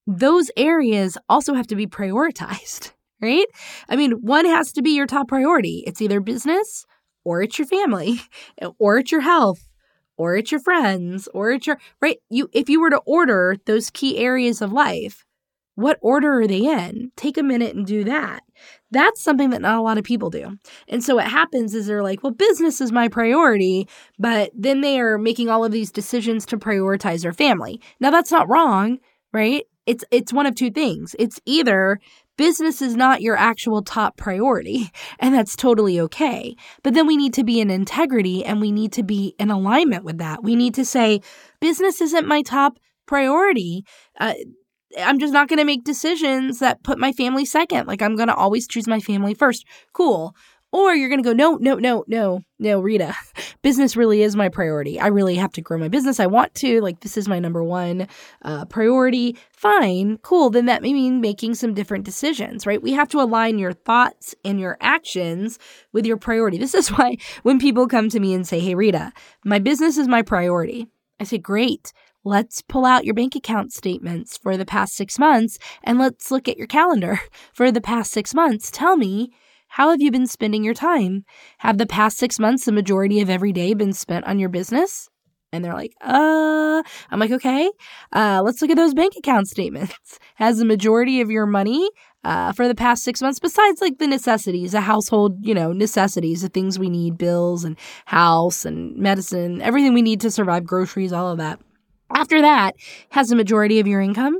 those 0.08 0.52
areas 0.58 1.18
also 1.30 1.54
have 1.54 1.68
to 1.68 1.76
be 1.76 1.88
prioritized, 1.88 2.92
right? 3.22 3.46
I 3.90 3.96
mean, 3.96 4.12
one 4.14 4.46
has 4.46 4.72
to 4.74 4.82
be 4.82 4.92
your 4.92 5.08
top 5.08 5.28
priority. 5.28 5.84
It's 5.88 6.02
either 6.02 6.20
business 6.20 6.86
or 7.24 7.42
it's 7.42 7.58
your 7.58 7.68
family 7.68 8.22
or 8.80 8.98
it's 8.98 9.12
your 9.12 9.22
health 9.22 9.70
or 10.18 10.36
it's 10.36 10.52
your 10.52 10.62
friends 10.62 11.28
or 11.34 11.52
it's 11.52 11.68
your 11.68 11.78
right? 12.02 12.18
You 12.30 12.50
if 12.54 12.70
you 12.70 12.82
were 12.82 12.90
to 12.90 13.02
order 13.06 13.58
those 13.66 13.90
key 13.90 14.18
areas 14.18 14.62
of 14.62 14.72
life 14.72 15.26
what 15.76 15.98
order 16.02 16.40
are 16.40 16.46
they 16.46 16.66
in? 16.66 17.12
Take 17.16 17.36
a 17.36 17.42
minute 17.42 17.76
and 17.76 17.84
do 17.84 18.04
that. 18.04 18.44
That's 18.92 19.20
something 19.20 19.50
that 19.50 19.62
not 19.62 19.80
a 19.80 19.82
lot 19.82 19.98
of 19.98 20.04
people 20.04 20.30
do. 20.30 20.60
And 20.88 21.04
so 21.04 21.16
what 21.16 21.26
happens 21.28 21.74
is 21.74 21.88
they're 21.88 22.04
like 22.04 22.24
well 22.24 22.34
business 22.34 22.80
is 22.82 22.92
my 22.92 23.08
priority 23.08 23.88
but 24.20 24.52
then 24.54 24.82
they 24.82 25.00
are 25.00 25.18
making 25.18 25.50
all 25.50 25.66
of 25.66 25.72
these 25.72 25.92
decisions 25.92 26.46
to 26.48 26.58
prioritize 26.58 27.24
their 27.24 27.34
family. 27.34 27.82
Now 28.00 28.12
that's 28.12 28.32
not 28.32 28.50
wrong 28.50 29.00
right 29.32 29.64
it's 29.86 30.04
it's 30.12 30.34
one 30.34 30.46
of 30.46 30.56
two 30.56 30.72
things. 30.72 31.16
It's 31.20 31.40
either 31.46 32.00
business 32.38 32.82
is 32.82 32.96
not 32.96 33.22
your 33.22 33.36
actual 33.36 33.82
top 33.82 34.18
priority, 34.18 34.92
and 35.20 35.34
that's 35.34 35.56
totally 35.56 36.00
okay. 36.00 36.56
But 36.84 36.94
then 36.94 37.08
we 37.08 37.18
need 37.18 37.34
to 37.36 37.44
be 37.44 37.60
in 37.60 37.70
integrity 37.70 38.44
and 38.44 38.62
we 38.62 38.72
need 38.72 38.92
to 38.94 39.04
be 39.04 39.36
in 39.40 39.52
alignment 39.52 40.04
with 40.04 40.18
that. 40.18 40.44
We 40.44 40.56
need 40.56 40.74
to 40.76 40.86
say, 40.86 41.22
business 41.60 42.02
isn't 42.02 42.28
my 42.28 42.42
top 42.42 42.80
priority. 43.06 43.86
Uh, 44.20 44.34
I'm 45.00 45.20
just 45.20 45.34
not 45.34 45.48
going 45.48 45.60
to 45.60 45.66
make 45.66 45.84
decisions 45.84 46.60
that 46.60 46.84
put 46.84 47.00
my 47.00 47.12
family 47.12 47.46
second. 47.46 47.88
Like, 47.88 48.02
I'm 48.02 48.16
going 48.16 48.28
to 48.28 48.36
always 48.36 48.68
choose 48.68 48.88
my 48.88 49.00
family 49.00 49.34
first. 49.34 49.66
Cool. 49.92 50.36
Or 50.72 50.96
you're 50.96 51.10
going 51.10 51.22
to 51.22 51.30
go, 51.30 51.34
no, 51.34 51.56
no, 51.56 51.76
no, 51.76 52.04
no, 52.08 52.42
no, 52.58 52.80
Rita, 52.80 53.14
business 53.62 53.96
really 53.96 54.22
is 54.22 54.36
my 54.36 54.50
priority. 54.50 55.00
I 55.00 55.08
really 55.08 55.36
have 55.36 55.52
to 55.54 55.62
grow 55.62 55.78
my 55.78 55.88
business. 55.88 56.20
I 56.20 56.28
want 56.28 56.54
to. 56.56 56.82
Like, 56.82 57.02
this 57.02 57.18
is 57.18 57.28
my 57.28 57.40
number 57.40 57.64
one 57.64 58.08
uh, 58.44 58.66
priority. 58.66 59.38
Fine, 59.52 60.18
cool. 60.22 60.50
Then 60.50 60.66
that 60.66 60.82
may 60.82 60.94
mean 60.94 61.22
making 61.22 61.56
some 61.56 61.74
different 61.74 62.06
decisions, 62.06 62.66
right? 62.66 62.82
We 62.82 62.94
have 62.94 63.10
to 63.10 63.22
align 63.22 63.58
your 63.60 63.74
thoughts 63.74 64.36
and 64.44 64.60
your 64.60 64.78
actions 64.82 65.60
with 65.92 66.06
your 66.06 66.18
priority. 66.18 66.58
This 66.58 66.74
is 66.74 66.90
why 66.98 67.18
when 67.44 67.60
people 67.60 67.88
come 67.88 68.10
to 68.10 68.20
me 68.20 68.34
and 68.34 68.48
say, 68.48 68.60
hey, 68.60 68.76
Rita, 68.76 69.12
my 69.46 69.60
business 69.60 69.98
is 69.98 70.08
my 70.08 70.22
priority, 70.22 70.88
I 71.20 71.24
say, 71.24 71.38
great. 71.38 71.94
Let's 72.26 72.62
pull 72.62 72.86
out 72.86 73.04
your 73.04 73.14
bank 73.14 73.36
account 73.36 73.74
statements 73.74 74.38
for 74.38 74.56
the 74.56 74.66
past 74.66 74.96
six 74.96 75.20
months 75.20 75.60
and 75.84 76.00
let's 76.00 76.32
look 76.32 76.48
at 76.48 76.58
your 76.58 76.68
calendar 76.68 77.20
for 77.54 77.72
the 77.72 77.82
past 77.82 78.12
six 78.12 78.34
months. 78.34 78.72
Tell 78.72 78.96
me 78.96 79.34
how 79.74 79.90
have 79.90 80.04
you 80.04 80.12
been 80.12 80.28
spending 80.28 80.64
your 80.64 80.76
time? 80.76 81.26
Have 81.58 81.80
the 81.80 81.88
past 81.88 82.20
six 82.20 82.38
months, 82.38 82.66
the 82.66 82.72
majority 82.72 83.22
of 83.22 83.30
every 83.30 83.52
day, 83.52 83.74
been 83.74 83.92
spent 83.92 84.24
on 84.26 84.38
your 84.38 84.50
business? 84.50 85.10
And 85.52 85.66
they're 85.66 85.74
like, 85.74 85.96
uh, 86.00 86.84
I'm 87.10 87.20
like, 87.20 87.32
okay, 87.32 87.72
uh, 88.12 88.44
let's 88.46 88.62
look 88.62 88.70
at 88.70 88.78
those 88.78 88.94
bank 88.94 89.14
account 89.18 89.48
statements. 89.48 90.20
Has 90.36 90.60
the 90.60 90.66
majority 90.66 91.22
of 91.22 91.32
your 91.32 91.48
money 91.48 91.90
uh, 92.24 92.52
for 92.52 92.68
the 92.68 92.76
past 92.76 93.04
six 93.04 93.20
months, 93.20 93.40
besides 93.40 93.82
like 93.82 93.98
the 93.98 94.06
necessities, 94.06 94.74
the 94.74 94.82
household, 94.82 95.40
you 95.42 95.56
know, 95.56 95.74
necessities, 95.74 96.44
the 96.44 96.50
things 96.50 96.78
we 96.78 96.92
need, 96.92 97.18
bills 97.18 97.64
and 97.64 97.76
house 98.06 98.66
and 98.66 98.96
medicine, 98.96 99.60
everything 99.64 99.96
we 99.96 100.04
need 100.04 100.22
to 100.22 100.30
survive, 100.30 100.68
groceries, 100.68 101.12
all 101.12 101.32
of 101.32 101.40
that. 101.40 101.60
After 102.16 102.42
that, 102.42 102.76
has 103.10 103.30
the 103.30 103.36
majority 103.36 103.80
of 103.80 103.88
your 103.88 104.02
income 104.02 104.38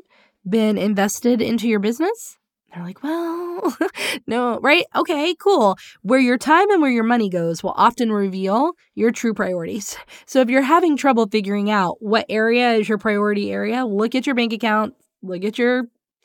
been 0.48 0.78
invested 0.78 1.42
into 1.42 1.68
your 1.68 1.80
business? 1.80 2.38
They're 2.74 2.84
like, 2.84 3.04
well, 3.04 3.78
no, 4.28 4.60
right? 4.60 4.86
Okay, 4.96 5.36
cool. 5.36 5.78
Where 6.02 6.20
your 6.20 6.38
time 6.40 6.72
and 6.72 6.82
where 6.82 6.92
your 6.92 7.04
money 7.04 7.30
goes 7.30 7.62
will 7.62 7.74
often 7.78 8.12
reveal 8.12 8.72
your 8.96 9.12
true 9.12 9.34
priorities. 9.34 9.98
So 10.26 10.42
if 10.42 10.50
you're 10.50 10.62
having 10.64 10.98
trouble 10.98 11.28
figuring 11.28 11.70
out 11.70 11.98
what 12.02 12.26
area 12.28 12.74
is 12.74 12.90
your 12.90 12.98
priority 12.98 13.52
area, 13.52 13.86
look 13.86 14.16
at 14.16 14.26
your 14.26 14.36
bank 14.36 14.52
account, 14.54 14.96
look 15.22 15.44
at 15.44 15.60
your 15.60 15.84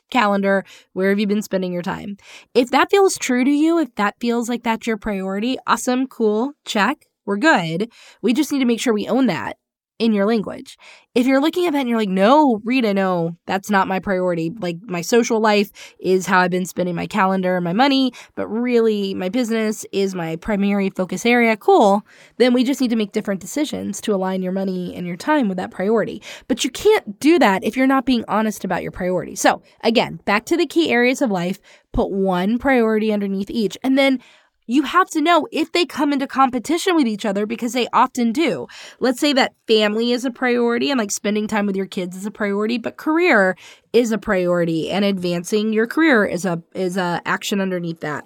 calendar, 0.09 0.63
where 0.93 1.09
have 1.09 1.19
you 1.19 1.27
been 1.27 1.41
spending 1.41 1.71
your 1.71 1.81
time? 1.83 2.17
If 2.55 2.71
that 2.71 2.89
feels 2.89 3.17
true 3.17 3.43
to 3.43 3.51
you, 3.51 3.77
if 3.77 3.93
that 3.95 4.15
feels 4.19 4.49
like 4.49 4.63
that's 4.63 4.87
your 4.87 4.97
priority, 4.97 5.57
awesome, 5.67 6.07
cool, 6.07 6.53
check. 6.65 7.05
We're 7.25 7.37
good. 7.37 7.91
We 8.21 8.33
just 8.33 8.51
need 8.51 8.59
to 8.59 8.65
make 8.65 8.79
sure 8.79 8.93
we 8.93 9.07
own 9.07 9.27
that 9.27 9.57
in 9.99 10.13
your 10.13 10.25
language. 10.25 10.77
If 11.13 11.27
you're 11.27 11.41
looking 11.41 11.65
at 11.65 11.73
that 11.73 11.79
and 11.79 11.89
you're 11.89 11.97
like, 11.97 12.09
no, 12.09 12.61
Rita, 12.63 12.93
no, 12.93 13.35
that's 13.45 13.69
not 13.69 13.87
my 13.87 13.99
priority. 13.99 14.51
Like, 14.57 14.77
my 14.83 15.01
social 15.01 15.39
life 15.41 15.93
is 15.99 16.25
how 16.25 16.39
I've 16.39 16.51
been 16.51 16.65
spending 16.65 16.95
my 16.95 17.07
calendar 17.07 17.57
and 17.57 17.63
my 17.63 17.73
money, 17.73 18.13
but 18.35 18.47
really, 18.47 19.13
my 19.13 19.27
business 19.27 19.85
is 19.91 20.15
my 20.15 20.37
primary 20.37 20.89
focus 20.89 21.25
area. 21.25 21.57
Cool. 21.57 22.05
Then 22.37 22.53
we 22.53 22.63
just 22.63 22.79
need 22.79 22.91
to 22.91 22.95
make 22.95 23.11
different 23.11 23.41
decisions 23.41 23.99
to 24.01 24.15
align 24.15 24.41
your 24.41 24.53
money 24.53 24.95
and 24.95 25.05
your 25.05 25.17
time 25.17 25.49
with 25.49 25.57
that 25.57 25.71
priority. 25.71 26.21
But 26.47 26.63
you 26.63 26.69
can't 26.69 27.19
do 27.19 27.37
that 27.39 27.63
if 27.63 27.75
you're 27.75 27.87
not 27.87 28.05
being 28.05 28.23
honest 28.27 28.63
about 28.63 28.81
your 28.83 28.91
priority. 28.91 29.35
So, 29.35 29.61
again, 29.83 30.21
back 30.25 30.45
to 30.45 30.57
the 30.57 30.65
key 30.65 30.91
areas 30.91 31.21
of 31.21 31.31
life, 31.31 31.59
put 31.91 32.11
one 32.11 32.57
priority 32.57 33.11
underneath 33.11 33.49
each, 33.49 33.77
and 33.83 33.97
then 33.97 34.19
you 34.69 34.83
have 34.83 35.09
to 35.09 35.19
know 35.19 35.47
if 35.51 35.71
they 35.71 35.83
come 35.83 36.13
into 36.13 36.27
competition 36.27 36.95
with 36.95 37.07
each 37.07 37.25
other 37.25 37.47
because 37.47 37.73
they 37.73 37.87
often 37.91 38.31
do. 38.31 38.67
Let's 38.99 39.19
say 39.19 39.33
that 39.33 39.55
family 39.65 40.11
is 40.11 40.25
a 40.25 40.31
priority 40.31 40.91
and 40.91 40.99
like 40.99 41.09
spending 41.09 41.47
time 41.47 41.65
with 41.65 41.75
your 41.75 41.87
kids 41.87 42.15
is 42.15 42.27
a 42.27 42.31
priority, 42.31 42.77
but 42.77 42.95
career 42.95 43.57
is 43.93 44.11
a 44.11 44.19
priority 44.19 44.91
and 44.91 45.03
advancing 45.03 45.73
your 45.73 45.87
career 45.87 46.23
is 46.23 46.45
a 46.45 46.61
is 46.75 46.97
a 46.97 47.19
action 47.25 47.59
underneath 47.59 48.01
that. 48.01 48.25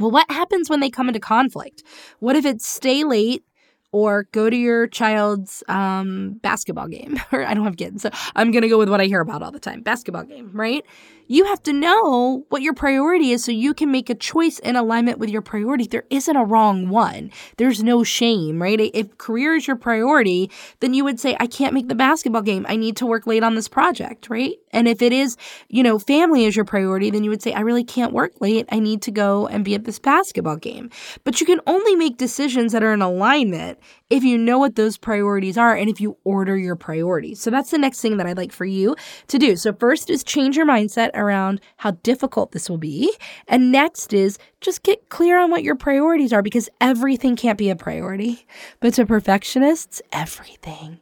Well, 0.00 0.10
what 0.10 0.28
happens 0.28 0.68
when 0.68 0.80
they 0.80 0.90
come 0.90 1.06
into 1.06 1.20
conflict? 1.20 1.84
What 2.18 2.34
if 2.34 2.44
it's 2.44 2.66
stay 2.66 3.04
late 3.04 3.44
or 3.92 4.24
go 4.32 4.50
to 4.50 4.56
your 4.56 4.88
child's 4.88 5.62
um, 5.68 6.40
basketball 6.42 6.88
game? 6.88 7.20
or 7.32 7.44
I 7.44 7.54
don't 7.54 7.64
have 7.64 7.76
kids, 7.76 8.02
so 8.02 8.10
I'm 8.34 8.50
to 8.50 8.68
go 8.68 8.78
with 8.78 8.88
what 8.88 9.00
I 9.00 9.04
hear 9.04 9.20
about 9.20 9.40
all 9.40 9.52
the 9.52 9.60
time 9.60 9.82
basketball 9.82 10.24
game, 10.24 10.50
right? 10.52 10.84
You 11.30 11.44
have 11.44 11.62
to 11.62 11.72
know 11.72 12.44
what 12.48 12.60
your 12.60 12.74
priority 12.74 13.30
is 13.30 13.44
so 13.44 13.52
you 13.52 13.72
can 13.72 13.92
make 13.92 14.10
a 14.10 14.16
choice 14.16 14.58
in 14.58 14.74
alignment 14.74 15.20
with 15.20 15.30
your 15.30 15.42
priority. 15.42 15.86
There 15.86 16.02
isn't 16.10 16.36
a 16.36 16.44
wrong 16.44 16.88
one. 16.88 17.30
There's 17.56 17.84
no 17.84 18.02
shame, 18.02 18.60
right? 18.60 18.90
If 18.92 19.16
career 19.16 19.54
is 19.54 19.68
your 19.68 19.76
priority, 19.76 20.50
then 20.80 20.92
you 20.92 21.04
would 21.04 21.20
say, 21.20 21.36
I 21.38 21.46
can't 21.46 21.72
make 21.72 21.86
the 21.86 21.94
basketball 21.94 22.42
game. 22.42 22.66
I 22.68 22.74
need 22.74 22.96
to 22.96 23.06
work 23.06 23.28
late 23.28 23.44
on 23.44 23.54
this 23.54 23.68
project, 23.68 24.28
right? 24.28 24.56
And 24.72 24.88
if 24.88 25.02
it 25.02 25.12
is, 25.12 25.36
you 25.68 25.84
know, 25.84 26.00
family 26.00 26.46
is 26.46 26.56
your 26.56 26.64
priority, 26.64 27.10
then 27.10 27.22
you 27.22 27.30
would 27.30 27.42
say, 27.42 27.52
I 27.52 27.60
really 27.60 27.84
can't 27.84 28.12
work 28.12 28.40
late. 28.40 28.66
I 28.72 28.80
need 28.80 29.00
to 29.02 29.12
go 29.12 29.46
and 29.46 29.64
be 29.64 29.76
at 29.76 29.84
this 29.84 30.00
basketball 30.00 30.56
game. 30.56 30.90
But 31.22 31.40
you 31.40 31.46
can 31.46 31.60
only 31.68 31.94
make 31.94 32.16
decisions 32.16 32.72
that 32.72 32.82
are 32.82 32.92
in 32.92 33.02
alignment 33.02 33.78
if 34.10 34.24
you 34.24 34.36
know 34.36 34.58
what 34.58 34.74
those 34.74 34.98
priorities 34.98 35.56
are 35.56 35.76
and 35.76 35.88
if 35.88 36.00
you 36.00 36.16
order 36.24 36.56
your 36.56 36.74
priorities. 36.74 37.40
So 37.40 37.50
that's 37.50 37.70
the 37.70 37.78
next 37.78 38.00
thing 38.00 38.16
that 38.16 38.26
I'd 38.26 38.36
like 38.36 38.52
for 38.52 38.64
you 38.64 38.96
to 39.28 39.38
do. 39.38 39.54
So, 39.54 39.72
first 39.72 40.10
is 40.10 40.24
change 40.24 40.56
your 40.56 40.66
mindset 40.66 41.10
around 41.20 41.60
how 41.76 41.92
difficult 42.02 42.52
this 42.52 42.68
will 42.68 42.78
be. 42.78 43.14
And 43.46 43.70
next 43.70 44.12
is 44.12 44.38
just 44.60 44.82
get 44.82 45.08
clear 45.08 45.38
on 45.38 45.50
what 45.50 45.62
your 45.62 45.76
priorities 45.76 46.32
are 46.32 46.42
because 46.42 46.68
everything 46.80 47.36
can't 47.36 47.58
be 47.58 47.70
a 47.70 47.76
priority. 47.76 48.46
But 48.80 48.94
to 48.94 49.06
perfectionists, 49.06 50.02
everything, 50.12 51.00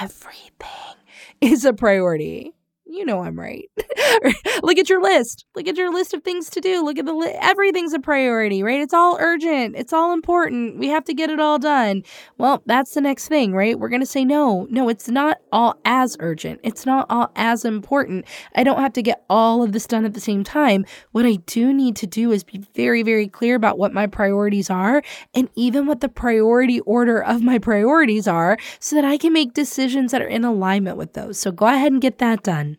everything 0.00 0.96
is 1.40 1.64
a 1.64 1.72
priority 1.72 2.52
you 2.94 3.04
know 3.04 3.22
I'm 3.22 3.38
right. 3.38 3.68
Look 4.62 4.78
at 4.78 4.88
your 4.88 5.02
list. 5.02 5.44
Look 5.54 5.68
at 5.68 5.76
your 5.76 5.92
list 5.92 6.14
of 6.14 6.22
things 6.22 6.48
to 6.50 6.60
do. 6.60 6.84
Look 6.84 6.98
at 6.98 7.06
the 7.06 7.12
li- 7.12 7.36
everything's 7.40 7.92
a 7.92 7.98
priority, 7.98 8.62
right? 8.62 8.80
It's 8.80 8.94
all 8.94 9.16
urgent. 9.20 9.76
It's 9.76 9.92
all 9.92 10.12
important. 10.12 10.78
We 10.78 10.88
have 10.88 11.04
to 11.04 11.14
get 11.14 11.30
it 11.30 11.40
all 11.40 11.58
done. 11.58 12.02
Well, 12.38 12.62
that's 12.66 12.94
the 12.94 13.00
next 13.00 13.28
thing, 13.28 13.54
right? 13.54 13.78
We're 13.78 13.88
going 13.88 14.00
to 14.00 14.06
say 14.06 14.24
no. 14.24 14.66
No, 14.70 14.88
it's 14.88 15.08
not 15.08 15.38
all 15.52 15.78
as 15.84 16.16
urgent. 16.20 16.60
It's 16.62 16.86
not 16.86 17.06
all 17.10 17.30
as 17.36 17.64
important. 17.64 18.24
I 18.54 18.64
don't 18.64 18.80
have 18.80 18.92
to 18.94 19.02
get 19.02 19.24
all 19.28 19.62
of 19.62 19.72
this 19.72 19.86
done 19.86 20.04
at 20.04 20.14
the 20.14 20.20
same 20.20 20.44
time. 20.44 20.84
What 21.12 21.26
I 21.26 21.36
do 21.46 21.72
need 21.72 21.96
to 21.96 22.06
do 22.06 22.32
is 22.32 22.44
be 22.44 22.64
very 22.74 23.02
very 23.02 23.28
clear 23.28 23.54
about 23.54 23.78
what 23.78 23.92
my 23.92 24.06
priorities 24.06 24.70
are 24.70 25.02
and 25.34 25.48
even 25.54 25.86
what 25.86 26.00
the 26.00 26.08
priority 26.08 26.80
order 26.80 27.22
of 27.22 27.42
my 27.42 27.58
priorities 27.58 28.28
are 28.28 28.58
so 28.78 28.96
that 28.96 29.04
I 29.04 29.16
can 29.16 29.32
make 29.32 29.54
decisions 29.54 30.12
that 30.12 30.22
are 30.22 30.28
in 30.28 30.44
alignment 30.44 30.96
with 30.96 31.12
those. 31.14 31.38
So 31.38 31.50
go 31.50 31.66
ahead 31.66 31.92
and 31.92 32.00
get 32.00 32.18
that 32.18 32.42
done. 32.42 32.78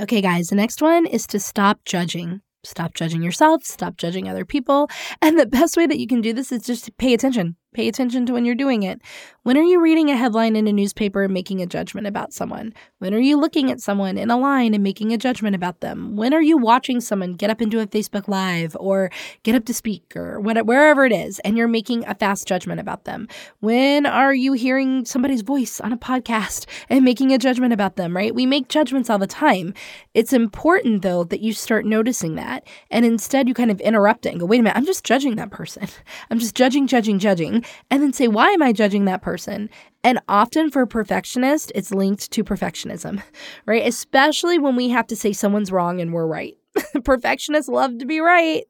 Okay, 0.00 0.22
guys, 0.22 0.48
the 0.48 0.56
next 0.56 0.80
one 0.80 1.04
is 1.04 1.26
to 1.26 1.38
stop 1.38 1.80
judging. 1.84 2.40
Stop 2.64 2.94
judging 2.94 3.22
yourself, 3.22 3.64
stop 3.64 3.98
judging 3.98 4.30
other 4.30 4.46
people. 4.46 4.88
And 5.20 5.38
the 5.38 5.44
best 5.44 5.76
way 5.76 5.86
that 5.86 5.98
you 5.98 6.06
can 6.06 6.22
do 6.22 6.32
this 6.32 6.50
is 6.50 6.62
just 6.62 6.86
to 6.86 6.92
pay 6.92 7.12
attention. 7.12 7.56
Pay 7.72 7.86
attention 7.86 8.26
to 8.26 8.32
when 8.32 8.44
you're 8.44 8.56
doing 8.56 8.82
it. 8.82 9.00
When 9.44 9.56
are 9.56 9.62
you 9.62 9.80
reading 9.80 10.10
a 10.10 10.16
headline 10.16 10.56
in 10.56 10.66
a 10.66 10.72
newspaper 10.72 11.22
and 11.22 11.32
making 11.32 11.62
a 11.62 11.66
judgment 11.66 12.08
about 12.08 12.32
someone? 12.32 12.74
When 12.98 13.14
are 13.14 13.20
you 13.20 13.38
looking 13.38 13.70
at 13.70 13.80
someone 13.80 14.18
in 14.18 14.28
a 14.28 14.36
line 14.36 14.74
and 14.74 14.82
making 14.82 15.12
a 15.12 15.16
judgment 15.16 15.54
about 15.54 15.80
them? 15.80 16.16
When 16.16 16.34
are 16.34 16.42
you 16.42 16.58
watching 16.58 17.00
someone 17.00 17.34
get 17.34 17.48
up 17.48 17.58
do 17.58 17.78
a 17.78 17.86
Facebook 17.86 18.26
Live 18.26 18.76
or 18.80 19.10
get 19.44 19.54
up 19.54 19.66
to 19.66 19.72
speak 19.72 20.16
or 20.16 20.40
whatever, 20.40 20.66
wherever 20.66 21.06
it 21.06 21.12
is 21.12 21.38
and 21.38 21.56
you're 21.56 21.68
making 21.68 22.04
a 22.06 22.14
fast 22.16 22.48
judgment 22.48 22.80
about 22.80 23.04
them? 23.04 23.28
When 23.60 24.04
are 24.04 24.34
you 24.34 24.52
hearing 24.54 25.04
somebody's 25.04 25.42
voice 25.42 25.80
on 25.80 25.92
a 25.92 25.96
podcast 25.96 26.66
and 26.88 27.04
making 27.04 27.32
a 27.32 27.38
judgment 27.38 27.72
about 27.72 27.94
them, 27.94 28.16
right? 28.16 28.34
We 28.34 28.46
make 28.46 28.68
judgments 28.68 29.08
all 29.08 29.18
the 29.18 29.28
time. 29.28 29.74
It's 30.12 30.32
important 30.32 31.02
though 31.02 31.22
that 31.24 31.40
you 31.40 31.52
start 31.52 31.86
noticing 31.86 32.34
that 32.34 32.66
and 32.90 33.04
instead 33.04 33.46
you 33.46 33.54
kind 33.54 33.70
of 33.70 33.80
interrupt 33.80 34.26
it 34.26 34.30
and 34.30 34.40
go, 34.40 34.46
wait 34.46 34.58
a 34.58 34.62
minute, 34.64 34.76
I'm 34.76 34.86
just 34.86 35.04
judging 35.04 35.36
that 35.36 35.52
person. 35.52 35.86
I'm 36.30 36.40
just 36.40 36.56
judging, 36.56 36.88
judging, 36.88 37.20
judging. 37.20 37.59
And 37.90 38.02
then 38.02 38.12
say, 38.12 38.28
why 38.28 38.50
am 38.50 38.62
I 38.62 38.72
judging 38.72 39.04
that 39.04 39.22
person? 39.22 39.70
And 40.02 40.20
often 40.28 40.70
for 40.70 40.86
perfectionists, 40.86 41.72
it's 41.74 41.90
linked 41.90 42.30
to 42.32 42.44
perfectionism, 42.44 43.22
right? 43.66 43.86
Especially 43.86 44.58
when 44.58 44.76
we 44.76 44.88
have 44.90 45.06
to 45.08 45.16
say 45.16 45.32
someone's 45.32 45.72
wrong 45.72 46.00
and 46.00 46.12
we're 46.12 46.26
right. 46.26 46.56
Perfectionists 47.04 47.68
love 47.68 47.98
to 47.98 48.06
be 48.06 48.20
right. 48.20 48.64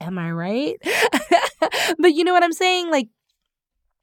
Am 0.00 0.18
I 0.18 0.32
right? 0.32 0.76
but 1.98 2.14
you 2.14 2.24
know 2.24 2.32
what 2.32 2.42
I'm 2.42 2.52
saying? 2.52 2.90
Like, 2.90 3.08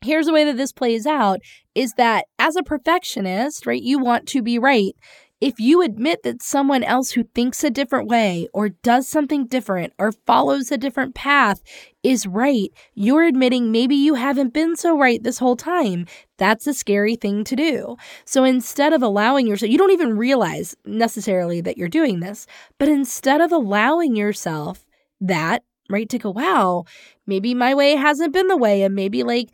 here's 0.03 0.25
the 0.25 0.33
way 0.33 0.45
that 0.45 0.57
this 0.57 0.71
plays 0.71 1.05
out 1.05 1.39
is 1.75 1.93
that 1.93 2.25
as 2.39 2.55
a 2.55 2.63
perfectionist, 2.63 3.65
right, 3.67 3.81
you 3.81 3.99
want 3.99 4.27
to 4.29 4.41
be 4.41 4.57
right. 4.57 4.95
If 5.41 5.59
you 5.59 5.81
admit 5.81 6.21
that 6.21 6.43
someone 6.43 6.83
else 6.83 7.11
who 7.11 7.23
thinks 7.23 7.63
a 7.63 7.71
different 7.71 8.07
way 8.07 8.47
or 8.53 8.69
does 8.69 9.07
something 9.07 9.47
different 9.47 9.91
or 9.97 10.11
follows 10.11 10.71
a 10.71 10.77
different 10.77 11.15
path 11.15 11.63
is 12.03 12.27
right, 12.27 12.69
you're 12.93 13.23
admitting 13.23 13.71
maybe 13.71 13.95
you 13.95 14.13
haven't 14.13 14.53
been 14.53 14.75
so 14.75 14.95
right 14.95 15.21
this 15.23 15.39
whole 15.39 15.55
time. 15.55 16.05
That's 16.37 16.67
a 16.67 16.75
scary 16.75 17.15
thing 17.15 17.43
to 17.45 17.55
do. 17.55 17.97
So 18.23 18.43
instead 18.43 18.93
of 18.93 19.01
allowing 19.01 19.47
yourself, 19.47 19.71
you 19.71 19.79
don't 19.79 19.89
even 19.89 20.15
realize 20.15 20.75
necessarily 20.85 21.59
that 21.61 21.75
you're 21.75 21.89
doing 21.89 22.19
this, 22.19 22.45
but 22.77 22.87
instead 22.87 23.41
of 23.41 23.51
allowing 23.51 24.15
yourself 24.15 24.85
that, 25.21 25.63
right, 25.89 26.07
to 26.09 26.19
go, 26.19 26.29
wow, 26.29 26.85
maybe 27.25 27.55
my 27.55 27.73
way 27.73 27.95
hasn't 27.95 28.33
been 28.33 28.47
the 28.47 28.57
way, 28.57 28.83
and 28.83 28.93
maybe 28.93 29.23
like 29.23 29.49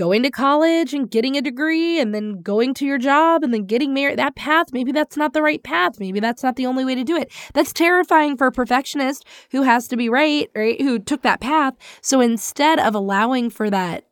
going 0.00 0.22
to 0.22 0.30
college 0.30 0.94
and 0.94 1.10
getting 1.10 1.36
a 1.36 1.42
degree 1.42 2.00
and 2.00 2.14
then 2.14 2.40
going 2.40 2.72
to 2.72 2.86
your 2.86 2.96
job 2.96 3.44
and 3.44 3.52
then 3.52 3.66
getting 3.66 3.92
married 3.92 4.18
that 4.18 4.34
path 4.34 4.68
maybe 4.72 4.92
that's 4.92 5.14
not 5.14 5.34
the 5.34 5.42
right 5.42 5.62
path. 5.62 6.00
Maybe 6.00 6.20
that's 6.20 6.42
not 6.42 6.56
the 6.56 6.64
only 6.64 6.86
way 6.86 6.94
to 6.94 7.04
do 7.04 7.18
it. 7.18 7.30
That's 7.52 7.74
terrifying 7.74 8.38
for 8.38 8.46
a 8.46 8.52
perfectionist 8.52 9.26
who 9.50 9.62
has 9.62 9.88
to 9.88 9.96
be 9.98 10.08
right 10.08 10.50
right 10.54 10.80
who 10.80 10.98
took 10.98 11.20
that 11.20 11.42
path. 11.42 11.74
So 12.00 12.22
instead 12.22 12.78
of 12.78 12.94
allowing 12.94 13.50
for 13.50 13.68
that 13.68 14.04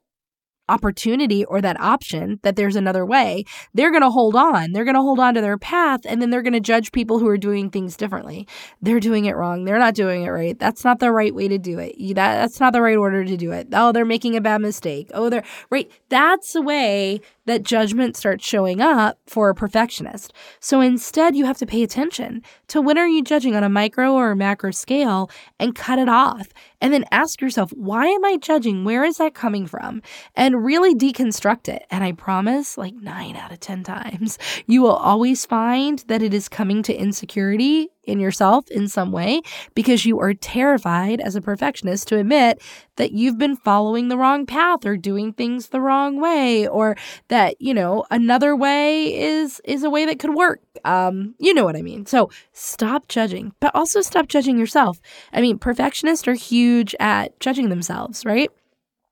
opportunity 0.68 1.44
or 1.44 1.60
that 1.60 1.80
option 1.80 2.40
that 2.42 2.56
there's 2.56 2.76
another 2.76 3.04
way, 3.04 3.44
they're 3.74 3.90
going 3.90 4.02
to 4.02 4.10
hold 4.10 4.36
on. 4.36 4.72
They're 4.72 4.84
going 4.84 4.94
to 4.94 5.02
hold 5.02 5.20
on 5.20 5.34
to 5.34 5.40
their 5.40 5.58
path 5.58 6.00
and 6.04 6.20
then 6.20 6.30
they're 6.30 6.42
going 6.42 6.52
to 6.52 6.60
judge 6.60 6.92
people 6.92 7.18
who 7.18 7.28
are 7.28 7.38
doing 7.38 7.70
things 7.70 7.96
differently. 7.96 8.46
They're 8.82 9.00
doing 9.00 9.24
it 9.24 9.36
wrong. 9.36 9.64
They're 9.64 9.78
not 9.78 9.94
doing 9.94 10.24
it 10.24 10.28
right. 10.28 10.58
That's 10.58 10.84
not 10.84 10.98
the 10.98 11.12
right 11.12 11.34
way 11.34 11.48
to 11.48 11.58
do 11.58 11.78
it. 11.78 11.96
That, 12.14 12.36
that's 12.36 12.60
not 12.60 12.72
the 12.72 12.82
right 12.82 12.96
order 12.96 13.24
to 13.24 13.36
do 13.36 13.52
it. 13.52 13.68
Oh, 13.72 13.92
they're 13.92 14.04
making 14.04 14.36
a 14.36 14.40
bad 14.40 14.60
mistake. 14.60 15.10
Oh, 15.14 15.30
they're 15.30 15.44
right. 15.70 15.90
That's 16.08 16.52
the 16.52 16.62
way 16.62 17.20
that 17.48 17.64
judgment 17.64 18.16
starts 18.16 18.46
showing 18.46 18.80
up 18.80 19.18
for 19.26 19.48
a 19.48 19.54
perfectionist. 19.54 20.32
So 20.60 20.80
instead, 20.80 21.34
you 21.34 21.44
have 21.44 21.58
to 21.58 21.66
pay 21.66 21.82
attention 21.82 22.42
to 22.68 22.80
when 22.80 22.96
are 22.96 23.08
you 23.08 23.22
judging 23.22 23.56
on 23.56 23.64
a 23.64 23.68
micro 23.68 24.12
or 24.12 24.30
a 24.30 24.36
macro 24.36 24.70
scale 24.70 25.30
and 25.58 25.74
cut 25.74 25.98
it 25.98 26.08
off. 26.08 26.48
And 26.80 26.92
then 26.94 27.04
ask 27.10 27.40
yourself, 27.40 27.72
why 27.72 28.06
am 28.06 28.24
I 28.24 28.36
judging? 28.36 28.84
Where 28.84 29.04
is 29.04 29.16
that 29.16 29.34
coming 29.34 29.66
from? 29.66 30.00
And 30.36 30.64
really 30.64 30.94
deconstruct 30.94 31.68
it. 31.68 31.84
And 31.90 32.04
I 32.04 32.12
promise, 32.12 32.78
like 32.78 32.94
nine 32.94 33.34
out 33.34 33.50
of 33.50 33.58
10 33.58 33.82
times, 33.82 34.38
you 34.66 34.82
will 34.82 34.94
always 34.94 35.44
find 35.44 35.98
that 36.06 36.22
it 36.22 36.32
is 36.32 36.48
coming 36.48 36.82
to 36.84 36.94
insecurity 36.94 37.88
in 38.08 38.18
yourself 38.18 38.68
in 38.70 38.88
some 38.88 39.12
way 39.12 39.42
because 39.74 40.06
you 40.06 40.18
are 40.18 40.32
terrified 40.32 41.20
as 41.20 41.36
a 41.36 41.40
perfectionist 41.40 42.08
to 42.08 42.16
admit 42.16 42.60
that 42.96 43.12
you've 43.12 43.36
been 43.36 43.54
following 43.54 44.08
the 44.08 44.16
wrong 44.16 44.46
path 44.46 44.86
or 44.86 44.96
doing 44.96 45.32
things 45.32 45.68
the 45.68 45.80
wrong 45.80 46.18
way 46.18 46.66
or 46.66 46.96
that 47.28 47.54
you 47.60 47.74
know 47.74 48.04
another 48.10 48.56
way 48.56 49.14
is 49.14 49.60
is 49.64 49.84
a 49.84 49.90
way 49.90 50.06
that 50.06 50.18
could 50.18 50.34
work 50.34 50.60
um 50.84 51.34
you 51.38 51.52
know 51.52 51.64
what 51.64 51.76
i 51.76 51.82
mean 51.82 52.06
so 52.06 52.30
stop 52.54 53.06
judging 53.08 53.52
but 53.60 53.74
also 53.74 54.00
stop 54.00 54.26
judging 54.26 54.58
yourself 54.58 54.98
i 55.34 55.40
mean 55.40 55.58
perfectionists 55.58 56.26
are 56.26 56.34
huge 56.34 56.94
at 56.98 57.38
judging 57.40 57.68
themselves 57.68 58.24
right 58.24 58.50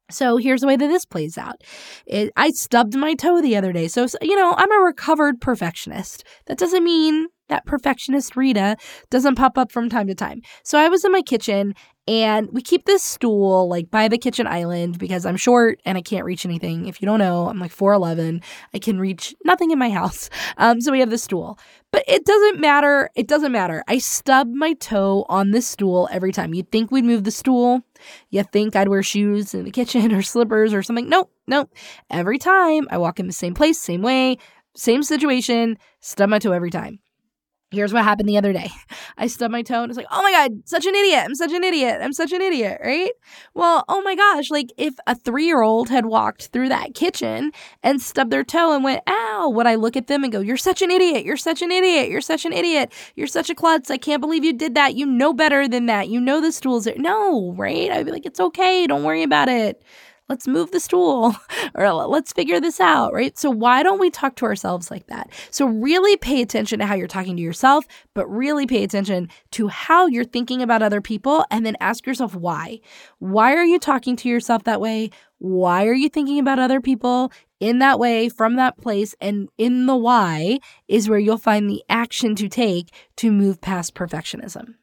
so 0.08 0.36
here's 0.36 0.60
the 0.60 0.68
way 0.68 0.76
that 0.76 0.86
this 0.86 1.04
plays 1.04 1.36
out. 1.36 1.64
It, 2.06 2.32
I 2.36 2.50
stubbed 2.50 2.94
my 2.94 3.14
toe 3.14 3.42
the 3.42 3.56
other 3.56 3.72
day. 3.72 3.88
So, 3.88 4.06
you 4.22 4.36
know, 4.36 4.54
I'm 4.56 4.70
a 4.70 4.84
recovered 4.84 5.40
perfectionist. 5.40 6.22
That 6.46 6.58
doesn't 6.58 6.84
mean 6.84 7.26
that 7.48 7.66
perfectionist 7.66 8.36
Rita 8.36 8.76
doesn't 9.10 9.36
pop 9.36 9.58
up 9.58 9.70
from 9.72 9.88
time 9.88 10.06
to 10.06 10.14
time. 10.14 10.42
So 10.62 10.78
I 10.78 10.88
was 10.88 11.04
in 11.04 11.12
my 11.12 11.22
kitchen 11.22 11.74
and 12.08 12.48
we 12.52 12.62
keep 12.62 12.84
this 12.84 13.02
stool 13.02 13.68
like 13.68 13.90
by 13.90 14.06
the 14.06 14.18
kitchen 14.18 14.46
island 14.46 14.98
because 14.98 15.26
I'm 15.26 15.36
short 15.36 15.80
and 15.84 15.98
I 15.98 16.02
can't 16.02 16.24
reach 16.24 16.44
anything. 16.44 16.86
If 16.86 17.02
you 17.02 17.06
don't 17.06 17.18
know, 17.18 17.48
I'm 17.48 17.58
like 17.58 17.74
4'11. 17.74 18.42
I 18.72 18.78
can 18.78 19.00
reach 19.00 19.34
nothing 19.44 19.72
in 19.72 19.78
my 19.78 19.90
house. 20.00 20.30
Um, 20.56 20.80
so 20.80 20.92
we 20.92 21.00
have 21.00 21.10
this 21.10 21.24
stool. 21.24 21.58
But 21.90 22.04
it 22.06 22.24
doesn't 22.24 22.60
matter. 22.60 23.10
It 23.16 23.26
doesn't 23.26 23.52
matter. 23.52 23.82
I 23.88 23.98
stub 23.98 24.48
my 24.48 24.74
toe 24.74 25.24
on 25.28 25.50
this 25.50 25.66
stool 25.66 26.08
every 26.12 26.32
time. 26.32 26.54
You'd 26.54 26.70
think 26.70 26.90
we'd 26.90 27.04
move 27.04 27.24
the 27.24 27.30
stool. 27.30 27.82
You 28.30 28.44
think 28.44 28.76
I'd 28.76 28.88
wear 28.88 29.02
shoes 29.02 29.54
in 29.54 29.64
the 29.64 29.70
kitchen 29.70 30.12
or 30.14 30.22
slippers 30.22 30.72
or 30.72 30.82
something. 30.82 31.08
Nope, 31.08 31.32
nope. 31.48 31.72
Every 32.10 32.38
time 32.38 32.86
I 32.90 32.98
walk 32.98 33.18
in 33.18 33.26
the 33.26 33.32
same 33.32 33.54
place, 33.54 33.80
same 33.80 34.02
way, 34.02 34.38
same 34.76 35.02
situation, 35.02 35.78
stub 36.00 36.28
my 36.28 36.38
toe 36.38 36.52
every 36.52 36.70
time. 36.70 37.00
Here's 37.72 37.92
what 37.92 38.04
happened 38.04 38.28
the 38.28 38.38
other 38.38 38.52
day. 38.52 38.70
I 39.18 39.26
stubbed 39.26 39.50
my 39.50 39.62
toe 39.62 39.82
and 39.82 39.90
it's 39.90 39.96
like, 39.96 40.06
oh 40.12 40.22
my 40.22 40.30
God, 40.30 40.62
such 40.66 40.86
an 40.86 40.94
idiot. 40.94 41.24
I'm 41.24 41.34
such 41.34 41.52
an 41.52 41.64
idiot. 41.64 41.98
I'm 42.00 42.12
such 42.12 42.30
an 42.32 42.40
idiot, 42.40 42.80
right? 42.84 43.10
Well, 43.54 43.84
oh 43.88 44.02
my 44.02 44.14
gosh, 44.14 44.50
like 44.50 44.72
if 44.76 44.94
a 45.08 45.16
three 45.16 45.46
year 45.46 45.62
old 45.62 45.88
had 45.88 46.06
walked 46.06 46.48
through 46.48 46.68
that 46.68 46.94
kitchen 46.94 47.50
and 47.82 48.00
stubbed 48.00 48.30
their 48.30 48.44
toe 48.44 48.72
and 48.72 48.84
went, 48.84 49.02
ow, 49.08 49.50
would 49.52 49.66
I 49.66 49.74
look 49.74 49.96
at 49.96 50.06
them 50.06 50.22
and 50.22 50.32
go, 50.32 50.38
you're 50.38 50.56
such 50.56 50.80
an 50.80 50.92
idiot. 50.92 51.24
You're 51.24 51.36
such 51.36 51.60
an 51.60 51.72
idiot. 51.72 52.08
You're 52.08 52.20
such 52.20 52.44
an 52.44 52.52
idiot. 52.52 52.92
You're 53.16 53.26
such 53.26 53.50
a 53.50 53.54
klutz. 53.54 53.90
I 53.90 53.98
can't 53.98 54.20
believe 54.20 54.44
you 54.44 54.52
did 54.52 54.76
that. 54.76 54.94
You 54.94 55.04
know 55.04 55.32
better 55.32 55.66
than 55.66 55.86
that. 55.86 56.08
You 56.08 56.20
know 56.20 56.40
the 56.40 56.52
stool's 56.52 56.86
Are-. 56.86 56.94
No, 56.96 57.52
right? 57.54 57.90
I'd 57.90 58.06
be 58.06 58.12
like, 58.12 58.26
it's 58.26 58.40
okay. 58.40 58.86
Don't 58.86 59.02
worry 59.02 59.24
about 59.24 59.48
it 59.48 59.82
let's 60.28 60.48
move 60.48 60.70
the 60.70 60.80
stool 60.80 61.34
or 61.74 61.92
let's 61.92 62.32
figure 62.32 62.60
this 62.60 62.80
out, 62.80 63.12
right? 63.12 63.36
So, 63.38 63.50
why 63.50 63.82
don't 63.82 64.00
we 64.00 64.10
talk 64.10 64.36
to 64.36 64.44
ourselves 64.44 64.90
like 64.90 65.06
that? 65.06 65.30
So, 65.50 65.66
really 65.66 66.16
pay 66.16 66.42
attention 66.42 66.78
to 66.80 66.86
how 66.86 66.94
you're 66.94 67.06
talking 67.06 67.36
to 67.36 67.42
yourself, 67.42 67.86
but 68.14 68.26
really 68.26 68.66
pay 68.66 68.82
attention 68.82 69.28
to 69.52 69.68
how 69.68 70.06
you're 70.06 70.24
thinking 70.24 70.62
about 70.62 70.82
other 70.82 71.00
people 71.00 71.44
and 71.50 71.64
then 71.64 71.76
ask 71.80 72.06
yourself 72.06 72.34
why. 72.34 72.80
Why 73.18 73.54
are 73.54 73.64
you 73.64 73.78
talking 73.78 74.16
to 74.16 74.28
yourself 74.28 74.64
that 74.64 74.80
way? 74.80 75.10
Why 75.38 75.86
are 75.86 75.94
you 75.94 76.08
thinking 76.08 76.38
about 76.38 76.58
other 76.58 76.80
people 76.80 77.30
in 77.60 77.78
that 77.80 77.98
way 77.98 78.28
from 78.28 78.56
that 78.56 78.78
place? 78.78 79.14
And 79.20 79.48
in 79.58 79.86
the 79.86 79.96
why 79.96 80.58
is 80.88 81.08
where 81.08 81.18
you'll 81.18 81.38
find 81.38 81.68
the 81.68 81.82
action 81.88 82.34
to 82.36 82.48
take 82.48 82.90
to 83.16 83.30
move 83.30 83.60
past 83.60 83.94
perfectionism. 83.94 84.74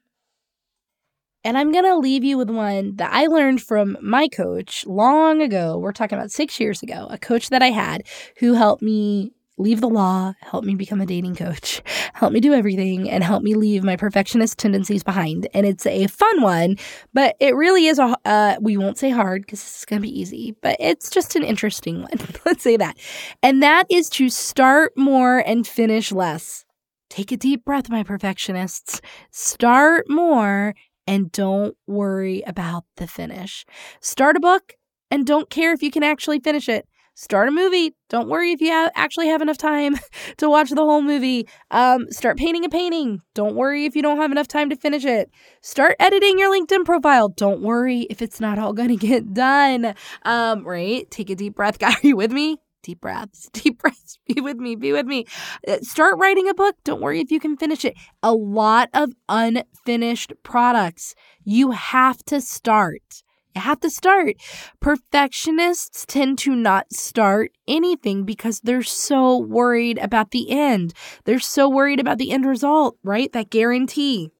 And 1.43 1.57
I'm 1.57 1.71
going 1.71 1.85
to 1.85 1.97
leave 1.97 2.23
you 2.23 2.37
with 2.37 2.49
one 2.49 2.95
that 2.95 3.11
I 3.11 3.27
learned 3.27 3.61
from 3.61 3.97
my 4.01 4.27
coach 4.27 4.85
long 4.85 5.41
ago. 5.41 5.77
We're 5.77 5.91
talking 5.91 6.17
about 6.17 6.31
six 6.31 6.59
years 6.59 6.81
ago, 6.81 7.07
a 7.09 7.17
coach 7.17 7.49
that 7.49 7.61
I 7.61 7.71
had 7.71 8.07
who 8.37 8.53
helped 8.53 8.81
me 8.81 9.33
leave 9.57 9.81
the 9.81 9.89
law, 9.89 10.33
help 10.41 10.63
me 10.63 10.73
become 10.75 10.99
a 10.99 11.05
dating 11.05 11.35
coach, 11.35 11.81
help 12.13 12.33
me 12.33 12.39
do 12.39 12.53
everything, 12.53 13.09
and 13.09 13.23
help 13.23 13.43
me 13.43 13.53
leave 13.53 13.83
my 13.83 13.95
perfectionist 13.95 14.57
tendencies 14.57 15.03
behind. 15.03 15.47
And 15.53 15.65
it's 15.65 15.85
a 15.85 16.07
fun 16.07 16.41
one, 16.41 16.77
but 17.13 17.35
it 17.39 17.55
really 17.55 17.87
is 17.87 17.99
a, 17.99 18.15
uh, 18.25 18.55
we 18.61 18.77
won't 18.77 18.97
say 18.97 19.09
hard 19.09 19.43
because 19.43 19.61
it's 19.61 19.85
going 19.85 20.01
to 20.01 20.07
be 20.07 20.19
easy, 20.19 20.55
but 20.61 20.77
it's 20.79 21.09
just 21.09 21.35
an 21.35 21.43
interesting 21.43 22.01
one. 22.01 22.27
Let's 22.45 22.63
say 22.63 22.77
that. 22.77 22.97
And 23.41 23.61
that 23.61 23.85
is 23.89 24.09
to 24.11 24.29
start 24.29 24.93
more 24.97 25.39
and 25.39 25.67
finish 25.67 26.11
less. 26.11 26.65
Take 27.09 27.31
a 27.31 27.37
deep 27.37 27.63
breath, 27.63 27.89
my 27.89 28.01
perfectionists. 28.01 29.01
Start 29.29 30.05
more 30.09 30.73
and 31.07 31.31
don't 31.31 31.75
worry 31.87 32.43
about 32.45 32.85
the 32.97 33.07
finish. 33.07 33.65
Start 34.01 34.37
a 34.37 34.39
book 34.39 34.73
and 35.11 35.25
don't 35.25 35.49
care 35.49 35.73
if 35.73 35.83
you 35.83 35.91
can 35.91 36.03
actually 36.03 36.39
finish 36.39 36.67
it. 36.69 36.87
Start 37.15 37.47
a 37.47 37.51
movie. 37.51 37.95
Don't 38.09 38.27
worry 38.27 38.53
if 38.53 38.61
you 38.61 38.69
have, 38.71 38.91
actually 38.95 39.27
have 39.27 39.41
enough 39.41 39.57
time 39.57 39.95
to 40.37 40.49
watch 40.49 40.71
the 40.71 40.77
whole 40.77 41.03
movie. 41.03 41.47
Um, 41.69 42.07
start 42.09 42.37
painting 42.37 42.65
a 42.65 42.69
painting. 42.69 43.21
Don't 43.35 43.55
worry 43.55 43.85
if 43.85 43.95
you 43.95 44.01
don't 44.01 44.17
have 44.17 44.31
enough 44.31 44.47
time 44.47 44.71
to 44.71 44.75
finish 44.75 45.05
it. 45.05 45.29
Start 45.61 45.95
editing 45.99 46.39
your 46.39 46.51
LinkedIn 46.51 46.85
profile. 46.85 47.29
Don't 47.29 47.61
worry 47.61 48.07
if 48.09 48.23
it's 48.23 48.39
not 48.39 48.57
all 48.57 48.73
going 48.73 48.89
to 48.97 49.07
get 49.07 49.31
done. 49.33 49.93
Um, 50.23 50.65
right? 50.65 51.09
Take 51.11 51.29
a 51.29 51.35
deep 51.35 51.53
breath. 51.55 51.77
Guy, 51.77 51.91
are 51.93 51.99
you 52.01 52.15
with 52.15 52.31
me? 52.31 52.62
Deep 52.83 53.01
breaths, 53.01 53.49
deep 53.53 53.79
breaths. 53.79 54.19
Be 54.27 54.39
with 54.41 54.57
me, 54.57 54.75
be 54.75 54.91
with 54.91 55.07
me. 55.07 55.25
Uh, 55.67 55.77
start 55.81 56.17
writing 56.19 56.47
a 56.47 56.53
book. 56.53 56.75
Don't 56.83 57.01
worry 57.01 57.19
if 57.19 57.31
you 57.31 57.39
can 57.39 57.57
finish 57.57 57.83
it. 57.83 57.95
A 58.21 58.33
lot 58.33 58.89
of 58.93 59.11
unfinished 59.27 60.33
products. 60.43 61.15
You 61.43 61.71
have 61.71 62.23
to 62.25 62.39
start. 62.41 63.23
You 63.55 63.61
have 63.61 63.79
to 63.81 63.89
start. 63.89 64.35
Perfectionists 64.79 66.05
tend 66.07 66.39
to 66.39 66.55
not 66.55 66.91
start 66.91 67.51
anything 67.67 68.23
because 68.23 68.61
they're 68.61 68.83
so 68.83 69.37
worried 69.37 69.99
about 69.99 70.31
the 70.31 70.49
end. 70.49 70.93
They're 71.25 71.39
so 71.39 71.69
worried 71.69 71.99
about 71.99 72.17
the 72.17 72.31
end 72.31 72.45
result, 72.45 72.97
right? 73.03 73.31
That 73.31 73.49
guarantee. 73.49 74.31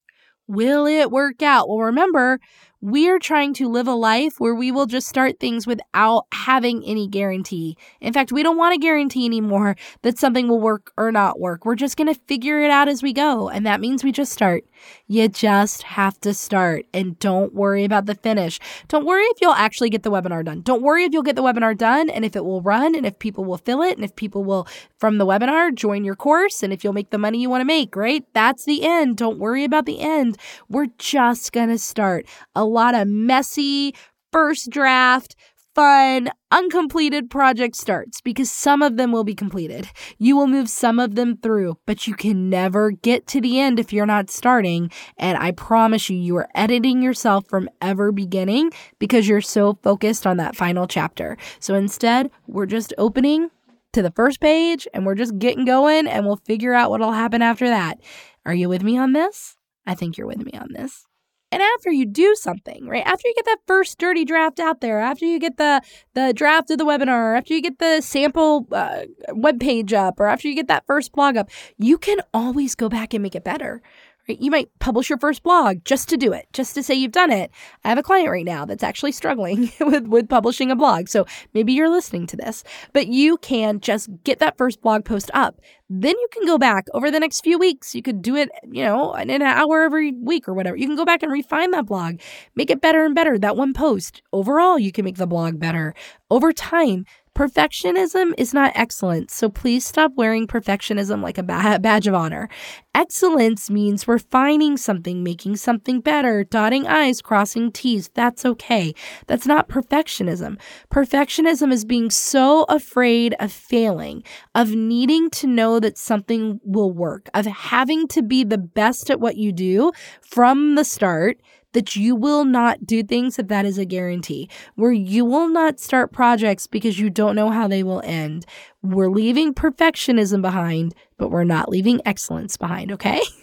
Will 0.47 0.85
it 0.85 1.11
work 1.11 1.41
out? 1.41 1.69
Well, 1.69 1.79
remember, 1.79 2.39
we're 2.83 3.17
trying 3.17 3.53
to 3.53 3.69
live 3.69 3.87
a 3.87 3.93
life 3.93 4.41
where 4.41 4.53
we 4.53 4.69
will 4.69 4.85
just 4.85 5.07
start 5.07 5.39
things 5.39 5.65
without 5.65 6.25
having 6.33 6.83
any 6.83 7.07
guarantee. 7.07 7.77
In 8.01 8.11
fact, 8.11 8.33
we 8.33 8.43
don't 8.43 8.57
want 8.57 8.75
a 8.75 8.77
guarantee 8.77 9.25
anymore 9.25 9.77
that 10.01 10.19
something 10.19 10.49
will 10.49 10.59
work 10.59 10.91
or 10.97 11.09
not 11.09 11.39
work. 11.39 11.63
We're 11.63 11.75
just 11.75 11.95
going 11.95 12.13
to 12.13 12.19
figure 12.27 12.61
it 12.61 12.69
out 12.69 12.89
as 12.89 13.01
we 13.01 13.13
go. 13.13 13.47
And 13.47 13.65
that 13.65 13.79
means 13.79 14.03
we 14.03 14.11
just 14.11 14.33
start. 14.33 14.65
You 15.07 15.27
just 15.27 15.83
have 15.83 16.19
to 16.21 16.33
start 16.33 16.85
and 16.93 17.17
don't 17.19 17.53
worry 17.53 17.83
about 17.83 18.05
the 18.05 18.15
finish. 18.15 18.59
Don't 18.87 19.05
worry 19.05 19.23
if 19.23 19.37
you'll 19.41 19.53
actually 19.53 19.89
get 19.89 20.03
the 20.03 20.11
webinar 20.11 20.43
done. 20.43 20.61
Don't 20.61 20.81
worry 20.81 21.03
if 21.03 21.13
you'll 21.13 21.23
get 21.23 21.35
the 21.35 21.43
webinar 21.43 21.77
done 21.77 22.09
and 22.09 22.25
if 22.25 22.35
it 22.35 22.45
will 22.45 22.61
run 22.61 22.95
and 22.95 23.05
if 23.05 23.19
people 23.19 23.45
will 23.45 23.57
fill 23.57 23.81
it 23.81 23.95
and 23.95 24.03
if 24.03 24.15
people 24.15 24.43
will, 24.43 24.67
from 24.97 25.17
the 25.17 25.25
webinar, 25.25 25.73
join 25.73 26.03
your 26.03 26.15
course 26.15 26.63
and 26.63 26.71
if 26.71 26.83
you'll 26.83 26.93
make 26.93 27.09
the 27.09 27.17
money 27.17 27.41
you 27.41 27.49
want 27.49 27.61
to 27.61 27.65
make, 27.65 27.95
right? 27.95 28.25
That's 28.33 28.65
the 28.65 28.83
end. 28.85 29.17
Don't 29.17 29.39
worry 29.39 29.63
about 29.63 29.85
the 29.85 29.99
end. 29.99 30.37
We're 30.69 30.87
just 30.97 31.51
going 31.51 31.69
to 31.69 31.77
start. 31.77 32.25
A 32.55 32.65
lot 32.65 32.95
of 32.95 33.07
messy 33.07 33.93
first 34.31 34.69
draft, 34.71 35.35
fun, 35.75 36.29
uncompleted 36.51 37.29
project 37.29 37.75
starts 37.75 38.21
because 38.21 38.51
some 38.51 38.81
of 38.81 38.97
them 38.97 39.11
will 39.11 39.23
be 39.23 39.35
completed. 39.35 39.89
You 40.17 40.35
will 40.35 40.47
move 40.47 40.69
some 40.69 40.99
of 40.99 41.15
them 41.15 41.37
through, 41.37 41.77
but 41.85 42.07
you 42.07 42.13
can 42.13 42.49
never 42.49 42.91
get 42.91 43.27
to 43.27 43.41
the 43.41 43.59
end 43.59 43.79
if 43.79 43.91
you're 43.91 44.05
not 44.05 44.29
starting. 44.29 44.91
And 45.17 45.37
I 45.37 45.51
promise 45.51 46.09
you, 46.09 46.17
you 46.17 46.35
are 46.37 46.49
editing 46.55 47.01
yourself 47.01 47.47
from 47.47 47.69
ever 47.81 48.11
beginning 48.11 48.71
because 48.99 49.27
you're 49.27 49.41
so 49.41 49.77
focused 49.83 50.27
on 50.27 50.37
that 50.37 50.55
final 50.55 50.87
chapter. 50.87 51.37
So 51.59 51.75
instead, 51.75 52.29
we're 52.47 52.65
just 52.65 52.93
opening 52.97 53.49
to 53.93 54.01
the 54.01 54.11
first 54.11 54.39
page 54.39 54.87
and 54.93 55.05
we're 55.05 55.15
just 55.15 55.37
getting 55.39 55.65
going 55.65 56.07
and 56.07 56.25
we'll 56.25 56.41
figure 56.45 56.73
out 56.73 56.89
what'll 56.89 57.11
happen 57.11 57.41
after 57.41 57.67
that. 57.67 57.99
Are 58.45 58.53
you 58.53 58.69
with 58.69 58.83
me 58.83 58.97
on 58.97 59.13
this? 59.13 59.55
I 59.85 59.95
think 59.95 60.17
you're 60.17 60.27
with 60.27 60.43
me 60.45 60.53
on 60.53 60.69
this. 60.71 61.05
And 61.53 61.61
after 61.75 61.91
you 61.91 62.07
do 62.07 62.33
something, 62.35 62.87
right? 62.87 63.03
After 63.05 63.27
you 63.27 63.35
get 63.35 63.45
that 63.45 63.59
first 63.67 63.99
dirty 63.99 64.25
draft 64.25 64.59
out 64.59 64.81
there, 64.81 64.99
after 64.99 65.23
you 65.25 65.39
get 65.39 65.57
the 65.57 65.81
the 66.15 66.33
draft 66.33 66.71
of 66.71 66.79
the 66.79 66.85
webinar, 66.85 67.37
after 67.37 67.53
you 67.53 67.61
get 67.61 67.77
the 67.77 68.01
sample 68.01 68.67
uh, 68.71 69.03
web 69.29 69.59
page 69.59 69.93
up, 69.93 70.19
or 70.19 70.25
after 70.25 70.47
you 70.47 70.55
get 70.55 70.67
that 70.67 70.87
first 70.87 71.11
blog 71.11 71.37
up, 71.37 71.51
you 71.77 71.99
can 71.99 72.21
always 72.33 72.73
go 72.73 72.89
back 72.89 73.13
and 73.13 73.21
make 73.21 73.35
it 73.35 73.43
better. 73.43 73.83
Right? 74.27 74.39
You 74.39 74.51
might 74.51 74.69
publish 74.79 75.09
your 75.09 75.19
first 75.19 75.43
blog 75.43 75.83
just 75.83 76.07
to 76.09 76.17
do 76.17 76.31
it, 76.31 76.47
just 76.53 76.75
to 76.75 76.83
say 76.83 76.93
you've 76.93 77.11
done 77.11 77.31
it. 77.31 77.51
I 77.83 77.89
have 77.89 77.97
a 77.97 78.03
client 78.03 78.29
right 78.29 78.45
now 78.45 78.65
that's 78.65 78.83
actually 78.83 79.11
struggling 79.11 79.71
with, 79.79 80.07
with 80.07 80.29
publishing 80.29 80.71
a 80.71 80.75
blog. 80.75 81.09
So 81.09 81.25
maybe 81.53 81.73
you're 81.73 81.89
listening 81.89 82.27
to 82.27 82.37
this, 82.37 82.63
but 82.93 83.07
you 83.07 83.37
can 83.37 83.79
just 83.79 84.09
get 84.23 84.39
that 84.39 84.57
first 84.57 84.81
blog 84.81 85.03
post 85.03 85.29
up. 85.33 85.59
Then 85.89 86.15
you 86.17 86.27
can 86.31 86.45
go 86.45 86.57
back 86.57 86.87
over 86.93 87.11
the 87.11 87.19
next 87.19 87.41
few 87.41 87.59
weeks. 87.59 87.93
You 87.93 88.01
could 88.01 88.21
do 88.21 88.35
it, 88.35 88.49
you 88.63 88.83
know, 88.83 89.13
in 89.13 89.29
an 89.29 89.41
hour 89.41 89.83
every 89.83 90.11
week 90.11 90.47
or 90.47 90.53
whatever. 90.53 90.75
You 90.75 90.87
can 90.87 90.95
go 90.95 91.05
back 91.05 91.21
and 91.21 91.31
refine 91.31 91.71
that 91.71 91.85
blog, 91.85 92.19
make 92.55 92.71
it 92.71 92.81
better 92.81 93.05
and 93.05 93.13
better. 93.13 93.37
That 93.37 93.57
one 93.57 93.73
post. 93.73 94.21
Overall, 94.31 94.79
you 94.79 94.91
can 94.91 95.05
make 95.05 95.17
the 95.17 95.27
blog 95.27 95.59
better. 95.59 95.93
Over 96.31 96.51
time, 96.51 97.05
Perfectionism 97.35 98.31
is 98.37 98.53
not 98.53 98.71
excellence, 98.75 99.33
so 99.33 99.49
please 99.49 99.83
stop 99.83 100.11
wearing 100.15 100.45
perfectionism 100.45 101.23
like 101.23 101.39
a 101.39 101.43
badge 101.79 102.05
of 102.05 102.13
honor. 102.13 102.47
Excellence 102.93 103.71
means 103.71 104.07
refining 104.07 104.77
something, 104.77 105.23
making 105.23 105.55
something 105.55 105.99
better, 105.99 106.43
dotting 106.43 106.85
I's, 106.85 107.23
crossing 107.23 107.71
T's. 107.71 108.09
That's 108.13 108.45
okay. 108.45 108.93
That's 109.25 109.47
not 109.47 109.67
perfectionism. 109.67 110.59
Perfectionism 110.91 111.71
is 111.71 111.85
being 111.85 112.11
so 112.11 112.65
afraid 112.69 113.33
of 113.39 113.51
failing, 113.51 114.23
of 114.53 114.69
needing 114.75 115.31
to 115.31 115.47
know 115.47 115.79
that 115.79 115.97
something 115.97 116.59
will 116.63 116.91
work, 116.91 117.29
of 117.33 117.47
having 117.47 118.07
to 118.09 118.21
be 118.21 118.43
the 118.43 118.59
best 118.59 119.09
at 119.09 119.19
what 119.19 119.37
you 119.37 119.51
do 119.51 119.91
from 120.21 120.75
the 120.75 120.85
start 120.85 121.39
that 121.73 121.95
you 121.95 122.15
will 122.15 122.45
not 122.45 122.85
do 122.87 123.03
things 123.03 123.37
if 123.37 123.47
that 123.49 123.65
is 123.65 123.77
a 123.77 123.85
guarantee, 123.85 124.49
where 124.75 124.91
you 124.91 125.25
will 125.25 125.49
not 125.49 125.79
start 125.79 126.11
projects 126.11 126.65
because 126.65 126.99
you 126.99 127.09
don't 127.09 127.35
know 127.35 127.49
how 127.49 127.67
they 127.67 127.83
will 127.83 128.01
end. 128.03 128.45
We're 128.81 129.09
leaving 129.09 129.53
perfectionism 129.53 130.41
behind, 130.41 130.95
but 131.17 131.29
we're 131.29 131.43
not 131.43 131.69
leaving 131.69 132.01
excellence 132.05 132.57
behind, 132.57 132.91
okay? 132.91 133.21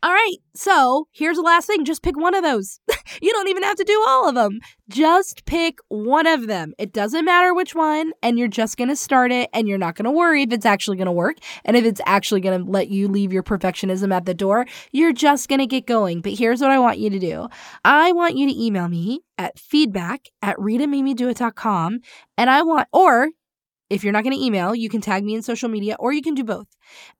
All 0.00 0.12
right, 0.12 0.36
so 0.54 1.08
here's 1.10 1.38
the 1.38 1.42
last 1.42 1.66
thing. 1.66 1.84
Just 1.84 2.04
pick 2.04 2.16
one 2.16 2.36
of 2.36 2.44
those. 2.44 2.78
you 3.20 3.32
don't 3.32 3.48
even 3.48 3.64
have 3.64 3.74
to 3.76 3.84
do 3.84 4.04
all 4.06 4.28
of 4.28 4.36
them. 4.36 4.60
Just 4.88 5.44
pick 5.44 5.78
one 5.88 6.24
of 6.24 6.46
them. 6.46 6.72
It 6.78 6.92
doesn't 6.92 7.24
matter 7.24 7.52
which 7.52 7.74
one, 7.74 8.12
and 8.22 8.38
you're 8.38 8.46
just 8.46 8.76
going 8.76 8.90
to 8.90 8.96
start 8.96 9.32
it, 9.32 9.50
and 9.52 9.66
you're 9.66 9.76
not 9.76 9.96
going 9.96 10.04
to 10.04 10.12
worry 10.12 10.44
if 10.44 10.52
it's 10.52 10.64
actually 10.64 10.98
going 10.98 11.06
to 11.06 11.12
work 11.12 11.38
and 11.64 11.76
if 11.76 11.84
it's 11.84 12.00
actually 12.06 12.40
going 12.40 12.64
to 12.64 12.70
let 12.70 12.90
you 12.90 13.08
leave 13.08 13.32
your 13.32 13.42
perfectionism 13.42 14.14
at 14.14 14.24
the 14.24 14.34
door. 14.34 14.66
You're 14.92 15.12
just 15.12 15.48
going 15.48 15.58
to 15.58 15.66
get 15.66 15.86
going. 15.86 16.20
But 16.20 16.34
here's 16.34 16.60
what 16.60 16.70
I 16.70 16.78
want 16.78 16.98
you 16.98 17.10
to 17.10 17.18
do 17.18 17.48
I 17.84 18.12
want 18.12 18.36
you 18.36 18.46
to 18.46 18.62
email 18.64 18.86
me 18.86 19.22
at 19.36 19.58
feedback 19.58 20.28
at 20.42 20.56
ritamademedoit.com, 20.58 22.00
and 22.36 22.48
I 22.48 22.62
want, 22.62 22.86
or 22.92 23.30
if 23.90 24.04
you're 24.04 24.12
not 24.12 24.24
going 24.24 24.36
to 24.36 24.44
email, 24.44 24.74
you 24.74 24.88
can 24.88 25.00
tag 25.00 25.24
me 25.24 25.34
in 25.34 25.42
social 25.42 25.68
media 25.68 25.96
or 25.98 26.12
you 26.12 26.22
can 26.22 26.34
do 26.34 26.44
both. 26.44 26.66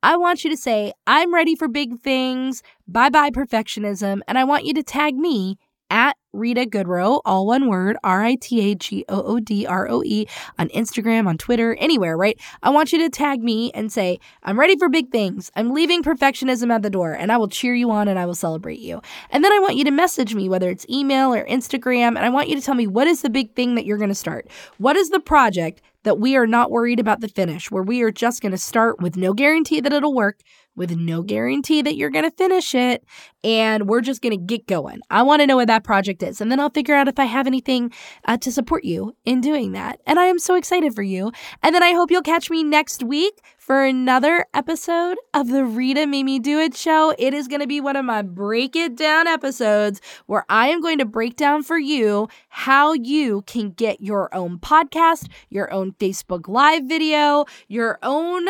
I 0.02 0.16
want 0.16 0.44
you 0.44 0.50
to 0.50 0.56
say, 0.56 0.92
I'm 1.06 1.34
ready 1.34 1.54
for 1.54 1.68
big 1.68 2.00
things. 2.00 2.62
Bye 2.86 3.10
bye 3.10 3.30
perfectionism. 3.30 4.20
And 4.28 4.38
I 4.38 4.44
want 4.44 4.64
you 4.64 4.74
to 4.74 4.82
tag 4.82 5.16
me 5.16 5.58
at 5.90 6.16
Rita 6.32 6.66
Goodroe, 6.66 7.20
all 7.24 7.46
one 7.46 7.68
word, 7.68 7.96
R 8.04 8.22
I 8.22 8.34
T 8.34 8.70
A 8.70 8.74
G 8.74 9.04
O 9.08 9.22
O 9.22 9.40
D 9.40 9.66
R 9.66 9.88
O 9.88 10.02
E, 10.04 10.26
on 10.58 10.68
Instagram, 10.68 11.26
on 11.26 11.38
Twitter, 11.38 11.74
anywhere, 11.76 12.16
right? 12.16 12.38
I 12.62 12.70
want 12.70 12.92
you 12.92 12.98
to 12.98 13.08
tag 13.08 13.42
me 13.42 13.70
and 13.72 13.90
say, 13.90 14.20
I'm 14.42 14.58
ready 14.58 14.76
for 14.76 14.88
big 14.88 15.10
things. 15.10 15.50
I'm 15.56 15.72
leaving 15.72 16.02
perfectionism 16.02 16.70
at 16.70 16.82
the 16.82 16.90
door, 16.90 17.12
and 17.12 17.32
I 17.32 17.38
will 17.38 17.48
cheer 17.48 17.74
you 17.74 17.90
on 17.90 18.08
and 18.08 18.18
I 18.18 18.26
will 18.26 18.34
celebrate 18.34 18.80
you. 18.80 19.00
And 19.30 19.42
then 19.42 19.52
I 19.52 19.58
want 19.58 19.76
you 19.76 19.84
to 19.84 19.90
message 19.90 20.34
me, 20.34 20.48
whether 20.48 20.68
it's 20.68 20.86
email 20.90 21.32
or 21.32 21.46
Instagram, 21.46 22.08
and 22.08 22.18
I 22.18 22.28
want 22.28 22.48
you 22.48 22.56
to 22.56 22.62
tell 22.62 22.74
me 22.74 22.86
what 22.86 23.06
is 23.06 23.22
the 23.22 23.30
big 23.30 23.54
thing 23.54 23.74
that 23.76 23.86
you're 23.86 23.98
going 23.98 24.08
to 24.10 24.14
start? 24.14 24.48
What 24.76 24.96
is 24.96 25.08
the 25.08 25.20
project 25.20 25.80
that 26.04 26.18
we 26.18 26.36
are 26.36 26.46
not 26.46 26.70
worried 26.70 27.00
about 27.00 27.20
the 27.20 27.28
finish, 27.28 27.70
where 27.70 27.82
we 27.82 28.02
are 28.02 28.10
just 28.10 28.40
going 28.40 28.52
to 28.52 28.58
start 28.58 29.00
with 29.00 29.16
no 29.16 29.32
guarantee 29.32 29.80
that 29.80 29.92
it'll 29.92 30.14
work, 30.14 30.40
with 30.78 30.92
no 30.92 31.22
guarantee 31.22 31.82
that 31.82 31.96
you're 31.96 32.10
going 32.10 32.24
to 32.24 32.30
finish 32.30 32.74
it, 32.74 33.04
and 33.44 33.88
we're 33.88 34.00
just 34.00 34.22
going 34.22 34.38
to 34.38 34.42
get 34.42 34.66
going. 34.66 35.00
I 35.10 35.22
want 35.22 35.40
to 35.40 35.46
know 35.46 35.56
what 35.56 35.68
that 35.68 35.84
project 35.84 36.22
is, 36.22 36.40
and 36.40 36.50
then 36.50 36.60
I'll 36.60 36.70
figure 36.70 36.94
out 36.94 37.08
if 37.08 37.18
I 37.18 37.24
have 37.24 37.46
anything 37.46 37.92
uh, 38.24 38.36
to 38.38 38.50
support 38.52 38.84
you 38.84 39.14
in 39.24 39.40
doing 39.40 39.72
that. 39.72 40.00
And 40.06 40.18
I 40.18 40.24
am 40.26 40.38
so 40.38 40.54
excited 40.54 40.94
for 40.94 41.02
you. 41.02 41.32
And 41.62 41.74
then 41.74 41.82
I 41.82 41.92
hope 41.92 42.10
you'll 42.10 42.22
catch 42.22 42.48
me 42.48 42.64
next 42.64 43.02
week 43.02 43.40
for 43.58 43.84
another 43.84 44.46
episode 44.54 45.18
of 45.34 45.48
the 45.48 45.64
Rita 45.64 46.06
Made 46.06 46.24
Me 46.24 46.38
Do 46.38 46.58
It 46.58 46.74
show. 46.74 47.14
It 47.18 47.34
is 47.34 47.48
going 47.48 47.60
to 47.60 47.66
be 47.66 47.80
one 47.80 47.96
of 47.96 48.04
my 48.04 48.22
break 48.22 48.74
it 48.74 48.96
down 48.96 49.26
episodes 49.26 50.00
where 50.26 50.46
I 50.48 50.68
am 50.68 50.80
going 50.80 50.98
to 50.98 51.04
break 51.04 51.36
down 51.36 51.62
for 51.62 51.78
you 51.78 52.28
how 52.48 52.94
you 52.94 53.42
can 53.42 53.70
get 53.70 54.00
your 54.00 54.34
own 54.34 54.58
podcast, 54.58 55.28
your 55.50 55.70
own 55.72 55.92
Facebook 55.92 56.48
Live 56.48 56.84
video, 56.84 57.44
your 57.68 57.98
own 58.02 58.46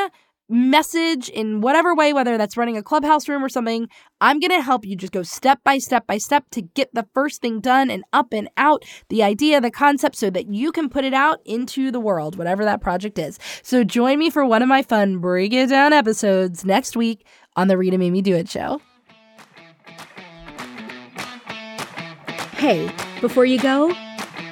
message 0.48 1.28
in 1.28 1.60
whatever 1.60 1.94
way, 1.94 2.12
whether 2.12 2.38
that's 2.38 2.56
running 2.56 2.76
a 2.76 2.82
clubhouse 2.82 3.28
room 3.28 3.44
or 3.44 3.48
something, 3.48 3.88
I'm 4.20 4.40
going 4.40 4.50
to 4.50 4.62
help 4.62 4.84
you 4.84 4.96
just 4.96 5.12
go 5.12 5.22
step 5.22 5.60
by 5.64 5.78
step 5.78 6.06
by 6.06 6.18
step 6.18 6.44
to 6.52 6.62
get 6.62 6.92
the 6.94 7.06
first 7.14 7.40
thing 7.40 7.60
done 7.60 7.90
and 7.90 8.04
up 8.12 8.32
and 8.32 8.48
out 8.56 8.84
the 9.08 9.22
idea, 9.22 9.60
the 9.60 9.70
concept, 9.70 10.16
so 10.16 10.30
that 10.30 10.48
you 10.48 10.72
can 10.72 10.88
put 10.88 11.04
it 11.04 11.14
out 11.14 11.40
into 11.44 11.90
the 11.90 12.00
world, 12.00 12.36
whatever 12.36 12.64
that 12.64 12.80
project 12.80 13.18
is. 13.18 13.38
So 13.62 13.84
join 13.84 14.18
me 14.18 14.30
for 14.30 14.44
one 14.44 14.62
of 14.62 14.68
my 14.68 14.82
fun 14.82 15.18
break 15.18 15.52
it 15.52 15.68
down 15.68 15.92
episodes 15.92 16.64
next 16.64 16.96
week 16.96 17.26
on 17.56 17.68
the 17.68 17.76
Rita 17.76 17.98
Made 17.98 18.10
Me 18.10 18.22
Do 18.22 18.34
It 18.34 18.48
show. 18.48 18.80
Hey, 22.52 22.90
before 23.20 23.44
you 23.44 23.60
go, 23.60 23.94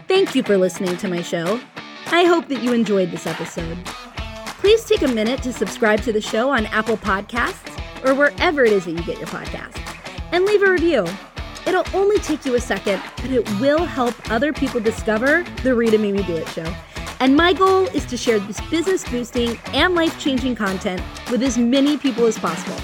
thank 0.06 0.34
you 0.36 0.42
for 0.44 0.56
listening 0.56 0.96
to 0.98 1.08
my 1.08 1.22
show. 1.22 1.60
I 2.08 2.24
hope 2.24 2.46
that 2.48 2.62
you 2.62 2.72
enjoyed 2.72 3.10
this 3.10 3.26
episode. 3.26 3.76
Please 4.66 4.84
take 4.84 5.02
a 5.02 5.08
minute 5.08 5.44
to 5.44 5.52
subscribe 5.52 6.00
to 6.00 6.12
the 6.12 6.20
show 6.20 6.50
on 6.50 6.66
Apple 6.66 6.96
Podcasts 6.96 7.78
or 8.04 8.16
wherever 8.16 8.64
it 8.64 8.72
is 8.72 8.84
that 8.86 8.90
you 8.90 9.02
get 9.04 9.16
your 9.16 9.28
podcasts 9.28 9.80
and 10.32 10.44
leave 10.44 10.60
a 10.60 10.68
review. 10.68 11.06
It'll 11.68 11.84
only 11.94 12.18
take 12.18 12.44
you 12.44 12.56
a 12.56 12.60
second, 12.60 13.00
but 13.18 13.30
it 13.30 13.48
will 13.60 13.84
help 13.84 14.12
other 14.28 14.52
people 14.52 14.80
discover 14.80 15.44
the 15.62 15.72
Rita 15.72 15.98
Made 15.98 16.14
Me 16.14 16.24
Do 16.24 16.34
It 16.34 16.48
show. 16.48 16.66
And 17.20 17.36
my 17.36 17.52
goal 17.52 17.86
is 17.94 18.04
to 18.06 18.16
share 18.16 18.40
this 18.40 18.60
business 18.62 19.08
boosting 19.08 19.56
and 19.66 19.94
life 19.94 20.18
changing 20.18 20.56
content 20.56 21.00
with 21.30 21.44
as 21.44 21.56
many 21.56 21.96
people 21.96 22.26
as 22.26 22.36
possible. 22.36 22.80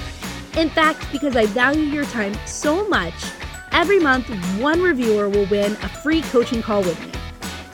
In 0.57 0.71
fact, 0.71 1.05
because 1.11 1.35
I 1.35 1.47
value 1.47 1.83
your 1.83 2.05
time 2.05 2.35
so 2.47 2.87
much, 2.87 3.25
every 3.73 3.99
month 3.99 4.29
one 4.61 4.81
reviewer 4.81 5.29
will 5.29 5.47
win 5.47 5.73
a 5.73 5.89
free 5.89 6.23
coaching 6.23 6.63
call 6.63 6.83
with 6.83 7.01
me. 7.05 7.22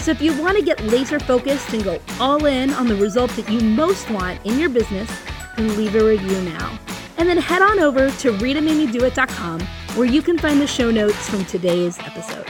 So 0.09 0.13
if 0.13 0.23
you 0.23 0.35
want 0.41 0.57
to 0.57 0.65
get 0.65 0.83
laser 0.85 1.21
focused 1.21 1.75
and 1.75 1.85
go 1.85 2.01
all 2.19 2.47
in 2.47 2.73
on 2.73 2.89
the 2.89 2.97
result 2.97 3.31
that 3.33 3.47
you 3.51 3.61
most 3.61 4.09
want 4.09 4.43
in 4.47 4.59
your 4.59 4.71
business, 4.71 5.11
then 5.55 5.77
leave 5.77 5.95
a 5.97 6.03
review 6.03 6.41
now. 6.51 6.79
And 7.19 7.29
then 7.29 7.37
head 7.37 7.61
on 7.61 7.79
over 7.79 8.11
to 8.11 8.33
ritamademedoit.com 8.33 9.61
where 9.97 10.07
you 10.07 10.23
can 10.23 10.39
find 10.39 10.63
the 10.63 10.67
show 10.67 10.91
notes 10.91 11.29
from 11.29 11.45
today's 11.45 11.99
episode. 11.99 12.47